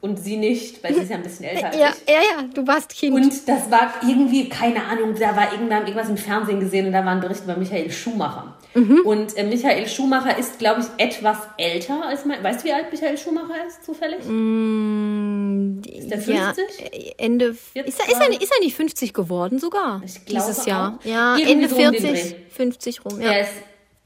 und 0.01 0.17
sie 0.17 0.37
nicht, 0.37 0.83
weil 0.83 0.93
sie 0.93 1.01
ist 1.01 1.09
ja 1.09 1.17
ein 1.17 1.23
bisschen 1.23 1.45
älter 1.45 1.67
als 1.67 1.75
Ja, 1.77 1.89
ich. 2.05 2.13
ja, 2.13 2.19
ja, 2.21 2.43
du 2.53 2.65
warst 2.67 2.89
Kind. 2.95 3.15
Und 3.15 3.47
das 3.47 3.69
war 3.69 3.93
irgendwie, 4.07 4.47
keine 4.49 4.83
Ahnung, 4.85 5.15
da 5.19 5.35
war 5.35 5.51
irgendwann 5.51 5.81
irgendwas 5.83 6.09
im 6.09 6.17
Fernsehen 6.17 6.59
gesehen 6.59 6.87
und 6.87 6.93
da 6.93 7.03
war 7.05 7.11
ein 7.13 7.19
Bericht 7.21 7.43
über 7.43 7.55
Michael 7.57 7.91
Schumacher. 7.91 8.55
Mhm. 8.75 9.01
Und 9.03 9.35
äh, 9.37 9.43
Michael 9.43 9.87
Schumacher 9.87 10.37
ist, 10.37 10.59
glaube 10.59 10.81
ich, 10.81 11.03
etwas 11.03 11.37
älter 11.57 12.03
als 12.05 12.23
mein. 12.25 12.43
Weißt 12.43 12.61
du, 12.61 12.65
wie 12.67 12.73
alt 12.73 12.91
Michael 12.91 13.17
Schumacher 13.17 13.55
ist, 13.67 13.83
zufällig? 13.83 14.19
ist 14.19 16.11
der 16.11 16.19
50? 16.19 16.27
ja, 16.27 16.53
äh, 16.91 17.13
Ende, 17.17 17.55
Jetzt 17.73 17.87
ist 17.89 17.99
er, 17.99 18.07
ist, 18.11 18.21
er, 18.21 18.41
ist 18.41 18.51
er 18.51 18.59
nicht 18.63 18.75
50 18.75 19.13
geworden 19.13 19.59
sogar? 19.59 20.01
Ich 20.05 20.23
glaube 20.25 20.45
dieses 20.47 20.65
Jahr. 20.65 20.99
auch. 21.01 21.05
Ja, 21.05 21.35
Irgendwie 21.37 21.51
Ende 21.53 21.69
so 21.69 21.75
um 21.77 21.91
den 21.91 22.01
40, 22.01 22.29
Dreh. 22.31 22.35
50 22.49 23.05
rum, 23.05 23.21
ja. 23.21 23.31
Er 23.31 23.41
ist 23.41 23.51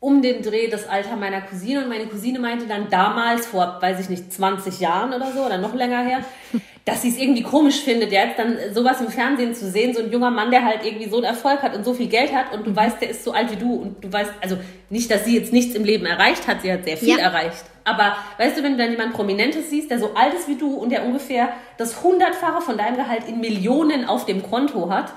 um 0.04 0.22
den 0.22 0.42
Dreh 0.42 0.68
das 0.68 0.90
Alter 0.90 1.16
meiner 1.16 1.40
Cousine 1.40 1.82
und 1.82 1.88
meine 1.88 2.08
Cousine 2.08 2.38
meinte 2.38 2.68
dann 2.68 2.90
damals, 2.90 3.48
vor, 3.48 3.78
weiß 3.80 4.02
ich 4.02 4.10
nicht, 4.10 4.34
20 4.34 4.82
Jahren 4.82 5.14
oder 5.14 5.32
so 5.32 5.46
oder 5.46 5.58
noch 5.58 5.74
länger 5.74 6.04
her, 6.04 6.20
dass 6.86 7.04
sie 7.04 7.08
es 7.08 7.18
irgendwie 7.18 7.42
komisch 7.42 7.80
findet, 7.80 8.12
jetzt 8.12 8.38
dann 8.38 8.58
sowas 8.74 9.00
im 9.00 9.08
Fernsehen 9.08 9.56
zu 9.56 9.72
sehen, 9.72 9.94
so 9.94 10.02
ein 10.04 10.12
junger 10.12 10.30
Mann, 10.30 10.52
der 10.52 10.66
halt 10.66 10.84
irgendwie 10.84 11.10
so 11.10 11.16
einen 11.16 11.24
Erfolg 11.24 11.62
hat 11.62 11.74
und 11.74 11.86
so 11.86 11.94
viel 11.94 12.08
Geld 12.08 12.36
hat 12.36 12.52
und 12.54 12.68
du 12.68 12.76
weißt, 12.76 13.02
der 13.02 13.12
ist 13.12 13.24
so 13.24 13.32
alt 13.32 13.50
wie 13.50 13.56
du 13.56 13.76
und 13.76 14.04
du 14.04 14.12
weißt, 14.12 14.30
also 14.42 14.58
nicht, 14.90 15.10
dass 15.10 15.24
sie 15.24 15.38
jetzt 15.38 15.54
nichts 15.54 15.74
im 15.74 15.86
Leben 15.86 16.06
erreicht 16.06 16.50
hat, 16.50 16.64
sie 16.64 16.74
hat 16.74 16.84
sehr 16.84 16.98
viel 16.98 17.18
Ja. 17.18 17.20
erreicht. 17.20 17.64
Aber 17.86 18.18
weißt 18.40 18.58
du, 18.58 18.64
wenn 18.64 18.74
du 18.74 18.80
dann 18.80 18.92
jemand 18.92 19.14
Prominentes 19.14 19.70
siehst, 19.70 19.90
der 19.90 20.00
so 20.00 20.14
alt 20.16 20.34
ist 20.34 20.50
wie 20.50 20.56
du 20.58 20.74
und 20.74 20.90
der 20.90 21.06
ungefähr 21.06 21.48
das 21.78 22.04
Hundertfache 22.04 22.62
von 22.62 22.78
deinem 22.78 22.98
Gehalt 22.98 23.26
in 23.30 23.40
Millionen 23.40 24.04
auf 24.04 24.26
dem 24.26 24.44
Konto 24.44 24.90
hat, 24.90 25.14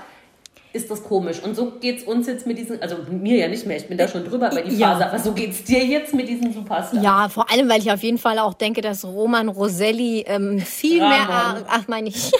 ist 0.77 0.89
das 0.89 1.03
komisch. 1.03 1.41
Und 1.43 1.55
so 1.55 1.71
geht's 1.79 2.03
uns 2.03 2.27
jetzt 2.27 2.47
mit 2.47 2.57
diesen, 2.57 2.81
also 2.81 2.95
mir 3.09 3.35
ja 3.37 3.47
nicht 3.49 3.65
mehr, 3.65 3.75
ich 3.77 3.87
bin 3.87 3.97
da 3.97 4.07
schon 4.07 4.23
drüber 4.23 4.49
bei 4.49 4.61
die 4.61 4.75
Ja. 4.77 4.93
Phase, 4.93 5.07
aber 5.07 5.19
so 5.19 5.33
geht's 5.33 5.63
dir 5.63 5.83
jetzt 5.85 6.13
mit 6.13 6.29
diesen 6.29 6.53
Superstars. 6.53 7.03
Ja, 7.03 7.27
vor 7.29 7.51
allem, 7.51 7.67
weil 7.69 7.79
ich 7.81 7.91
auf 7.91 8.01
jeden 8.03 8.17
Fall 8.17 8.39
auch 8.39 8.53
denke, 8.53 8.81
dass 8.81 9.03
Roman 9.03 9.49
Roselli 9.49 10.23
ähm, 10.27 10.59
viel 10.59 11.01
Ramon. 11.03 11.17
mehr, 11.17 11.65
ach 11.67 11.87
meine 11.87 12.09
ich, 12.09 12.31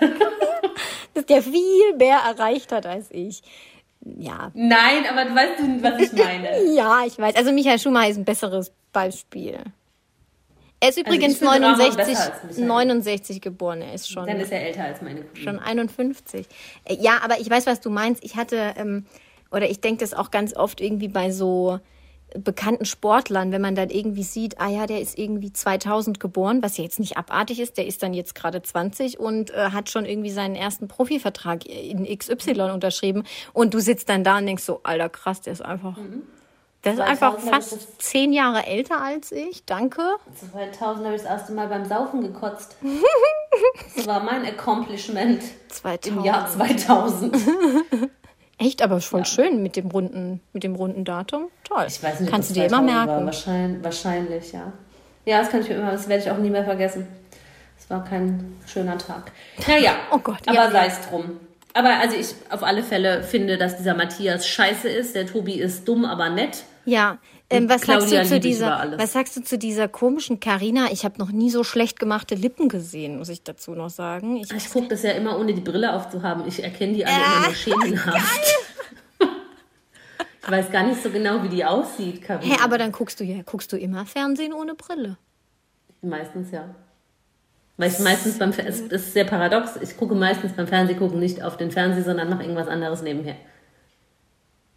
dass 1.14 1.26
der 1.26 1.42
viel 1.42 1.96
mehr 1.98 2.18
erreicht 2.18 2.72
hat 2.72 2.86
als 2.86 3.10
ich. 3.10 3.42
Ja, 4.18 4.50
Nein, 4.54 5.04
aber 5.08 5.26
du 5.26 5.34
weißt, 5.34 5.52
du, 5.60 5.82
was 5.82 6.00
ich 6.00 6.12
meine. 6.12 6.64
ja, 6.74 7.02
ich 7.06 7.16
weiß. 7.18 7.36
Also 7.36 7.52
Michael 7.52 7.78
Schumacher 7.78 8.08
ist 8.08 8.16
ein 8.16 8.24
besseres 8.24 8.72
Beispiel. 8.92 9.58
Er 10.82 10.88
ist 10.88 10.98
übrigens 10.98 11.40
Also 11.40 11.44
ich 11.44 11.50
finde 11.52 11.66
Ramon 11.66 11.78
69, 11.78 11.96
besser 12.16 12.32
als 12.32 12.42
Michael. 12.42 12.66
69 12.66 13.40
geboren. 13.40 13.82
Er 13.82 13.94
ist 13.94 14.10
schon 14.10 14.26
Dann 14.26 14.40
ist 14.40 14.50
er 14.50 14.66
älter 14.66 14.82
als 14.82 15.00
meine 15.00 15.22
Cousine. 15.22 15.44
schon 15.44 15.58
51. 15.60 16.46
Äh, 16.84 16.96
Ja, 17.00 17.20
aber 17.22 17.38
ich 17.38 17.48
weiß, 17.48 17.66
was 17.66 17.80
du 17.80 17.88
meinst. 17.88 18.24
Ich 18.24 18.34
hatte, 18.34 18.74
ähm, 18.76 19.06
oder 19.52 19.70
ich 19.70 19.80
denke 19.80 20.00
das 20.00 20.12
auch 20.12 20.32
ganz 20.32 20.56
oft 20.56 20.80
irgendwie 20.80 21.06
bei 21.06 21.30
so 21.30 21.78
bekannten 22.36 22.84
Sportlern, 22.84 23.52
wenn 23.52 23.60
man 23.60 23.76
dann 23.76 23.90
irgendwie 23.90 24.22
sieht, 24.24 24.58
ah 24.60 24.68
ja, 24.70 24.86
der 24.86 25.00
ist 25.00 25.18
irgendwie 25.18 25.52
2000 25.52 26.18
geboren, 26.18 26.62
was 26.62 26.78
ja 26.78 26.84
jetzt 26.84 26.98
nicht 26.98 27.16
abartig 27.16 27.60
ist, 27.60 27.76
der 27.76 27.86
ist 27.86 28.02
dann 28.02 28.14
jetzt 28.14 28.34
gerade 28.34 28.62
20 28.62 29.20
und 29.20 29.50
äh, 29.50 29.70
hat 29.70 29.90
schon 29.90 30.04
irgendwie 30.04 30.30
seinen 30.30 30.56
ersten 30.56 30.88
Profivertrag 30.88 31.64
in 31.66 32.06
XY 32.06 32.70
unterschrieben 32.72 33.24
und 33.52 33.74
du 33.74 33.80
sitzt 33.80 34.08
dann 34.08 34.24
da 34.24 34.38
und 34.38 34.46
denkst 34.46 34.64
so, 34.64 34.80
alter 34.82 35.10
krass, 35.10 35.42
der 35.42 35.52
ist 35.52 35.62
einfach, 35.64 35.96
der 36.84 36.94
ist 36.94 37.00
einfach 37.00 37.38
2000 37.38 37.62
ist 37.62 37.70
fast 37.70 38.02
zehn 38.02 38.32
Jahre 38.32 38.66
älter 38.66 39.00
als 39.00 39.30
ich, 39.32 39.64
danke. 39.64 40.02
2000 40.52 41.04
habe 41.06 41.14
ich 41.16 41.22
das 41.22 41.30
erste 41.30 41.52
Mal 41.52 41.68
beim 41.68 41.84
Saufen 41.84 42.22
gekotzt. 42.22 42.76
Das 43.94 44.06
war 44.06 44.20
mein 44.22 44.46
Accomplishment 44.46 45.42
2000. 45.68 46.06
im 46.06 46.24
Jahr 46.24 46.48
2000. 46.48 47.36
Echt, 48.58 48.80
aber 48.80 49.00
voll 49.02 49.26
schön 49.26 49.62
mit 49.62 49.76
dem 49.76 49.88
runden, 49.90 50.40
mit 50.54 50.64
dem 50.64 50.74
runden 50.74 51.04
Datum. 51.04 51.48
Toll. 51.64 51.84
Ich 51.86 52.02
weiß 52.02 52.20
nicht, 52.20 52.30
Kannst 52.30 52.48
du 52.50 52.54
das 52.54 52.62
dir 52.62 52.66
immer 52.68 52.78
2000 52.86 52.96
War. 52.96 53.06
merken. 53.06 53.26
Wahrscheinlich, 53.26 53.84
wahrscheinlich, 53.84 54.52
ja. 54.52 54.72
Ja, 55.26 55.38
das 55.40 55.50
kann 55.50 55.60
ich 55.60 55.68
mir 55.68 55.74
immer, 55.76 55.90
das 55.92 56.08
werde 56.08 56.22
ich 56.24 56.30
auch 56.30 56.38
nie 56.38 56.48
mehr 56.50 56.64
vergessen. 56.64 57.06
Es 57.78 57.90
war 57.90 58.02
kein 58.04 58.56
schöner 58.66 58.96
Tag. 58.96 59.32
Naja, 59.68 59.92
Oh 60.10 60.18
Gott, 60.18 60.40
aber 60.46 60.54
ja. 60.54 60.70
sei 60.70 60.86
es 60.86 61.00
drum. 61.08 61.38
Aber 61.74 61.90
also 62.00 62.16
ich 62.16 62.34
auf 62.50 62.62
alle 62.62 62.82
Fälle 62.82 63.22
finde, 63.22 63.58
dass 63.58 63.76
dieser 63.76 63.94
Matthias 63.94 64.46
scheiße 64.46 64.88
ist. 64.88 65.14
Der 65.14 65.26
Tobi 65.26 65.54
ist 65.60 65.86
dumm, 65.88 66.04
aber 66.04 66.30
nett. 66.30 66.64
Ja, 66.84 67.18
ähm, 67.50 67.68
was 67.68 67.82
sagst 67.82 68.10
du 68.10 68.24
zu 68.24 68.40
dieser, 68.40 68.94
was 68.96 69.12
sagst 69.12 69.36
du 69.36 69.42
zu 69.42 69.58
dieser 69.58 69.88
komischen 69.88 70.40
Carina? 70.40 70.90
Ich 70.90 71.04
habe 71.04 71.18
noch 71.18 71.30
nie 71.30 71.50
so 71.50 71.64
schlecht 71.64 71.98
gemachte 71.98 72.34
Lippen 72.34 72.68
gesehen, 72.68 73.18
muss 73.18 73.28
ich 73.28 73.42
dazu 73.42 73.72
noch 73.72 73.90
sagen. 73.90 74.36
Ich, 74.36 74.52
Ich 74.52 74.70
gucke 74.70 74.88
das 74.88 75.02
ja 75.02 75.12
immer, 75.12 75.38
ohne 75.38 75.52
die 75.54 75.60
Brille 75.60 75.92
aufzuhaben. 75.94 76.46
Ich 76.46 76.62
erkenne 76.62 76.94
die 76.94 77.04
alle 77.04 77.14
immer 77.14 77.46
nur 77.46 77.54
schemenhaft. 77.54 78.46
ich 80.42 80.50
weiß 80.50 80.72
gar 80.72 80.84
nicht 80.84 81.02
so 81.02 81.10
genau, 81.10 81.42
wie 81.42 81.48
die 81.48 81.64
aussieht, 81.64 82.22
Carina. 82.22 82.54
hä, 82.54 82.60
aber 82.62 82.78
dann 82.78 82.92
guckst 82.92 83.20
du 83.20 83.24
ja, 83.24 83.42
guckst 83.42 83.72
du 83.72 83.76
immer 83.76 84.06
Fernsehen 84.06 84.52
ohne 84.52 84.74
Brille. 84.74 85.18
Meistens 86.00 86.50
ja. 86.50 86.74
Weil 87.76 87.90
ich 87.90 87.98
meistens 88.00 88.38
beim 88.38 88.50
es 88.50 88.80
ist 88.80 89.12
sehr 89.12 89.24
paradox. 89.24 89.76
Ich 89.80 89.96
gucke 89.96 90.14
meistens 90.14 90.52
beim 90.52 90.66
Fernsehgucken 90.66 91.18
nicht 91.18 91.42
auf 91.42 91.56
den 91.56 91.70
Fernseher, 91.70 92.04
sondern 92.04 92.28
mache 92.28 92.42
irgendwas 92.42 92.68
anderes 92.68 93.02
nebenher. 93.02 93.36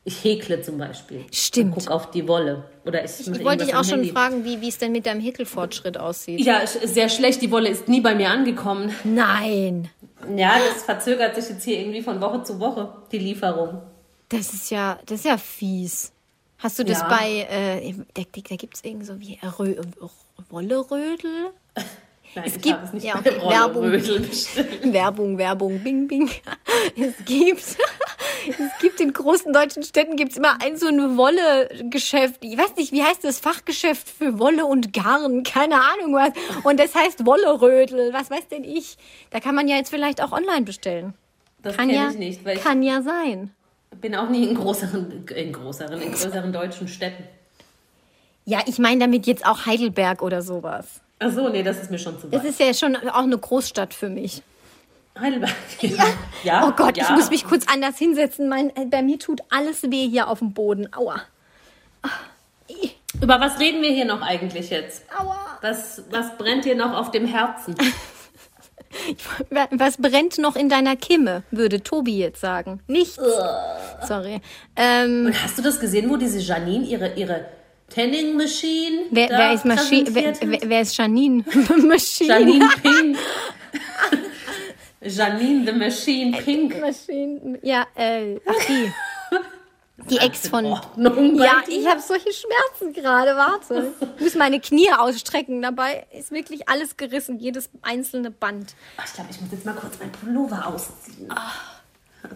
Ich 0.08 0.24
häkle 0.24 0.62
zum 0.62 0.78
Beispiel. 0.78 1.26
Stimmt. 1.32 1.76
Und 1.76 1.80
gucke 1.84 1.92
auf 1.94 2.12
die 2.12 2.28
Wolle. 2.28 2.70
Oder 2.86 3.04
ich, 3.04 3.20
Ich 3.28 3.44
wollte 3.44 3.66
dich 3.66 3.74
auch 3.76 3.84
schon 3.84 3.96
Handy. 4.00 4.12
fragen, 4.12 4.46
wie 4.46 4.62
wie 4.62 4.68
es 4.70 4.78
denn 4.78 4.92
mit 4.92 5.08
deinem 5.08 5.20
Häkelfortschritt 5.20 5.98
aussieht. 5.98 6.40
Ja, 6.42 6.62
sehr 6.68 7.10
schlecht. 7.10 7.42
Die 7.42 7.50
Wolle 7.50 7.70
ist 7.70 7.88
nie 7.88 8.02
bei 8.02 8.14
mir 8.14 8.30
angekommen. 8.30 8.94
Nein, 9.04 9.90
Ja, 10.38 10.56
das 10.74 10.84
verzögert 10.84 11.36
sich 11.36 11.50
jetzt 11.50 11.64
hier 11.64 11.80
irgendwie 11.80 12.02
von 12.04 12.22
Woche 12.22 12.44
zu 12.44 12.60
Woche, 12.60 12.94
die 13.12 13.18
Lieferung. 13.18 13.82
das 14.30 14.54
ist 14.54 14.70
ja, 14.72 15.00
das 15.08 15.20
ist 15.22 15.26
ja 15.26 15.38
fies. 15.38 16.12
Hast 16.60 16.78
du 16.80 16.84
das 16.86 17.00
Ja. 17.02 17.08
bei, 17.10 17.48
äh, 17.50 17.94
da, 18.14 18.22
da 18.50 18.56
gibt 18.56 18.76
es 18.78 18.84
irgendwie 18.84 19.06
so 19.06 19.20
wie 19.20 19.40
Rö 19.60 19.76
Wollerödel? 20.50 21.52
Nein, 22.36 22.46
Es 22.48 22.56
ich 22.58 22.62
gibt- 22.62 22.84
es 22.84 22.94
nicht 22.94 23.06
ja, 23.06 23.16
okay, 23.18 23.38
Werbung. 23.42 23.92
Werbung, 24.94 25.38
Werbung, 25.38 25.80
bing, 25.80 26.08
bing. 26.08 26.30
Es 26.98 27.14
gibt, 27.26 27.64
es 28.48 28.82
gibt 28.82 29.00
in 29.00 29.14
großen 29.14 29.52
deutschen 29.54 29.84
Städten 29.84 30.16
gibt's 30.16 30.38
immer 30.38 30.62
ein 30.62 30.78
so 30.78 30.88
ein 30.88 31.18
Wolle-Geschäft. 31.18 32.44
Ich 32.44 32.58
weiß 32.58 32.76
nicht, 32.76 32.92
wie 32.92 33.04
heißt 33.04 33.24
das? 33.24 33.40
Fachgeschäft 33.40 34.10
für 34.10 34.40
Wolle 34.40 34.66
und 34.66 34.94
Garn. 34.94 35.44
Keine 35.44 35.76
Ahnung 35.76 36.14
was. 36.14 36.32
Und 36.64 36.80
das 36.80 36.94
heißt 36.96 37.26
Wollerödel. 37.26 38.14
Was 38.14 38.30
weiß 38.30 38.48
denn 38.50 38.64
ich? 38.64 38.98
Da 39.32 39.40
kann 39.40 39.56
man 39.56 39.68
ja 39.68 39.76
jetzt 39.78 39.90
vielleicht 39.90 40.22
auch 40.22 40.32
online 40.32 40.64
bestellen. 40.64 41.14
Das 41.62 41.76
Kann 41.78 41.88
kenne 41.90 42.00
ja, 42.00 42.10
ich 42.12 42.18
nicht, 42.18 42.46
weil 42.46 42.58
kann 42.58 42.84
ja 42.84 43.02
sein. 43.02 43.52
ich 43.92 44.00
bin 44.00 44.16
auch 44.16 44.30
nie 44.30 44.48
in 44.48 44.56
größeren, 44.56 45.26
in 45.36 45.52
größeren, 45.52 46.00
in 46.02 46.12
größeren 46.12 46.54
deutschen 46.54 46.88
Städten. 46.88 47.24
Ja, 48.46 48.60
ich 48.68 48.78
meine 48.78 49.00
damit 49.00 49.26
jetzt 49.26 49.46
auch 49.46 49.66
Heidelberg 49.66 50.22
oder 50.22 50.44
sowas. 50.44 51.02
Ach 51.18 51.32
so, 51.32 51.50
nee, 51.50 51.64
das 51.64 51.82
ist 51.82 51.90
mir 51.90 51.98
schon 51.98 52.20
zu 52.20 52.28
Das 52.28 52.44
weit. 52.44 52.50
ist 52.52 52.60
ja 52.60 52.74
schon 52.74 52.96
auch 52.96 53.24
eine 53.24 53.38
Großstadt 53.38 53.94
für 53.96 54.10
mich. 54.10 54.44
Heidelberg. 55.20 55.56
Ja. 55.82 56.06
ja. 56.44 56.68
Oh 56.68 56.72
Gott, 56.72 56.98
ja. 56.98 57.04
ich 57.04 57.10
muss 57.12 57.30
mich 57.30 57.46
kurz 57.46 57.66
anders 57.68 57.98
hinsetzen. 57.98 58.50
Mein, 58.50 58.76
äh, 58.76 58.86
bei 58.86 59.02
mir 59.02 59.20
tut 59.20 59.42
alles 59.50 59.84
weh 59.84 60.08
hier 60.08 60.28
auf 60.28 60.40
dem 60.40 60.54
Boden. 60.54 60.88
Aua. 60.96 61.22
Über 63.22 63.40
was 63.40 63.60
reden 63.60 63.82
wir 63.82 63.92
hier 63.92 64.06
noch 64.06 64.22
eigentlich 64.22 64.70
jetzt? 64.70 65.04
Aua. 65.18 65.58
Was, 65.62 66.04
was 66.10 66.38
brennt 66.38 66.66
dir 66.66 66.76
noch 66.76 66.94
auf 66.94 67.12
dem 67.12 67.26
Herzen? 67.26 67.76
Was 69.72 69.98
brennt 69.98 70.38
noch 70.38 70.56
in 70.56 70.70
deiner 70.70 70.96
Kimme, 70.96 71.44
würde 71.52 71.84
Tobi 71.84 72.18
jetzt 72.18 72.40
sagen. 72.40 72.80
Nichts. 72.88 73.20
Sorry. 74.08 74.40
Ähm, 74.78 75.26
Und 75.26 75.44
hast 75.44 75.58
du 75.58 75.62
das 75.62 75.82
gesehen, 75.82 76.10
wo 76.10 76.16
diese 76.16 76.40
Janine 76.40 76.86
ihre, 76.86 77.14
ihre 77.16 77.46
Tanning 77.94 78.38
Machine 78.38 79.04
wer, 79.12 79.30
wer, 79.30 79.54
ist 79.54 79.66
Maschi 79.66 80.06
wer, 80.10 80.34
wer, 80.42 80.82
ist 80.82 80.98
Janine? 80.98 81.44
Maschine. 81.88 82.30
Janine 82.30 82.70
Pink. 82.82 83.18
Janine 85.06 85.66
the 85.66 85.72
Machine 85.72 86.38
Pink. 86.38 86.80
Maschine. 86.80 87.60
Ja, 87.62 87.86
äh, 87.96 88.40
ach 88.46 88.66
die. 88.68 88.92
Die 90.10 90.18
Ex 90.18 90.50
von. 90.50 90.66
Ordnung 90.66 91.36
Ja, 91.38 91.64
ich 91.68 91.88
habe 91.88 92.02
solche 92.02 92.30
Schmerzen 92.32 92.94
gerade. 92.94 93.36
Warte. 93.38 93.94
Ich 94.18 94.22
muss 94.22 94.36
meine 94.36 94.60
Knie 94.60 94.92
ausstrecken. 94.92 95.62
Dabei 95.62 96.06
ist 96.12 96.32
wirklich 96.32 96.68
alles 96.68 96.98
gerissen, 96.98 97.40
jedes 97.40 97.70
einzelne 97.82 98.30
Band. 98.30 98.76
Ach, 98.98 99.06
ich 99.08 99.14
glaube, 99.14 99.30
ich 99.32 99.40
muss 99.40 99.52
jetzt 99.52 99.66
mal 99.66 99.74
kurz 99.74 99.98
meinen 99.98 100.12
Pullover 100.12 100.68
ausziehen. 100.68 101.34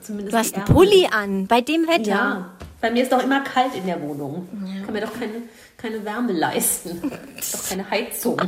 Zumindest 0.01 0.33
Du 0.33 0.37
hast 0.37 0.55
einen. 0.55 0.65
Pulli 0.65 1.07
an, 1.11 1.47
bei 1.47 1.61
dem 1.61 1.87
Wetter. 1.87 2.09
Ja. 2.09 2.51
Bei 2.79 2.91
mir 2.91 3.03
ist 3.03 3.11
doch 3.11 3.21
immer 3.21 3.41
kalt 3.41 3.75
in 3.75 3.85
der 3.85 4.01
Wohnung. 4.01 4.47
Ich 4.77 4.83
kann 4.85 4.93
mir 4.93 5.01
doch 5.01 5.13
keine, 5.13 5.33
keine 5.79 6.05
Wärme 6.05 6.33
leisten. 6.33 7.11
Ist 7.39 7.55
doch 7.55 7.69
keine 7.69 7.89
Heizung. 7.89 8.39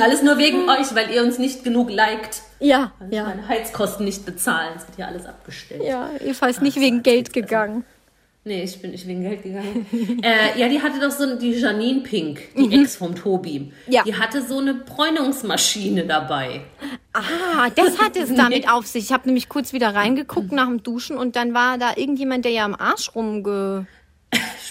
Alles 0.00 0.22
nur 0.22 0.36
wegen 0.38 0.68
euch, 0.68 0.94
weil 0.94 1.10
ihr 1.10 1.22
uns 1.22 1.38
nicht 1.38 1.64
genug 1.64 1.90
liked. 1.90 2.42
Ja, 2.58 2.92
Also 3.00 3.14
ja. 3.14 3.24
meine 3.24 3.48
Heizkosten 3.48 4.04
nicht 4.04 4.26
bezahlen. 4.26 4.74
Es 4.76 4.86
wird 4.86 4.98
ja 4.98 5.06
alles 5.06 5.24
abgestellt. 5.24 5.82
Ja, 5.84 6.10
Eva 6.22 6.46
ist 6.48 6.60
nicht 6.60 6.78
wegen 6.78 7.02
Geld 7.02 7.32
gegangen. 7.32 7.84
Nee, 8.42 8.62
ich 8.62 8.80
bin 8.80 8.90
nicht 8.92 9.06
wegen 9.06 9.22
Geld 9.22 9.42
gegangen. 9.42 9.86
äh, 10.22 10.58
ja, 10.58 10.68
die 10.68 10.80
hatte 10.80 10.98
doch 10.98 11.10
so 11.10 11.36
die 11.36 11.52
Janine 11.52 12.00
Pink, 12.00 12.40
die 12.56 12.74
Ex 12.80 12.96
vom 12.96 13.14
Tobi. 13.14 13.60
Mhm. 13.60 13.72
Ja. 13.86 14.02
Die 14.02 14.14
hatte 14.14 14.42
so 14.42 14.58
eine 14.58 14.72
Bräunungsmaschine 14.74 16.06
dabei. 16.06 16.62
Ah, 17.12 17.68
das 17.74 17.98
hat 17.98 18.16
es 18.16 18.34
damit 18.34 18.70
auf 18.70 18.86
sich. 18.86 19.04
Ich 19.04 19.12
habe 19.12 19.26
nämlich 19.26 19.50
kurz 19.50 19.74
wieder 19.74 19.94
reingeguckt 19.94 20.52
nach 20.52 20.66
dem 20.66 20.82
Duschen 20.82 21.18
und 21.18 21.36
dann 21.36 21.52
war 21.52 21.76
da 21.76 21.96
irgendjemand, 21.96 22.46
der 22.46 22.52
ja 22.52 22.64
am 22.64 22.74
Arsch 22.74 23.14
rumge 23.14 23.86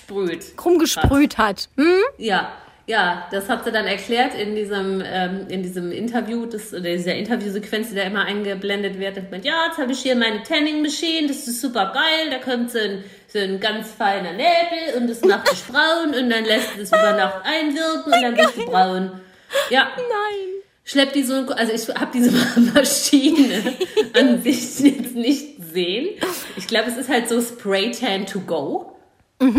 Sprüht. 0.09 0.53
rumgesprüht 0.63 1.37
hat. 1.37 1.69
Hm? 1.77 2.01
Ja, 2.17 2.51
ja, 2.89 3.27
das 3.29 3.47
hat 3.49 3.65
sie 3.65 3.71
dann 3.71 3.85
erklärt 3.85 4.33
in 4.33 4.55
diesem, 4.55 5.03
ähm, 5.05 5.45
in 5.47 5.61
diesem 5.61 5.91
Interview, 5.91 6.47
das, 6.47 6.73
oder 6.73 6.81
dieser 6.81 7.13
Interviewsequenz, 7.13 7.89
die 7.89 7.95
da 7.95 8.01
immer 8.01 8.25
eingeblendet 8.25 8.97
wird. 8.99 9.15
Das 9.15 9.25
meint, 9.29 9.45
ja, 9.45 9.67
jetzt 9.67 9.77
habe 9.77 9.91
ich 9.91 9.99
hier 9.99 10.15
meine 10.15 10.41
Tanning 10.41 10.81
Machine, 10.81 11.27
das 11.27 11.47
ist 11.47 11.61
super 11.61 11.91
geil, 11.93 12.31
da 12.31 12.39
kommt 12.39 12.71
so 12.71 12.79
ein, 12.79 13.03
so 13.27 13.37
ein 13.37 13.59
ganz 13.59 13.91
feiner 13.91 14.31
Nebel 14.31 14.97
und 14.97 15.07
das 15.07 15.21
macht 15.21 15.51
dich 15.51 15.63
braun 15.71 16.15
und 16.19 16.31
dann 16.31 16.43
lässt 16.45 16.77
es 16.81 16.89
über 16.89 17.13
Nacht 17.13 17.45
einwirken 17.45 18.11
und 18.11 18.21
dann 18.23 18.33
bist 18.33 18.57
du 18.57 18.65
braun. 18.65 19.11
Ja, 19.69 19.89
Nein. 19.95 20.63
schleppt 20.83 21.13
die 21.13 21.21
so, 21.23 21.45
also 21.45 21.71
ich 21.71 21.87
habe 21.95 22.11
diese 22.11 22.31
Maschine 22.73 23.75
an 24.17 24.41
sich 24.41 24.79
jetzt 24.79 25.13
nicht 25.15 25.63
sehen. 25.71 26.19
Ich 26.55 26.65
glaube, 26.65 26.89
es 26.89 26.97
ist 26.97 27.09
halt 27.09 27.29
so 27.29 27.39
Spray 27.39 27.91
Tan 27.91 28.25
to 28.25 28.39
go. 28.39 28.95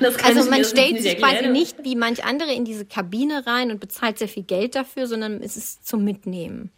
Ich 0.00 0.24
Also 0.24 0.50
man 0.50 0.64
stellt 0.64 0.92
nicht 0.92 1.02
sich 1.02 1.18
quasi 1.18 1.34
erklären. 1.36 1.52
nicht 1.52 1.84
wie 1.84 1.96
manch 1.96 2.24
andere 2.24 2.52
in 2.52 2.64
diese 2.64 2.84
Kabine 2.84 3.46
rein 3.46 3.70
und 3.70 3.80
bezahlt 3.80 4.18
sehr 4.18 4.28
viel 4.28 4.42
Geld 4.42 4.74
dafür, 4.74 5.06
sondern 5.06 5.42
es 5.42 5.56
ist 5.56 5.86
zum 5.86 6.04
Mitnehmen. 6.04 6.70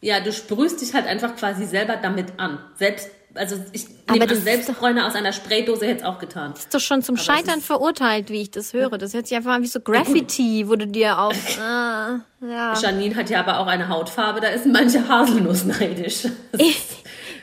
Ja, 0.00 0.20
du 0.20 0.32
sprühst 0.32 0.80
dich 0.82 0.92
halt 0.94 1.06
einfach 1.06 1.34
quasi 1.36 1.64
selber 1.64 1.96
damit 1.96 2.38
an. 2.38 2.58
Selbst, 2.76 3.08
also 3.34 3.56
ich 3.72 3.86
Aber 4.06 4.18
nehme 4.18 4.26
das 4.26 4.38
an, 4.38 4.44
Selbstbräuner 4.44 5.06
aus 5.06 5.14
einer 5.14 5.32
Spraydose 5.32 5.86
hätte 5.86 6.00
es 6.00 6.04
auch 6.04 6.18
getan. 6.18 6.52
Ist 6.52 6.74
doch 6.74 6.80
schon 6.80 7.02
zum 7.02 7.14
es 7.16 7.24
Scheitern 7.24 7.60
verurteilt, 7.62 8.28
wie 8.30 8.42
ich 8.42 8.50
das 8.50 8.74
höre. 8.74 8.98
Das 8.98 9.14
hört 9.14 9.26
sich 9.26 9.36
einfach 9.36 9.54
an 9.54 9.62
wie 9.62 9.66
so 9.68 9.80
Graffiti, 9.80 10.68
wo 10.68 10.76
du 10.76 10.86
dir 10.86 11.18
auf. 11.18 11.34
Ah, 11.60 12.20
ja. 12.42 12.74
Janine 12.78 13.16
hat 13.16 13.30
ja 13.30 13.40
aber 13.40 13.58
auch 13.58 13.66
eine 13.66 13.88
Hautfarbe, 13.88 14.40
da 14.40 14.48
ist 14.48 14.66
manche 14.66 15.08
Haselnuss 15.08 15.64
neidisch. 15.64 16.28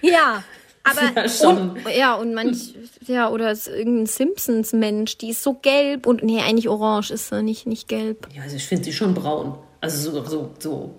Ja, 0.05 0.43
aber 0.83 1.01
Ja, 1.15 1.29
schon. 1.29 1.71
Und, 1.71 1.95
ja 1.95 2.15
und 2.15 2.33
manch 2.33 2.75
ja 3.07 3.29
oder 3.29 3.51
ist 3.51 3.67
irgendein 3.67 4.05
Simpsons 4.05 4.73
Mensch, 4.73 5.17
die 5.17 5.29
ist 5.29 5.43
so 5.43 5.53
gelb 5.53 6.05
und 6.05 6.23
nee 6.23 6.41
eigentlich 6.41 6.69
orange 6.69 7.11
ist 7.11 7.29
sie 7.29 7.41
nicht 7.43 7.65
nicht 7.65 7.87
gelb. 7.87 8.27
Ja, 8.33 8.43
also 8.43 8.55
ich 8.55 8.65
finde 8.65 8.85
sie 8.85 8.93
schon 8.93 9.13
braun. 9.13 9.57
Also 9.81 10.11
so, 10.11 10.25
so, 10.25 10.51
so. 10.59 10.95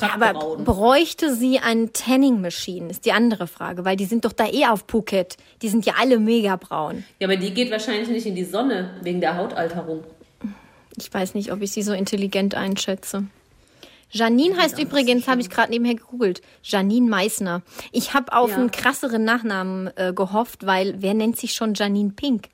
Aber 0.00 0.26
kackbraun. 0.26 0.64
bräuchte 0.64 1.34
sie 1.34 1.60
einen 1.60 1.92
Tanning 1.92 2.40
Machine 2.40 2.90
ist 2.90 3.04
die 3.04 3.12
andere 3.12 3.46
Frage, 3.46 3.84
weil 3.84 3.96
die 3.96 4.06
sind 4.06 4.24
doch 4.24 4.32
da 4.32 4.46
eh 4.46 4.66
auf 4.66 4.84
Phuket. 4.88 5.36
Die 5.62 5.68
sind 5.68 5.86
ja 5.86 5.94
alle 6.00 6.18
mega 6.18 6.56
braun. 6.56 7.04
Ja, 7.20 7.28
aber 7.28 7.36
die 7.36 7.54
geht 7.54 7.70
wahrscheinlich 7.70 8.08
nicht 8.08 8.26
in 8.26 8.34
die 8.34 8.44
Sonne 8.44 8.90
wegen 9.02 9.20
der 9.20 9.36
Hautalterung. 9.36 10.02
Ich 10.96 11.12
weiß 11.12 11.34
nicht, 11.34 11.52
ob 11.52 11.62
ich 11.62 11.70
sie 11.72 11.82
so 11.82 11.92
intelligent 11.92 12.54
einschätze. 12.54 13.24
Janine 14.10 14.56
heißt 14.56 14.78
übrigens, 14.78 15.26
habe 15.26 15.40
ich 15.40 15.50
gerade 15.50 15.70
nebenher 15.72 15.96
gegoogelt, 15.96 16.40
Janine 16.62 17.08
Meissner. 17.08 17.62
Ich 17.92 18.14
habe 18.14 18.32
auf 18.32 18.50
Ja. 18.50 18.56
einen 18.56 18.70
krasseren 18.70 19.24
Nachnamen 19.24 19.90
äh, 19.96 20.12
gehofft, 20.12 20.66
weil 20.66 20.96
wer 20.98 21.14
nennt 21.14 21.36
sich 21.38 21.54
schon 21.54 21.74
Janine 21.74 22.10
Pink? 22.10 22.48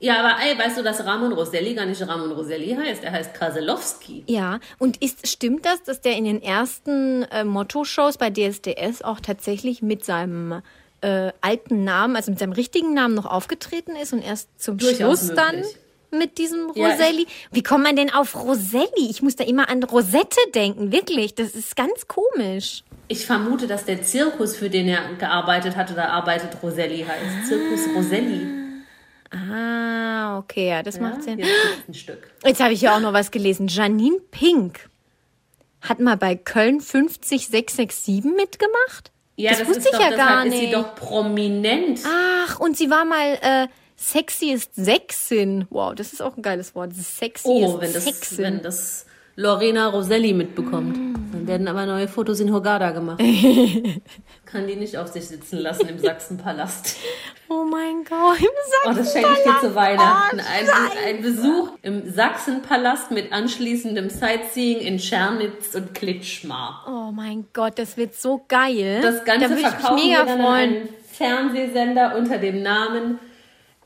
Ja, 0.00 0.20
aber 0.20 0.40
ey, 0.40 0.56
weißt 0.56 0.78
du, 0.78 0.84
dass 0.84 1.04
Ramon 1.04 1.32
Roselli 1.32 1.74
gar 1.74 1.84
nicht 1.84 2.00
Ramon 2.06 2.30
Roselli 2.30 2.72
heißt? 2.72 3.02
Er 3.02 3.10
heißt 3.10 3.34
Kaselowski. 3.34 4.22
Ja, 4.28 4.60
und 4.78 5.02
ist, 5.02 5.26
stimmt 5.26 5.66
das, 5.66 5.82
dass 5.82 6.00
der 6.00 6.16
in 6.16 6.24
den 6.24 6.40
ersten 6.40 7.24
äh, 7.24 7.42
Motto-Shows 7.42 8.16
bei 8.16 8.30
DSDS 8.30 9.02
auch 9.02 9.18
tatsächlich 9.18 9.82
mit 9.82 10.04
seinem 10.04 10.62
äh, 11.00 11.32
alten 11.40 11.82
Namen, 11.82 12.14
also 12.14 12.30
mit 12.30 12.38
seinem 12.38 12.52
richtigen 12.52 12.94
Namen 12.94 13.14
noch 13.14 13.26
aufgetreten 13.26 13.96
ist 13.96 14.12
und 14.12 14.20
erst 14.20 14.48
zum 14.60 14.78
Durchaus 14.78 15.20
Schluss 15.26 15.34
dann? 15.34 15.64
Mit 16.10 16.38
diesem 16.38 16.72
Ja, 16.74 16.88
Roselli. 16.90 17.26
Wie 17.52 17.62
kommt 17.62 17.84
man 17.84 17.96
denn 17.96 18.12
auf 18.12 18.34
Roselli? 18.36 19.08
Ich 19.10 19.22
muss 19.22 19.36
da 19.36 19.44
immer 19.44 19.68
an 19.68 19.82
Rosette 19.82 20.38
denken, 20.54 20.92
wirklich. 20.92 21.34
Das 21.34 21.50
ist 21.50 21.76
ganz 21.76 22.06
komisch. 22.08 22.82
Ich 23.08 23.24
vermute, 23.26 23.66
dass 23.66 23.84
der 23.84 24.02
Zirkus, 24.02 24.56
für 24.56 24.68
den 24.70 24.88
er 24.88 25.14
gearbeitet 25.18 25.76
hat 25.76 25.90
oder 25.90 26.10
arbeitet, 26.10 26.62
Roselli 26.62 27.04
heißt. 27.06 27.48
Zirkus 27.48 27.80
Roselli. 27.94 28.46
Ah, 29.30 30.38
okay, 30.38 30.68
ja, 30.68 30.82
das 30.82 30.96
Ja, 30.96 31.02
macht 31.02 31.22
Sinn. 31.22 31.38
jetzt 31.38 31.48
gibt's 31.48 31.88
ein 31.88 31.94
Stück. 31.94 32.30
Jetzt 32.44 32.60
habe 32.62 32.72
ich 32.72 32.80
ja 32.80 32.96
auch 32.96 33.00
noch 33.00 33.12
was 33.12 33.30
gelesen. 33.30 33.68
Janine 33.68 34.18
Pink 34.30 34.88
hat 35.82 36.00
mal 36.00 36.16
bei 36.16 36.34
Köln 36.34 36.80
50667 36.80 38.24
mitgemacht. 38.24 39.12
Ja, 39.36 39.50
das, 39.50 39.60
das, 39.60 39.68
wusste 39.68 39.80
ist 39.82 39.86
ich 39.92 39.92
doch, 39.92 40.10
ja 40.10 40.16
gar 40.16 40.44
ist 40.46 40.50
nicht. 40.50 40.60
sie 40.66 40.70
doch 40.72 40.94
prominent. 40.96 42.00
Ach, 42.06 42.58
und 42.58 42.76
sie 42.76 42.90
war 42.90 43.04
mal 43.04 43.38
äh, 43.40 43.68
Sexiest 44.00 44.74
Sexin. 44.76 45.66
Wow, 45.70 45.94
das 45.94 46.12
ist 46.12 46.22
auch 46.22 46.36
ein 46.36 46.42
geiles 46.42 46.74
Wort. 46.74 46.94
Sexiest 46.94 47.44
Oh, 47.46 47.80
wenn 47.80 47.92
das, 47.92 48.04
Sexin. 48.04 48.38
wenn 48.38 48.62
das 48.62 49.04
Lorena 49.34 49.88
Roselli 49.88 50.32
mitbekommt. 50.32 50.96
Dann 51.32 51.46
werden 51.46 51.68
aber 51.68 51.84
neue 51.84 52.06
Fotos 52.08 52.38
in 52.40 52.52
Hurghada 52.52 52.92
gemacht. 52.92 53.20
Kann 54.46 54.66
die 54.66 54.76
nicht 54.76 54.96
auf 54.96 55.08
sich 55.08 55.26
sitzen 55.28 55.58
lassen 55.58 55.88
im 55.88 55.98
Sachsenpalast. 55.98 56.96
Oh 57.50 57.64
mein 57.64 58.04
Gott, 58.04 58.38
im 58.40 58.46
Oh, 58.86 58.92
das 58.92 59.10
schenke 59.10 59.30
ich 59.38 59.42
dir 59.42 59.58
zu 59.68 59.74
Weihnachten. 59.74 60.38
Oh, 60.38 60.42
Ein, 61.06 61.16
ein 61.16 61.22
Besuch 61.22 61.70
im 61.80 62.12
Sachsenpalast 62.12 63.10
mit 63.10 63.32
anschließendem 63.32 64.10
Sightseeing 64.10 64.80
in 64.80 64.98
Schernitz 64.98 65.74
und 65.74 65.94
Klitschmar. 65.94 66.84
Oh 66.86 67.10
mein 67.10 67.46
Gott, 67.54 67.78
das 67.78 67.96
wird 67.96 68.14
so 68.14 68.44
geil. 68.48 69.00
Das 69.00 69.24
Ganze 69.24 69.48
da 69.48 69.50
würde 69.56 69.62
ich 69.62 69.66
mich 69.66 70.04
mega 70.10 70.26
freuen. 70.26 70.40
einen 70.42 70.88
Fernsehsender 71.10 72.16
unter 72.18 72.36
dem 72.36 72.62
Namen 72.62 73.18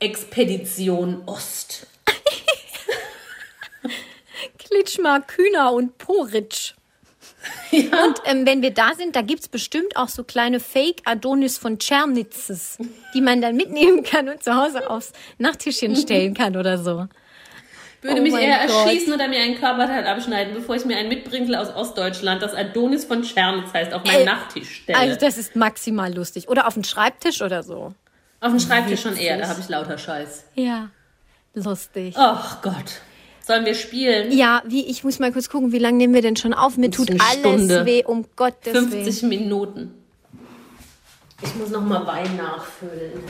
Expedition 0.03 1.23
Ost. 1.25 1.87
Klitschmar, 4.59 5.21
Kühner 5.21 5.73
und 5.73 5.97
Poritsch. 5.97 6.73
Und 7.73 8.21
ähm, 8.25 8.45
wenn 8.45 8.61
wir 8.61 8.71
da 8.71 8.93
sind, 8.95 9.15
da 9.17 9.21
gibt's 9.21 9.49
bestimmt 9.49 9.97
auch 9.97 10.07
so 10.07 10.23
kleine 10.23 10.59
Fake-Adonis 10.61 11.57
von 11.57 11.77
Tschernitzes, 11.79 12.77
die 13.13 13.19
man 13.21 13.41
dann 13.41 13.57
mitnehmen 13.57 14.03
kann 14.03 14.29
und 14.29 14.41
zu 14.43 14.55
Hause 14.55 14.89
aufs 14.89 15.11
Nachttischchen 15.39 15.95
stellen 15.97 16.33
kann 16.35 16.55
oder 16.55 16.77
so. 16.77 17.07
Würde 18.01 18.19
Oh 18.19 18.23
mich 18.23 18.33
eher 18.33 18.67
Gott. 18.67 18.85
erschießen 18.85 19.13
oder 19.13 19.27
mir 19.27 19.39
einen 19.41 19.57
Körperteil 19.59 20.05
abschneiden, 20.05 20.53
bevor 20.53 20.75
ich 20.75 20.85
mir 20.85 20.95
einen 20.97 21.09
mitbringe 21.09 21.59
aus 21.59 21.73
Ostdeutschland, 21.73 22.41
das 22.41 22.53
Adonis 22.53 23.05
von 23.05 23.23
Schernitz 23.23 23.73
heißt, 23.73 23.93
auf 23.93 24.03
meinen 24.05 24.21
Äh, 24.21 24.25
Nachttisch 24.25 24.81
stelle. 24.83 24.99
Also 24.99 25.15
das 25.19 25.37
ist 25.37 25.55
maximal 25.55 26.13
lustig. 26.13 26.47
Oder 26.49 26.67
auf 26.67 26.75
den 26.75 26.83
Schreibtisch 26.83 27.41
oder 27.41 27.63
so. 27.63 27.93
Auf 28.43 28.51
dem 28.51 28.59
Schreibtisch 28.59 29.01
schon 29.01 29.15
eher, 29.17 29.37
da 29.37 29.47
habe 29.47 29.59
ich 29.59 29.69
lauter 29.69 29.97
Scheiß. 29.97 30.43
Ja, 30.55 30.89
lustig. 31.53 32.15
Ach 32.17 32.61
Gott. 32.61 33.01
Sollen 33.45 33.65
wir 33.65 33.75
spielen? 33.75 34.31
Ja, 34.31 34.61
wie, 34.65 34.85
ich 34.85 35.03
muss 35.03 35.19
mal 35.19 35.31
kurz 35.33 35.49
gucken, 35.49 35.71
wie 35.73 35.79
lange 35.79 35.97
nehmen 35.97 36.13
wir 36.13 36.21
denn 36.21 36.35
schon 36.37 36.53
auf? 36.53 36.77
Mir 36.77 36.91
tut 36.91 37.09
alles 37.11 37.39
Stunde. 37.39 37.85
weh, 37.85 38.03
um 38.05 38.25
Gottes 38.35 38.71
50 38.71 39.21
Willen. 39.23 39.29
Minuten. 39.29 40.03
Ich 41.41 41.53
muss 41.55 41.69
noch 41.69 41.81
mal 41.81 42.05
Wein 42.07 42.37
nachfüllen. 42.37 43.21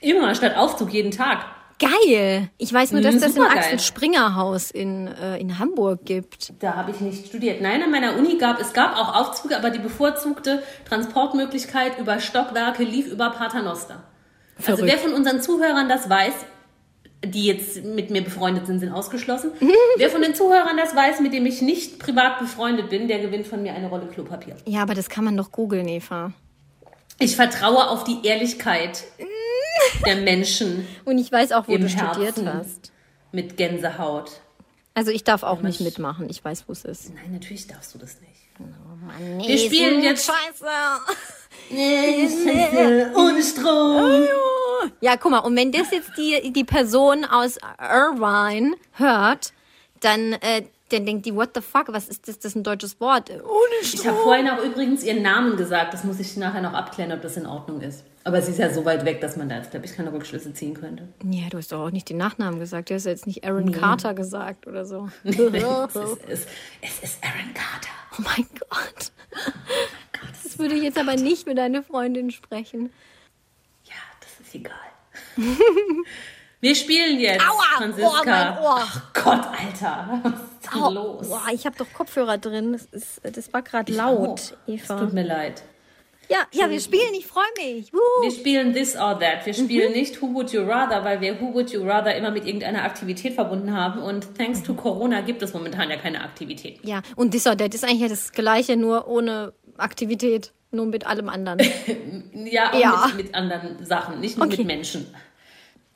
Immer 0.01 0.33
statt 0.35 0.55
Aufzug 0.55 0.91
jeden 0.93 1.11
Tag. 1.11 1.45
Geil. 1.79 2.49
Ich 2.57 2.73
weiß 2.73 2.91
nur, 2.91 3.01
dass 3.01 3.15
Mhm, 3.15 3.19
das 3.21 3.35
im. 3.35 3.43
Axel 3.43 3.79
Springer 3.79 4.35
Haus 4.35 4.69
in, 4.69 5.07
äh, 5.07 5.37
in 5.37 5.57
Hamburg 5.59 6.05
gibt. 6.05 6.51
Da 6.59 6.75
habe 6.75 6.91
ich 6.91 6.99
nicht 6.99 7.27
studiert. 7.27 7.61
Nein, 7.61 7.81
an 7.81 7.89
meiner 7.91 8.17
Uni 8.17 8.37
gab 8.37 8.59
es 8.59 8.73
gab 8.73 8.95
auch 8.97 9.15
Aufzüge, 9.15 9.55
aber 9.57 9.69
die 9.69 9.79
bevorzugte 9.79 10.61
Transportmöglichkeit 10.87 11.97
über 11.99 12.19
Stockwerke 12.19 12.83
lief 12.83 13.07
über 13.07 13.29
Paternoster. 13.31 14.03
Also 14.57 14.75
Verrückt. 14.75 14.91
wer 14.91 14.97
von 14.99 15.13
unseren 15.13 15.41
Zuhörern 15.41 15.87
das 15.87 16.09
weiß, 16.09 16.33
die 17.25 17.45
jetzt 17.45 17.83
mit 17.83 18.09
mir 18.11 18.23
befreundet 18.23 18.67
sind, 18.67 18.79
sind 18.79 18.91
ausgeschlossen. 18.91 19.51
wer 19.97 20.09
von 20.09 20.21
den 20.21 20.35
Zuhörern 20.35 20.77
das 20.77 20.95
weiß, 20.95 21.21
mit 21.21 21.33
dem 21.33 21.45
ich 21.45 21.61
nicht 21.61 21.99
privat 21.99 22.39
befreundet 22.39 22.89
bin, 22.89 23.07
der 23.07 23.19
gewinnt 23.19 23.47
von 23.47 23.61
mir 23.61 23.73
eine 23.73 23.87
Rolle 23.87 24.07
Klopapier. 24.07 24.55
Ja, 24.65 24.81
aber 24.81 24.93
das 24.95 25.09
kann 25.09 25.23
man 25.23 25.35
doch 25.37 25.51
googeln, 25.51 25.87
Eva. 25.87 26.31
Ich 27.19 27.35
vertraue 27.35 27.89
auf 27.89 28.05
die 28.05 28.19
Ehrlichkeit 28.25 29.03
der 30.05 30.15
Menschen 30.17 30.87
Und 31.05 31.17
ich 31.17 31.31
weiß 31.31 31.51
auch, 31.51 31.67
wo 31.67 31.77
du 31.77 31.87
studiert 31.89 32.17
Herzen. 32.37 32.53
hast. 32.53 32.91
mit 33.31 33.57
Gänsehaut. 33.57 34.31
Also 34.95 35.11
ich 35.11 35.23
darf 35.23 35.43
auch 35.43 35.61
nicht 35.61 35.79
ich- 35.79 35.85
mitmachen. 35.85 36.29
Ich 36.29 36.43
weiß, 36.43 36.65
wo 36.67 36.73
es 36.73 36.83
ist. 36.85 37.13
Nein, 37.13 37.31
natürlich 37.33 37.67
darfst 37.67 37.93
du 37.93 37.99
das 37.99 38.19
nicht. 38.21 38.29
Mann, 38.59 39.37
nee, 39.37 39.47
Wir 39.47 39.57
spielen 39.57 40.01
jetzt- 40.03 40.25
Scheiße. 40.25 40.65
Ohne 43.15 43.43
Strom. 43.43 44.27
Ja, 45.01 45.17
guck 45.17 45.31
mal, 45.31 45.39
und 45.39 45.55
wenn 45.55 45.71
das 45.71 45.91
jetzt 45.91 46.11
die, 46.17 46.51
die 46.51 46.63
Person 46.63 47.25
aus 47.25 47.57
Irvine 47.79 48.75
hört, 48.93 49.53
dann, 50.01 50.33
äh, 50.33 50.63
dann 50.89 51.05
denkt 51.05 51.25
die, 51.25 51.35
what 51.35 51.49
the 51.55 51.61
fuck, 51.61 51.85
was 51.93 52.07
ist 52.07 52.27
das? 52.27 52.37
Das 52.39 52.51
ist 52.51 52.55
ein 52.55 52.63
deutsches 52.63 52.99
Wort. 52.99 53.29
Ohne 53.29 53.43
Ich 53.81 54.05
habe 54.07 54.17
vorhin 54.17 54.49
auch 54.49 54.63
übrigens 54.63 55.03
ihren 55.03 55.21
Namen 55.21 55.55
gesagt. 55.57 55.93
Das 55.93 56.03
muss 56.03 56.19
ich 56.19 56.35
nachher 56.37 56.61
noch 56.61 56.73
abklären, 56.73 57.11
ob 57.11 57.21
das 57.21 57.37
in 57.37 57.45
Ordnung 57.45 57.81
ist. 57.81 58.03
Aber 58.29 58.43
sie 58.43 58.51
ist 58.51 58.59
ja 58.59 58.71
so 58.71 58.85
weit 58.85 59.05
weg, 59.05 59.21
dass 59.21 59.37
man 59.37 59.49
da 59.49 59.55
jetzt, 59.55 59.71
glaube 59.71 59.87
ich, 59.87 59.95
keine 59.95 60.13
Rückschlüsse 60.13 60.53
ziehen 60.53 60.75
könnte. 60.75 61.07
Ja, 61.23 61.49
du 61.49 61.57
hast 61.57 61.71
doch 61.71 61.79
auch 61.87 61.89
nicht 61.89 62.07
den 62.09 62.17
Nachnamen 62.17 62.59
gesagt. 62.59 62.91
Du 62.91 62.93
hast 62.93 63.05
ja 63.05 63.11
jetzt 63.11 63.25
nicht 63.25 63.43
Aaron 63.43 63.71
Carter 63.71 64.13
gesagt 64.13 64.67
oder 64.67 64.85
so. 64.85 65.09
es, 65.23 65.35
ist, 65.35 66.47
es 66.79 66.99
ist 67.01 67.23
Aaron 67.23 67.51
Carter. 67.55 67.89
Oh 68.19 68.21
mein 68.23 68.45
Gott. 68.59 69.11
Das 70.43 70.59
würde 70.59 70.75
ich 70.75 70.83
jetzt 70.83 70.99
aber 70.99 71.15
nicht 71.15 71.47
mit 71.47 71.57
deiner 71.57 71.81
Freundin 71.81 72.29
sprechen. 72.29 72.91
Ja, 73.85 73.95
das 74.19 74.47
ist 74.47 74.53
egal. 74.53 74.75
Wir 76.61 76.75
spielen 76.75 77.19
jetzt, 77.19 77.41
Aua, 77.41 77.63
Franziska. 77.77 78.09
Ohr, 78.09 78.25
mein 78.25 78.57
Ohr. 78.59 78.79
Ach 78.79 79.13
Gott, 79.13 79.47
Alter. 79.47 80.19
Was 80.21 80.33
ist 80.33 80.73
denn 80.75 80.81
Oh, 80.83 80.89
los? 80.91 81.29
boah, 81.29 81.47
ich 81.51 81.65
habe 81.65 81.75
doch 81.77 81.91
Kopfhörer 81.93 82.37
drin. 82.37 82.73
Das, 82.73 82.85
ist, 82.85 83.21
das 83.23 83.51
war 83.53 83.63
gerade 83.63 83.91
laut, 83.91 84.19
auch. 84.29 84.67
Es 84.67 84.83
Eva. 84.83 84.99
tut 84.99 85.13
mir 85.13 85.23
leid. 85.23 85.63
Ja, 86.29 86.45
ja, 86.51 86.69
wir 86.69 86.79
spielen. 86.79 87.13
Ich 87.17 87.25
freue 87.25 87.43
mich. 87.57 87.91
Wuhu. 87.91 88.23
Wir 88.23 88.31
spielen 88.31 88.71
This 88.73 88.95
or 88.95 89.19
That. 89.19 89.45
Wir 89.45 89.53
spielen 89.53 89.93
nicht 89.93 90.21
Who 90.21 90.33
Would 90.35 90.51
You 90.53 90.61
Rather, 90.61 91.03
weil 91.03 91.21
wir 91.21 91.41
Who 91.41 91.53
Would 91.55 91.71
You 91.71 91.83
Rather 91.83 92.15
immer 92.15 92.29
mit 92.29 92.45
irgendeiner 92.45 92.83
Aktivität 92.83 93.33
verbunden 93.33 93.75
haben. 93.75 94.01
Und 94.01 94.37
thanks 94.37 94.61
to 94.61 94.75
Corona 94.75 95.21
gibt 95.21 95.41
es 95.41 95.53
momentan 95.53 95.89
ja 95.89 95.97
keine 95.97 96.21
Aktivität. 96.23 96.79
Ja, 96.83 97.01
und 97.15 97.31
This 97.31 97.47
or 97.47 97.57
That 97.57 97.73
ist 97.73 97.83
eigentlich 97.83 98.01
ja 98.01 98.07
das 98.09 98.31
Gleiche, 98.31 98.77
nur 98.77 99.07
ohne 99.07 99.53
Aktivität, 99.77 100.53
nur 100.71 100.85
mit 100.85 101.05
allem 101.07 101.29
anderen. 101.29 101.59
Ja, 102.33 102.71
auch 102.73 102.79
Ja. 102.79 103.07
Mit, 103.15 103.25
mit 103.25 103.35
anderen 103.35 103.83
Sachen, 103.85 104.19
nicht 104.21 104.37
nur 104.37 104.45
Okay. 104.47 104.57
mit 104.57 104.67
Menschen. 104.67 105.07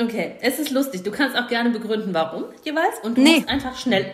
Okay, 0.02 0.36
es 0.42 0.58
ist 0.60 0.72
lustig. 0.72 1.04
Du 1.04 1.12
kannst 1.12 1.38
auch 1.38 1.48
gerne 1.48 1.70
begründen, 1.70 2.14
warum 2.14 2.46
jeweils. 2.66 3.00
Und 3.04 3.18
du 3.18 3.22
Nee. 3.22 3.36
musst 3.38 3.50
einfach 3.50 3.78
schnell. 3.78 4.14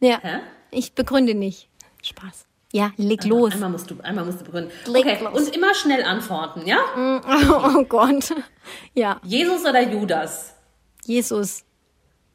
Ja, 0.00 0.18
Hä? 0.22 0.38
ich 0.70 0.94
begründe 0.94 1.34
nicht. 1.34 1.68
Spaß. 2.02 2.46
Ja, 2.72 2.90
leg 2.96 3.24
los. 3.24 3.52
Einmal 3.52 3.68
musst 3.70 3.90
du, 3.90 4.00
einmal 4.02 4.24
musst 4.24 4.40
du 4.40 4.44
begründen. 4.44 4.72
Leg 4.86 5.04
Okay, 5.06 5.18
los. 5.22 5.38
und 5.38 5.54
immer 5.54 5.74
schnell 5.74 6.02
antworten, 6.02 6.66
ja? 6.66 6.78
Oh 7.76 7.84
Gott. 7.84 8.34
Ja, 8.94 9.20
Jesus 9.22 9.60
oder 9.64 9.82
Judas? 9.82 10.54
Jesus. 11.04 11.64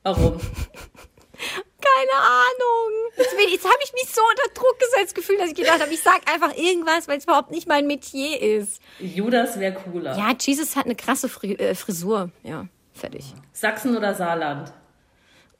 Warum? 0.03 0.37
Keine 1.79 2.19
Ahnung. 2.19 3.11
Jetzt, 3.17 3.33
jetzt 3.51 3.65
habe 3.65 3.77
ich 3.83 3.93
mich 3.93 4.13
so 4.13 4.21
unter 4.29 4.53
Druck 4.53 4.77
gesetzt 4.79 5.15
gefühlt, 5.15 5.39
dass 5.39 5.49
ich 5.49 5.55
gedacht 5.55 5.81
habe, 5.81 5.91
ich 5.93 6.01
sag 6.01 6.21
einfach 6.31 6.55
irgendwas, 6.55 7.07
weil 7.07 7.17
es 7.17 7.23
überhaupt 7.23 7.51
nicht 7.51 7.67
mein 7.67 7.87
Metier 7.87 8.39
ist. 8.41 8.81
Judas 8.99 9.59
wäre 9.59 9.73
cooler. 9.73 10.17
Ja, 10.17 10.33
Jesus 10.39 10.75
hat 10.75 10.85
eine 10.85 10.95
krasse 10.95 11.27
äh, 11.43 11.75
Frisur. 11.75 12.29
Ja, 12.43 12.67
fertig. 12.93 13.33
Sachsen 13.53 13.95
oder 13.97 14.13
Saarland? 14.13 14.71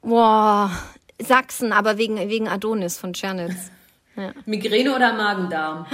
Boah, 0.02 0.70
Sachsen, 1.20 1.72
aber 1.72 1.98
wegen, 1.98 2.16
wegen 2.28 2.48
Adonis 2.48 2.98
von 2.98 3.12
Tschernitz. 4.18 4.46
Migräne 4.46 4.94
oder 4.94 5.12
Magen-Darm? 5.12 5.86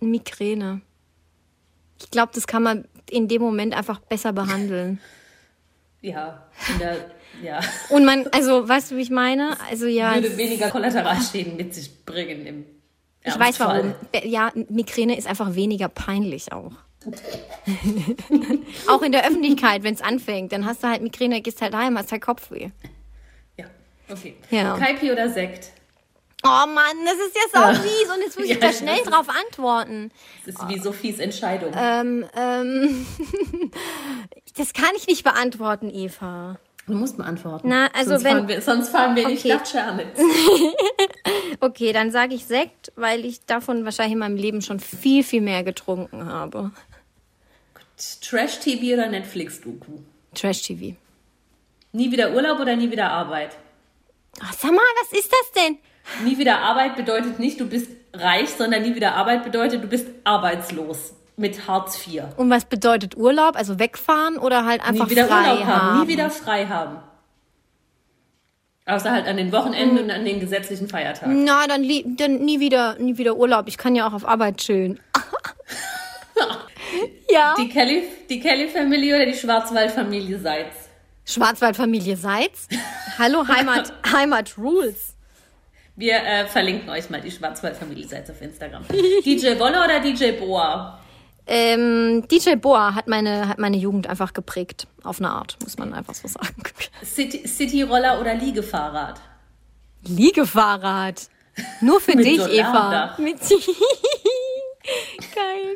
Migräne. 0.00 0.80
Ich 2.00 2.10
glaube, 2.10 2.32
das 2.34 2.46
kann 2.46 2.62
man 2.62 2.88
in 3.10 3.28
dem 3.28 3.42
Moment 3.42 3.74
einfach 3.74 4.00
besser 4.00 4.32
behandeln. 4.32 5.00
Ja, 6.00 6.48
in 6.70 6.78
der, 6.80 6.96
ja. 7.42 7.60
Und 7.88 8.04
man, 8.04 8.26
also, 8.26 8.68
weißt 8.68 8.90
du, 8.90 8.96
wie 8.98 9.00
ich 9.00 9.08
meine? 9.08 9.56
Also 9.70 9.86
ja, 9.86 10.16
Würde 10.16 10.36
weniger 10.36 10.68
Kollateralschäden 10.68 11.56
mit 11.56 11.74
sich 11.74 12.04
bringen 12.04 12.44
im 12.44 12.66
ich 13.24 13.38
weiß 13.38 13.58
warum. 13.60 13.94
Ja, 14.22 14.52
Migräne 14.68 15.16
ist 15.16 15.26
einfach 15.26 15.54
weniger 15.54 15.88
peinlich 15.88 16.52
auch. 16.52 16.72
auch 18.86 19.02
in 19.02 19.12
der 19.12 19.26
Öffentlichkeit, 19.26 19.82
wenn 19.82 19.94
es 19.94 20.02
anfängt, 20.02 20.52
dann 20.52 20.66
hast 20.66 20.82
du 20.82 20.88
halt 20.88 21.02
Migräne, 21.02 21.40
gehst 21.40 21.62
halt 21.62 21.74
heim, 21.74 21.96
hast 21.96 22.12
halt 22.12 22.20
Kopfweh. 22.20 22.70
Okay. 24.08 24.36
Ja. 24.50 24.76
Kaipi 24.76 25.10
oder 25.12 25.28
Sekt? 25.30 25.70
Oh 26.46 26.66
Mann, 26.66 26.96
das 27.06 27.14
ist 27.14 27.34
jetzt 27.34 27.56
auch 27.56 27.72
fies 27.82 28.10
und 28.14 28.20
jetzt 28.22 28.36
muss 28.38 28.44
ich 28.46 28.52
Ja, 28.52 28.58
da 28.58 28.72
schnell 28.72 29.02
drauf 29.02 29.26
antworten. 29.30 30.10
Das 30.44 30.54
ist 30.56 30.68
wie 30.68 30.78
Sophies 30.78 31.18
Entscheidung. 31.18 31.72
Ähm, 31.74 32.26
ähm, 32.36 33.06
das 34.56 34.74
kann 34.74 34.90
ich 34.96 35.06
nicht 35.06 35.24
beantworten, 35.24 35.88
Eva. 35.88 36.58
du 36.86 36.92
musst 36.92 37.16
beantworten. 37.16 37.68
Na, 37.70 37.86
also 37.94 38.10
sonst, 38.10 38.24
wenn- 38.24 38.32
fahren 38.36 38.48
wir, 38.48 38.60
sonst 38.60 38.88
fahren 38.90 39.16
wir 39.16 39.26
nicht 39.26 39.44
Okay. 39.46 39.54
nach 39.54 39.62
Tschernitz. 39.62 40.18
Okay, 41.60 41.92
dann 41.92 42.10
sage 42.10 42.34
ich 42.34 42.44
Sekt, 42.44 42.92
weil 42.96 43.24
ich 43.24 43.46
davon 43.46 43.84
wahrscheinlich 43.86 44.12
in 44.14 44.18
meinem 44.18 44.36
Leben 44.36 44.60
schon 44.60 44.80
viel, 44.80 45.22
viel 45.24 45.40
mehr 45.40 45.62
getrunken 45.62 46.26
habe. 46.26 46.72
Trash-TV 48.20 48.94
oder 48.94 49.08
Netflix-Doku? 49.08 49.92
Trash-TV. 50.34 50.96
Nie 51.92 52.10
wieder 52.12 52.32
Urlaub 52.32 52.60
oder 52.60 52.76
nie 52.76 52.90
wieder 52.90 53.10
Arbeit? 53.10 53.56
Ach, 54.42 54.52
sag 54.52 54.72
mal, 54.72 54.82
was 55.02 55.18
ist 55.18 55.32
das 55.32 55.62
denn? 55.62 55.78
Nie 56.24 56.38
wieder 56.38 56.58
Arbeit 56.58 56.96
bedeutet 56.96 57.38
nicht, 57.38 57.60
du 57.60 57.66
bist 57.66 57.88
reich, 58.12 58.50
sondern 58.50 58.82
nie 58.82 58.94
wieder 58.94 59.14
Arbeit 59.14 59.44
bedeutet, 59.44 59.82
du 59.82 59.88
bist 59.88 60.06
arbeitslos 60.24 61.14
mit 61.36 61.66
Hartz 61.66 62.06
IV. 62.06 62.24
Und 62.36 62.50
was 62.50 62.66
bedeutet 62.66 63.16
Urlaub? 63.16 63.56
Also 63.56 63.78
wegfahren 63.78 64.38
oder 64.38 64.64
halt 64.64 64.86
einfach 64.86 65.06
nie 65.06 65.10
wieder 65.10 65.26
frei 65.26 65.52
Urlaub 65.52 65.64
haben, 65.64 65.82
haben? 65.82 66.00
nie 66.00 66.08
wieder 66.08 66.30
frei 66.30 66.66
haben. 66.66 66.98
Außer 68.86 69.10
halt 69.10 69.26
an 69.26 69.38
den 69.38 69.50
Wochenenden 69.50 69.98
und 69.98 70.10
an 70.10 70.26
den 70.26 70.40
gesetzlichen 70.40 70.88
Feiertagen. 70.88 71.44
Na, 71.44 71.66
dann, 71.66 71.88
dann 72.16 72.36
nie 72.36 72.60
wieder, 72.60 72.98
nie 72.98 73.16
wieder 73.16 73.36
Urlaub. 73.36 73.66
Ich 73.66 73.78
kann 73.78 73.96
ja 73.96 74.06
auch 74.06 74.12
auf 74.12 74.28
Arbeit 74.28 74.58
chillen. 74.58 75.00
ja. 77.30 77.54
Die 77.58 77.70
Kelly, 77.70 78.02
die 78.28 78.40
Kelly 78.40 78.68
Family 78.68 79.14
oder 79.14 79.24
die 79.24 79.34
Schwarzwald-Familie 79.34 80.38
Seitz? 80.38 80.83
Schwarzwaldfamilie 81.24 82.16
Seitz. 82.16 82.68
Hallo 83.18 83.46
Heimat, 83.48 83.92
Heimat 84.12 84.56
Rules. 84.58 85.14
Wir 85.96 86.16
äh, 86.16 86.46
verlinken 86.46 86.90
euch 86.90 87.08
mal 87.08 87.20
die 87.20 87.30
Schwarzwald-Familie 87.30 88.08
Seitz 88.08 88.28
auf 88.28 88.42
Instagram. 88.42 88.84
DJ 89.24 89.58
Wolle 89.60 89.82
oder 89.84 90.00
DJ 90.00 90.32
Boa? 90.32 90.98
Ähm, 91.46 92.26
DJ 92.28 92.56
Boa 92.56 92.94
hat 92.94 93.06
meine, 93.06 93.48
hat 93.48 93.58
meine 93.58 93.76
Jugend 93.76 94.08
einfach 94.08 94.32
geprägt. 94.32 94.88
Auf 95.04 95.20
eine 95.20 95.30
Art, 95.30 95.56
muss 95.62 95.78
man 95.78 95.94
einfach 95.94 96.14
so 96.14 96.26
sagen. 96.26 96.54
City- 97.04 97.46
City-Roller 97.46 98.20
oder 98.20 98.34
Liegefahrrad? 98.34 99.20
Liegefahrrad. 100.02 101.28
Nur 101.80 102.00
für 102.00 102.16
dich. 102.16 102.40
Eva. 102.40 103.14
Mit 103.18 103.38
Geil. 103.40 103.60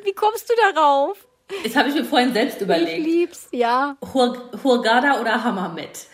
Wie 0.04 0.12
kommst 0.14 0.50
du 0.50 0.54
darauf? 0.74 1.27
Das 1.64 1.74
habe 1.76 1.88
ich 1.88 1.94
mir 1.94 2.04
vorhin 2.04 2.32
selbst 2.32 2.56
Ich 2.56 2.62
überlegt. 2.62 3.04
lieb's, 3.06 3.48
ja. 3.52 3.96
Hur 4.12 4.50
Hurghada 4.62 5.20
oder 5.20 5.42
Hammamet? 5.44 6.06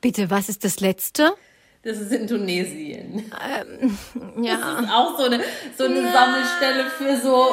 Bitte, 0.00 0.28
was 0.30 0.48
ist 0.48 0.64
das 0.64 0.80
letzte? 0.80 1.32
Das 1.82 1.98
ist 1.98 2.12
in 2.12 2.26
Tunesien. 2.26 3.30
Ja. 4.42 4.56
Das 4.56 4.84
ist 4.84 4.90
auch 4.90 5.18
so 5.18 5.24
eine, 5.24 5.40
so 5.78 5.84
eine 5.84 6.10
Sammelstelle 6.12 6.84
für 6.98 7.16
so 7.16 7.46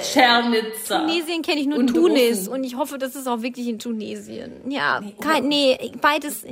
Tschernitzer. 0.00 1.00
Tunesien 1.00 1.42
kenne 1.42 1.60
ich 1.60 1.66
nur 1.66 1.78
Und 1.78 1.88
Tunis 1.88 2.38
Russen. 2.40 2.52
und 2.52 2.64
ich 2.64 2.76
hoffe, 2.76 2.96
das 2.98 3.14
ist 3.16 3.26
auch 3.26 3.42
wirklich 3.42 3.66
in 3.68 3.78
Tunesien. 3.78 4.70
Ja, 4.70 5.02
kein, 5.20 5.46
nee, 5.48 5.92
beides 6.00 6.44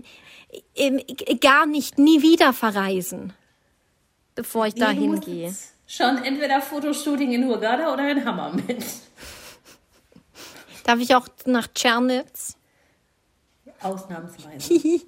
ähm, 0.76 1.01
gar 1.41 1.66
nicht, 1.66 1.99
nie 1.99 2.20
wieder 2.22 2.53
verreisen, 2.53 3.32
bevor 4.34 4.66
ich 4.66 4.74
da 4.74 4.93
Nee, 4.93 5.01
hingehe. 5.01 5.55
Schon 5.86 6.18
entweder 6.24 6.61
Fotoshooting 6.61 7.32
in 7.32 7.47
Hurghada 7.47 7.93
oder 7.93 8.11
in 8.11 8.24
Hammamet. 8.24 8.84
Darf 10.91 10.99
ich 10.99 11.14
auch 11.14 11.28
nach 11.47 11.68
Tschernitz? 11.72 12.57
Ausnahmsweise. 13.80 14.74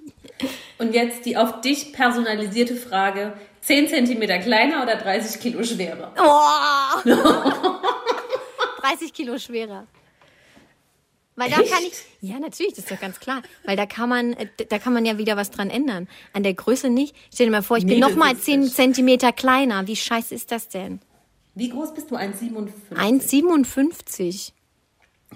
Und 0.77 0.93
jetzt 0.93 1.25
die 1.25 1.35
auf 1.35 1.59
dich 1.59 1.91
personalisierte 1.91 2.77
Frage. 2.77 3.33
10 3.59 3.89
Zentimeter 3.89 4.39
kleiner 4.39 4.81
oder 4.81 4.95
30 4.95 5.41
Kilo 5.41 5.61
schwerer? 5.61 6.13
Oh. 6.17 7.09
30 8.81 9.11
Kilo 9.11 9.37
schwerer. 9.37 9.85
Weil 11.35 11.49
da 11.49 11.59
Echt? 11.59 11.73
kann 11.73 11.83
ich, 11.83 11.95
ja 12.21 12.39
natürlich, 12.39 12.75
das 12.75 12.85
ist 12.85 12.91
doch 12.91 13.01
ganz 13.01 13.19
klar, 13.19 13.41
weil 13.65 13.75
da 13.75 13.85
kann 13.85 14.07
man, 14.07 14.31
äh, 14.33 14.47
da 14.69 14.79
kann 14.79 14.93
man 14.93 15.05
ja 15.05 15.17
wieder 15.17 15.35
was 15.35 15.51
dran 15.51 15.69
ändern. 15.69 16.07
An 16.31 16.43
der 16.43 16.53
Größe 16.53 16.89
nicht. 16.89 17.13
Stell 17.33 17.47
dir 17.47 17.51
mal 17.51 17.61
vor, 17.61 17.75
ich 17.75 17.85
bin 17.85 17.95
Nee, 17.95 17.99
noch 17.99 18.07
das 18.07 18.17
mal 18.17 18.31
ist 18.31 18.45
10 18.45 18.61
nicht. 18.61 18.73
Zentimeter 18.73 19.33
kleiner. 19.33 19.85
Wie 19.85 19.97
scheiße 19.97 20.33
ist 20.33 20.49
das 20.53 20.69
denn? 20.69 21.01
Wie 21.55 21.67
groß 21.67 21.93
bist 21.93 22.09
du? 22.09 22.15
1,57? 22.15 22.71
1,57. 22.95 24.53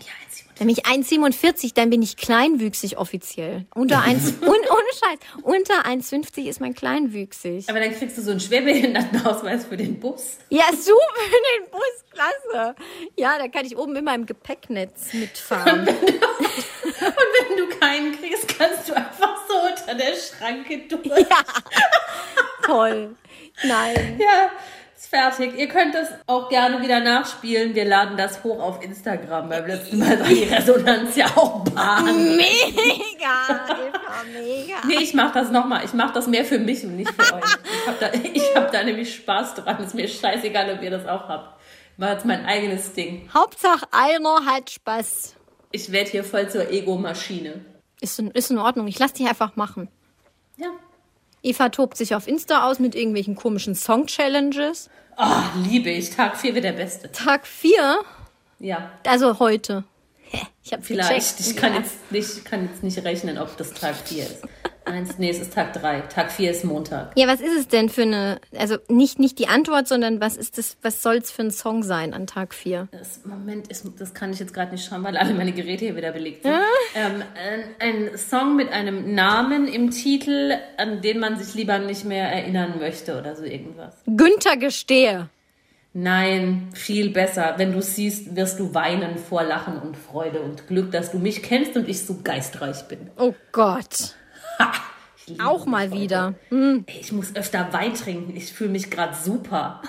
Ja, 0.06 0.14
1,57. 0.28 0.48
Dann 0.58 0.68
bin 0.68 0.76
ich 0.76 0.86
1,47, 0.86 1.74
dann 1.76 1.89
bin 1.89 2.02
ich 2.02 2.18
kleinwüchsig 2.18 2.98
offiziell. 2.98 3.66
Unter 3.76 4.02
1, 4.02 4.34
un, 4.41 4.48
ohne 4.48 4.60
Scheiß, 4.60 5.20
unter 5.43 5.86
1,50 5.86 6.45
ist 6.48 6.60
man 6.60 6.74
kleinwüchsig. 6.74 7.70
Aber 7.70 7.80
dann 7.80 7.93
kriegst 7.93 8.18
du 8.18 8.22
so 8.22 8.32
einen 8.32 8.39
Schwerbehindertenausweis 8.39 9.66
für 9.66 9.78
den 9.78 10.00
Bus. 10.00 10.38
Ja, 10.50 10.66
super 10.72 11.22
für 11.30 11.62
den 11.62 11.72
Bus, 11.72 12.06
klasse. 12.12 12.76
Ja, 13.16 13.38
da 13.38 13.48
kann 13.48 13.66
ich 13.66 13.78
oben 13.78 13.95
immer 13.95 14.16
im 14.16 14.26
Gepäcknetz 14.26 15.14
mitfahren. 15.14 15.88
Und 15.88 15.88
wenn 15.88 17.58
du 17.58 17.78
keinen 17.80 18.20
kriegst, 18.20 18.48
kannst 18.58 18.89
du 18.89 18.95
einfach 18.95 19.38
so 19.48 19.54
unter 19.54 19.93
der 19.95 20.16
Schranke 20.16 20.80
durch. 20.88 21.26
Toll. 22.64 23.16
Nein. 23.64 24.20
Ja, 24.20 24.52
ist 24.98 25.08
fertig. 25.08 25.56
Ihr 25.58 25.68
könnt 25.68 25.93
das 25.93 26.10
auch 26.26 26.50
gerne 26.50 26.82
wieder 26.82 27.00
nachspielen. 27.00 27.76
Wir 27.76 27.86
laden 27.86 28.18
das 28.18 28.43
hoch 28.43 28.60
auf 28.60 28.84
Instagram. 28.84 29.48
Beim 29.48 29.68
letzten 29.68 30.00
Mal 30.00 30.20
war 30.20 30.28
die 30.28 30.43
Resonanz 30.52 31.16
ja 31.16 31.28
auch 31.36 31.64
Bahn. 31.66 32.36
Mega, 32.36 33.68
Eva, 33.70 34.24
mega. 34.34 34.76
Nee, 34.88 35.04
ich 35.04 35.14
mach 35.14 35.32
das 35.34 35.52
nochmal. 35.52 35.86
Ich 35.86 35.93
mach 35.93 36.14
das 36.14 36.26
mehr 36.28 36.43
für 36.43 36.58
mich 36.58 36.84
und 36.84 36.95
nicht 36.95 37.12
für 37.12 37.36
euch. 37.36 37.43
Ich 37.43 37.88
hab 37.88 38.00
da, 38.00 38.12
ich 38.12 38.56
hab 38.56 38.72
da 38.72 38.84
nämlich 38.84 39.14
Spaß 39.14 39.56
dran. 39.56 39.84
Ist 39.84 39.93
mir 39.93 40.08
scheißegal, 40.08 40.74
ob 40.74 40.82
ihr 40.82 40.91
das 40.91 41.06
auch 41.06 41.30
habt. 41.30 41.60
War 41.98 42.14
jetzt 42.14 42.26
mein 42.26 42.45
eigenes 42.45 42.93
Ding. 42.93 43.30
Hauptsache 43.34 43.86
einer 43.91 44.45
hat 44.45 44.70
Spaß. 44.72 45.36
Ich 45.72 45.91
werde 45.91 46.10
hier 46.10 46.24
voll 46.24 46.50
zur 46.50 46.72
Ego-Maschine. 46.72 47.66
Ist 48.02 48.18
in, 48.20 48.32
ist 48.32 48.50
in 48.50 48.58
Ordnung. 48.58 48.88
Ich 48.88 48.98
lass 48.98 49.14
dich 49.14 49.28
einfach 49.28 49.56
machen. 49.56 49.89
Ja. 50.58 50.70
Eva 51.44 51.70
tobt 51.70 51.98
sich 51.98 52.16
auf 52.16 52.28
Insta 52.28 52.68
aus 52.68 52.80
mit 52.80 52.96
irgendwelchen 52.96 53.36
komischen 53.36 53.76
Song-Challenges. 53.76 54.90
Oh, 55.18 55.24
liebe 55.68 55.90
ich. 55.90 56.10
Tag 56.12 56.38
4 56.38 56.54
wird 56.56 56.64
der 56.66 56.74
beste. 56.74 57.12
Tag 57.12 57.48
4, 57.48 58.00
Ja, 58.60 58.92
also 59.06 59.40
heute. 59.40 59.84
Ich 60.64 60.74
hab's 60.74 60.88
vielleicht. 60.88 61.10
gecheckt. 61.38 61.40
Ich 61.40 61.56
kann 61.56 61.74
Ja. 61.74 61.80
jetzt 61.80 62.12
nicht, 62.12 62.46
kann 62.46 62.68
jetzt 62.70 62.84
nicht 62.84 62.98
rechnen, 63.04 63.38
ob 63.38 63.56
das 63.58 63.74
Tag 63.74 63.96
4 63.96 64.24
ist. 64.24 64.44
Eins, 64.88 65.18
nee, 65.18 65.30
es 65.30 65.40
ist 65.40 65.54
Tag 65.54 65.74
3. 65.74 66.02
Tag 66.02 66.32
4 66.32 66.52
ist 66.52 66.64
Montag. 66.64 67.12
Ja, 67.16 67.28
was 67.28 67.42
ist 67.42 67.56
es 67.58 67.68
denn 67.68 67.90
für 67.90 68.04
eine, 68.04 68.40
also 68.58 68.78
nicht, 68.88 69.20
nicht 69.20 69.38
die 69.40 69.48
Antwort, 69.48 69.88
sondern 69.88 70.22
was 70.22 70.38
ist 70.38 70.58
das, 70.58 70.78
was 70.82 71.02
soll's 71.02 71.32
für 71.32 71.44
ein 71.44 71.52
Song 71.52 71.84
sein 71.84 72.14
an 72.14 72.28
Tag 72.28 72.54
4? 72.54 72.88
Das 72.92 73.26
Moment 73.26 73.68
ist, 73.68 73.86
das 74.00 74.14
kann 74.14 74.32
ich 74.32 74.40
jetzt 74.40 74.54
gerade 74.54 74.72
nicht 74.72 74.86
schauen, 74.86 75.04
weil 75.04 75.18
alle 75.18 75.34
meine 75.34 75.52
Geräte 75.52 75.86
hier 75.86 75.96
wieder 75.96 76.12
belegt 76.12 76.44
sind. 76.44 76.54
Ähm, 76.96 77.24
ein, 77.80 78.08
ein 78.08 78.18
Song 78.18 78.56
mit 78.56 78.72
einem 78.72 79.14
Namen 79.14 79.68
im 79.68 79.92
Titel, 79.92 80.54
an 80.78 81.02
den 81.02 81.20
man 81.20 81.38
sich 81.38 81.54
lieber 81.54 81.80
nicht 81.80 82.06
mehr 82.06 82.30
erinnern 82.30 82.80
möchte 82.80 83.20
oder 83.20 83.36
so 83.36 83.44
irgendwas. 83.44 83.96
Günther 84.06 84.58
Gestehe. 84.58 85.30
Nein, 86.00 86.70
viel 86.74 87.10
besser. 87.10 87.56
Wenn 87.58 87.72
du 87.72 87.82
siehst, 87.82 88.36
wirst 88.36 88.60
du 88.60 88.76
weinen 88.76 89.18
vor 89.18 89.44
Lachen 89.44 89.80
und 89.80 89.98
Freude 89.98 90.42
und 90.42 90.68
Glück, 90.68 90.92
dass 90.92 91.12
du 91.12 91.18
mich 91.18 91.42
kennst 91.42 91.76
und 91.76 91.90
ich 91.90 92.06
so 92.06 92.20
geistreich 92.24 92.84
bin. 92.88 93.10
Oh 93.18 93.34
Gott. 93.52 94.16
Ha! 94.60 94.72
Auch 95.43 95.66
mal 95.66 95.91
wieder. 95.91 96.36
Ey, 96.49 96.84
ich 97.01 97.12
muss 97.12 97.36
öfter 97.36 97.68
Wein 97.74 97.93
trinken. 97.93 98.36
Ich 98.36 98.53
fühle 98.53 98.70
mich 98.70 98.89
gerade 98.89 99.16
super. 99.16 99.82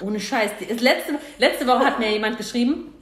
Ohne 0.00 0.20
Scheiß. 0.20 0.50
Letzte, 0.80 1.14
letzte 1.38 1.66
Woche 1.66 1.86
hat 1.86 1.98
mir 1.98 2.10
jemand 2.12 2.36
geschrieben, 2.36 2.92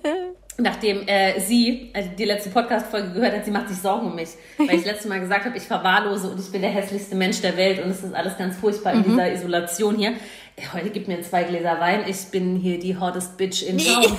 nachdem 0.59 1.09
äh, 1.09 1.41
sie 1.41 1.91
also 1.93 2.11
die 2.17 2.25
letzte 2.25 2.51
Podcast-Folge 2.51 3.13
gehört 3.15 3.35
hat, 3.35 3.45
sie 3.45 3.51
macht 3.51 3.69
sich 3.69 3.79
Sorgen 3.79 4.07
um 4.09 4.15
mich. 4.15 4.31
Weil 4.59 4.77
ich 4.77 4.85
letztes 4.85 5.09
Mal 5.09 5.19
gesagt 5.19 5.45
habe, 5.45 5.57
ich 5.57 5.65
verwahrlose 5.65 6.31
und 6.31 6.39
ich 6.39 6.53
bin 6.53 6.63
der 6.63 6.71
hässlichste 6.71 7.17
Mensch 7.17 7.41
der 7.41 7.57
Welt 7.57 7.83
und 7.83 7.91
es 7.91 8.05
ist 8.05 8.15
alles 8.15 8.39
ganz 8.39 8.57
furchtbar 8.57 8.93
in 8.93 9.03
dieser 9.03 9.33
Isolation 9.33 9.97
hier. 9.97 10.13
Heute 10.73 10.91
gibt 10.91 11.09
mir 11.09 11.21
zwei 11.23 11.45
Gläser 11.45 11.81
Wein. 11.81 12.05
Ich 12.07 12.27
bin 12.27 12.57
hier 12.57 12.79
die 12.79 12.97
hottest 12.97 13.37
Bitch 13.37 13.63
in 13.63 13.79
town. 13.79 14.05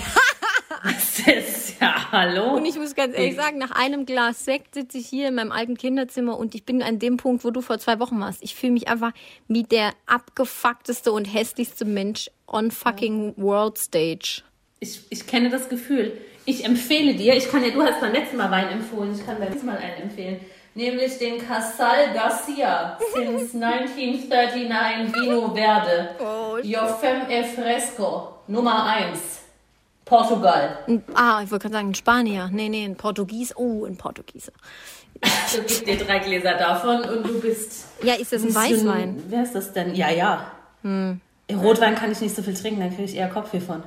Das 0.83 1.19
ist 1.19 1.79
ja, 1.79 2.11
hallo. 2.11 2.55
Und 2.55 2.65
ich 2.65 2.75
muss 2.77 2.93
ganz 2.93 3.15
ehrlich 3.15 3.35
sagen, 3.35 3.57
nach 3.57 3.71
einem 3.71 4.05
Glas 4.05 4.43
Sekt 4.43 4.73
sitze 4.73 4.97
ich 4.97 5.07
hier 5.07 5.29
in 5.29 5.35
meinem 5.35 5.51
alten 5.51 5.77
Kinderzimmer 5.77 6.37
und 6.37 6.55
ich 6.55 6.65
bin 6.65 6.83
an 6.83 6.99
dem 6.99 7.17
Punkt, 7.17 7.45
wo 7.45 7.51
du 7.51 7.61
vor 7.61 7.79
zwei 7.79 7.99
Wochen 7.99 8.19
warst. 8.19 8.43
Ich 8.43 8.55
fühle 8.55 8.73
mich 8.73 8.89
einfach 8.89 9.11
wie 9.47 9.63
der 9.63 9.91
abgefuckteste 10.05 11.11
und 11.11 11.25
hässlichste 11.25 11.85
Mensch 11.85 12.29
on 12.47 12.71
fucking 12.71 13.33
world 13.37 13.77
stage. 13.77 14.43
Ich, 14.79 15.01
ich 15.09 15.25
kenne 15.25 15.49
das 15.49 15.69
Gefühl. 15.69 16.17
Ich 16.45 16.65
empfehle 16.65 17.13
dir, 17.13 17.35
ich 17.35 17.49
kann 17.49 17.63
ja, 17.63 17.69
du 17.69 17.81
hast 17.81 18.01
beim 18.01 18.11
letzten 18.11 18.35
Mal 18.35 18.51
Wein 18.51 18.67
empfohlen, 18.67 19.15
ich 19.15 19.25
kann 19.25 19.39
beim 19.39 19.49
letzten 19.49 19.65
Mal 19.65 19.77
einen 19.77 20.03
empfehlen. 20.03 20.41
Nämlich 20.75 21.17
den 21.19 21.37
Casal 21.37 22.13
Garcia 22.13 22.97
since 23.13 23.53
1939 23.63 25.13
Vino 25.13 25.53
Verde. 25.53 26.15
Oh, 26.19 26.57
Your 26.57 26.87
Femme 26.99 27.25
e 27.29 27.43
Fresco, 27.43 28.39
Nummer 28.47 28.85
1. 28.85 29.42
Portugal. 30.05 30.79
Ah, 31.13 31.41
ich 31.43 31.51
wollte 31.51 31.63
gerade 31.63 31.75
sagen, 31.75 31.89
ein 31.89 31.95
Spanier. 31.95 32.49
Nee, 32.51 32.69
nee, 32.69 32.85
ein 32.85 32.95
Portugies. 32.95 33.55
Oh, 33.55 33.85
ein 33.85 33.97
Portugieser. 33.97 34.51
So 35.47 35.59
gib 35.65 35.85
dir 35.85 35.97
drei 35.97 36.19
Gläser 36.19 36.55
davon 36.55 37.01
und 37.01 37.25
du 37.25 37.39
bist. 37.39 37.85
Ja, 38.03 38.15
ist 38.15 38.33
das 38.33 38.43
ein 38.43 38.53
Weißwein? 38.53 39.23
Wer 39.29 39.43
ist 39.43 39.55
das 39.55 39.71
denn? 39.71 39.95
Ja, 39.95 40.09
ja. 40.09 40.51
Rotwein 41.51 41.95
kann 41.95 42.11
ich 42.11 42.19
nicht 42.19 42.35
so 42.35 42.41
viel 42.41 42.53
trinken, 42.53 42.81
dann 42.81 42.89
kriege 42.89 43.03
ich 43.03 43.15
eher 43.15 43.29
Kopfweh 43.29 43.61
von. 43.61 43.83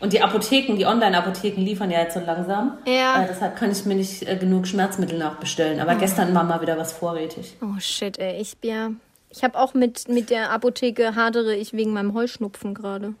Und 0.00 0.12
die 0.12 0.20
Apotheken, 0.20 0.76
die 0.76 0.84
Online-Apotheken 0.84 1.62
liefern 1.62 1.90
ja 1.90 2.00
jetzt 2.00 2.14
so 2.14 2.20
langsam. 2.20 2.76
Ja. 2.86 3.22
Äh, 3.22 3.28
deshalb 3.28 3.56
kann 3.56 3.70
ich 3.70 3.86
mir 3.86 3.94
nicht 3.94 4.28
äh, 4.28 4.36
genug 4.36 4.66
Schmerzmittel 4.66 5.18
nachbestellen. 5.18 5.80
Aber 5.80 5.94
gestern 5.94 6.34
war 6.34 6.44
mal 6.44 6.60
wieder 6.60 6.76
was 6.76 6.92
vorrätig. 6.92 7.56
Oh 7.62 7.78
shit, 7.78 8.18
ey. 8.18 8.40
Ich, 8.40 8.56
ja, 8.62 8.90
ich 9.30 9.42
habe 9.42 9.58
auch 9.58 9.72
mit, 9.72 10.08
mit 10.08 10.30
der 10.30 10.50
Apotheke 10.50 11.14
hadere 11.14 11.54
ich 11.54 11.72
wegen 11.72 11.92
meinem 11.92 12.12
Heuschnupfen 12.12 12.74
gerade. 12.74 13.14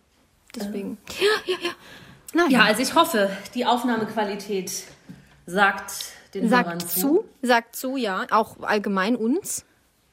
Deswegen. 0.54 0.98
Ja, 1.20 1.54
ja, 1.54 1.58
ja. 1.68 1.70
Nein. 2.34 2.50
Ja, 2.50 2.64
also 2.64 2.82
ich 2.82 2.94
hoffe, 2.94 3.30
die 3.54 3.64
Aufnahmequalität 3.64 4.84
sagt 5.46 5.92
den 6.34 6.50
Hörern 6.50 6.80
Sagt 6.80 6.90
zu, 6.90 7.24
sagt 7.42 7.76
zu, 7.76 7.96
ja. 7.96 8.26
Auch 8.30 8.60
allgemein 8.60 9.16
uns. 9.16 9.64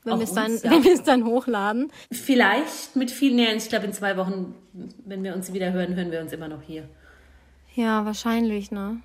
Wenn 0.04 0.18
wir 0.18 0.24
es 0.24 0.34
dann, 0.34 0.58
ja. 0.58 0.72
wenn 0.72 0.84
wir 0.84 0.94
es 0.94 1.04
dann 1.04 1.26
hochladen. 1.26 1.92
Vielleicht 2.12 2.96
mit 2.96 3.12
viel 3.12 3.36
näher. 3.36 3.56
Ich 3.56 3.70
glaube, 3.70 3.86
in 3.86 3.94
zwei 3.94 4.18
Wochen, 4.18 4.56
wenn 5.06 5.24
wir 5.24 5.36
uns 5.36 5.54
wieder 5.54 5.72
hören, 5.74 5.96
hören 5.96 6.12
wir 6.12 6.22
uns 6.22 6.34
immer 6.34 6.48
noch 6.48 6.62
hier. 6.64 6.90
Ja, 7.76 8.04
wahrscheinlich, 8.06 8.72
ne? 8.72 9.02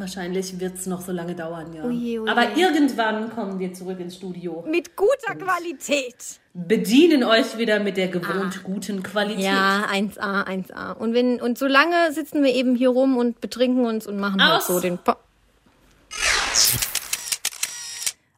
Wahrscheinlich 0.00 0.58
wird 0.58 0.76
es 0.76 0.86
noch 0.86 1.02
so 1.02 1.12
lange 1.12 1.34
dauern, 1.34 1.74
ja. 1.74 1.84
Oje, 1.84 2.22
oje. 2.22 2.32
Aber 2.32 2.56
irgendwann 2.56 3.28
kommen 3.28 3.58
wir 3.58 3.74
zurück 3.74 4.00
ins 4.00 4.16
Studio. 4.16 4.64
Mit 4.66 4.96
guter 4.96 5.34
Qualität. 5.34 6.40
Bedienen 6.54 7.22
euch 7.22 7.58
wieder 7.58 7.80
mit 7.80 7.98
der 7.98 8.08
gewohnt 8.08 8.64
guten 8.64 9.02
Qualität. 9.02 9.44
Ja, 9.44 9.84
1A, 9.92 10.46
1A. 10.46 10.92
Und 10.94 11.12
wenn, 11.12 11.38
und 11.40 11.58
so 11.58 11.66
lange 11.66 12.12
sitzen 12.12 12.42
wir 12.42 12.54
eben 12.54 12.74
hier 12.76 12.88
rum 12.88 13.18
und 13.18 13.42
betrinken 13.42 13.84
uns 13.84 14.06
und 14.06 14.18
machen 14.18 14.42
halt 14.42 14.62
Aus. 14.62 14.68
so 14.68 14.80
den 14.80 14.96
po 14.96 15.12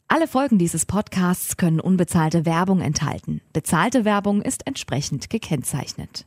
Alle 0.09 0.27
Folgen 0.27 0.59
dieses 0.59 0.85
Podcasts 0.85 1.57
können 1.57 1.79
unbezahlte 1.79 2.45
Werbung 2.45 2.81
enthalten. 2.81 3.41
Bezahlte 3.53 4.05
Werbung 4.05 4.43
ist 4.43 4.67
entsprechend 4.67 5.31
gekennzeichnet. 5.31 6.27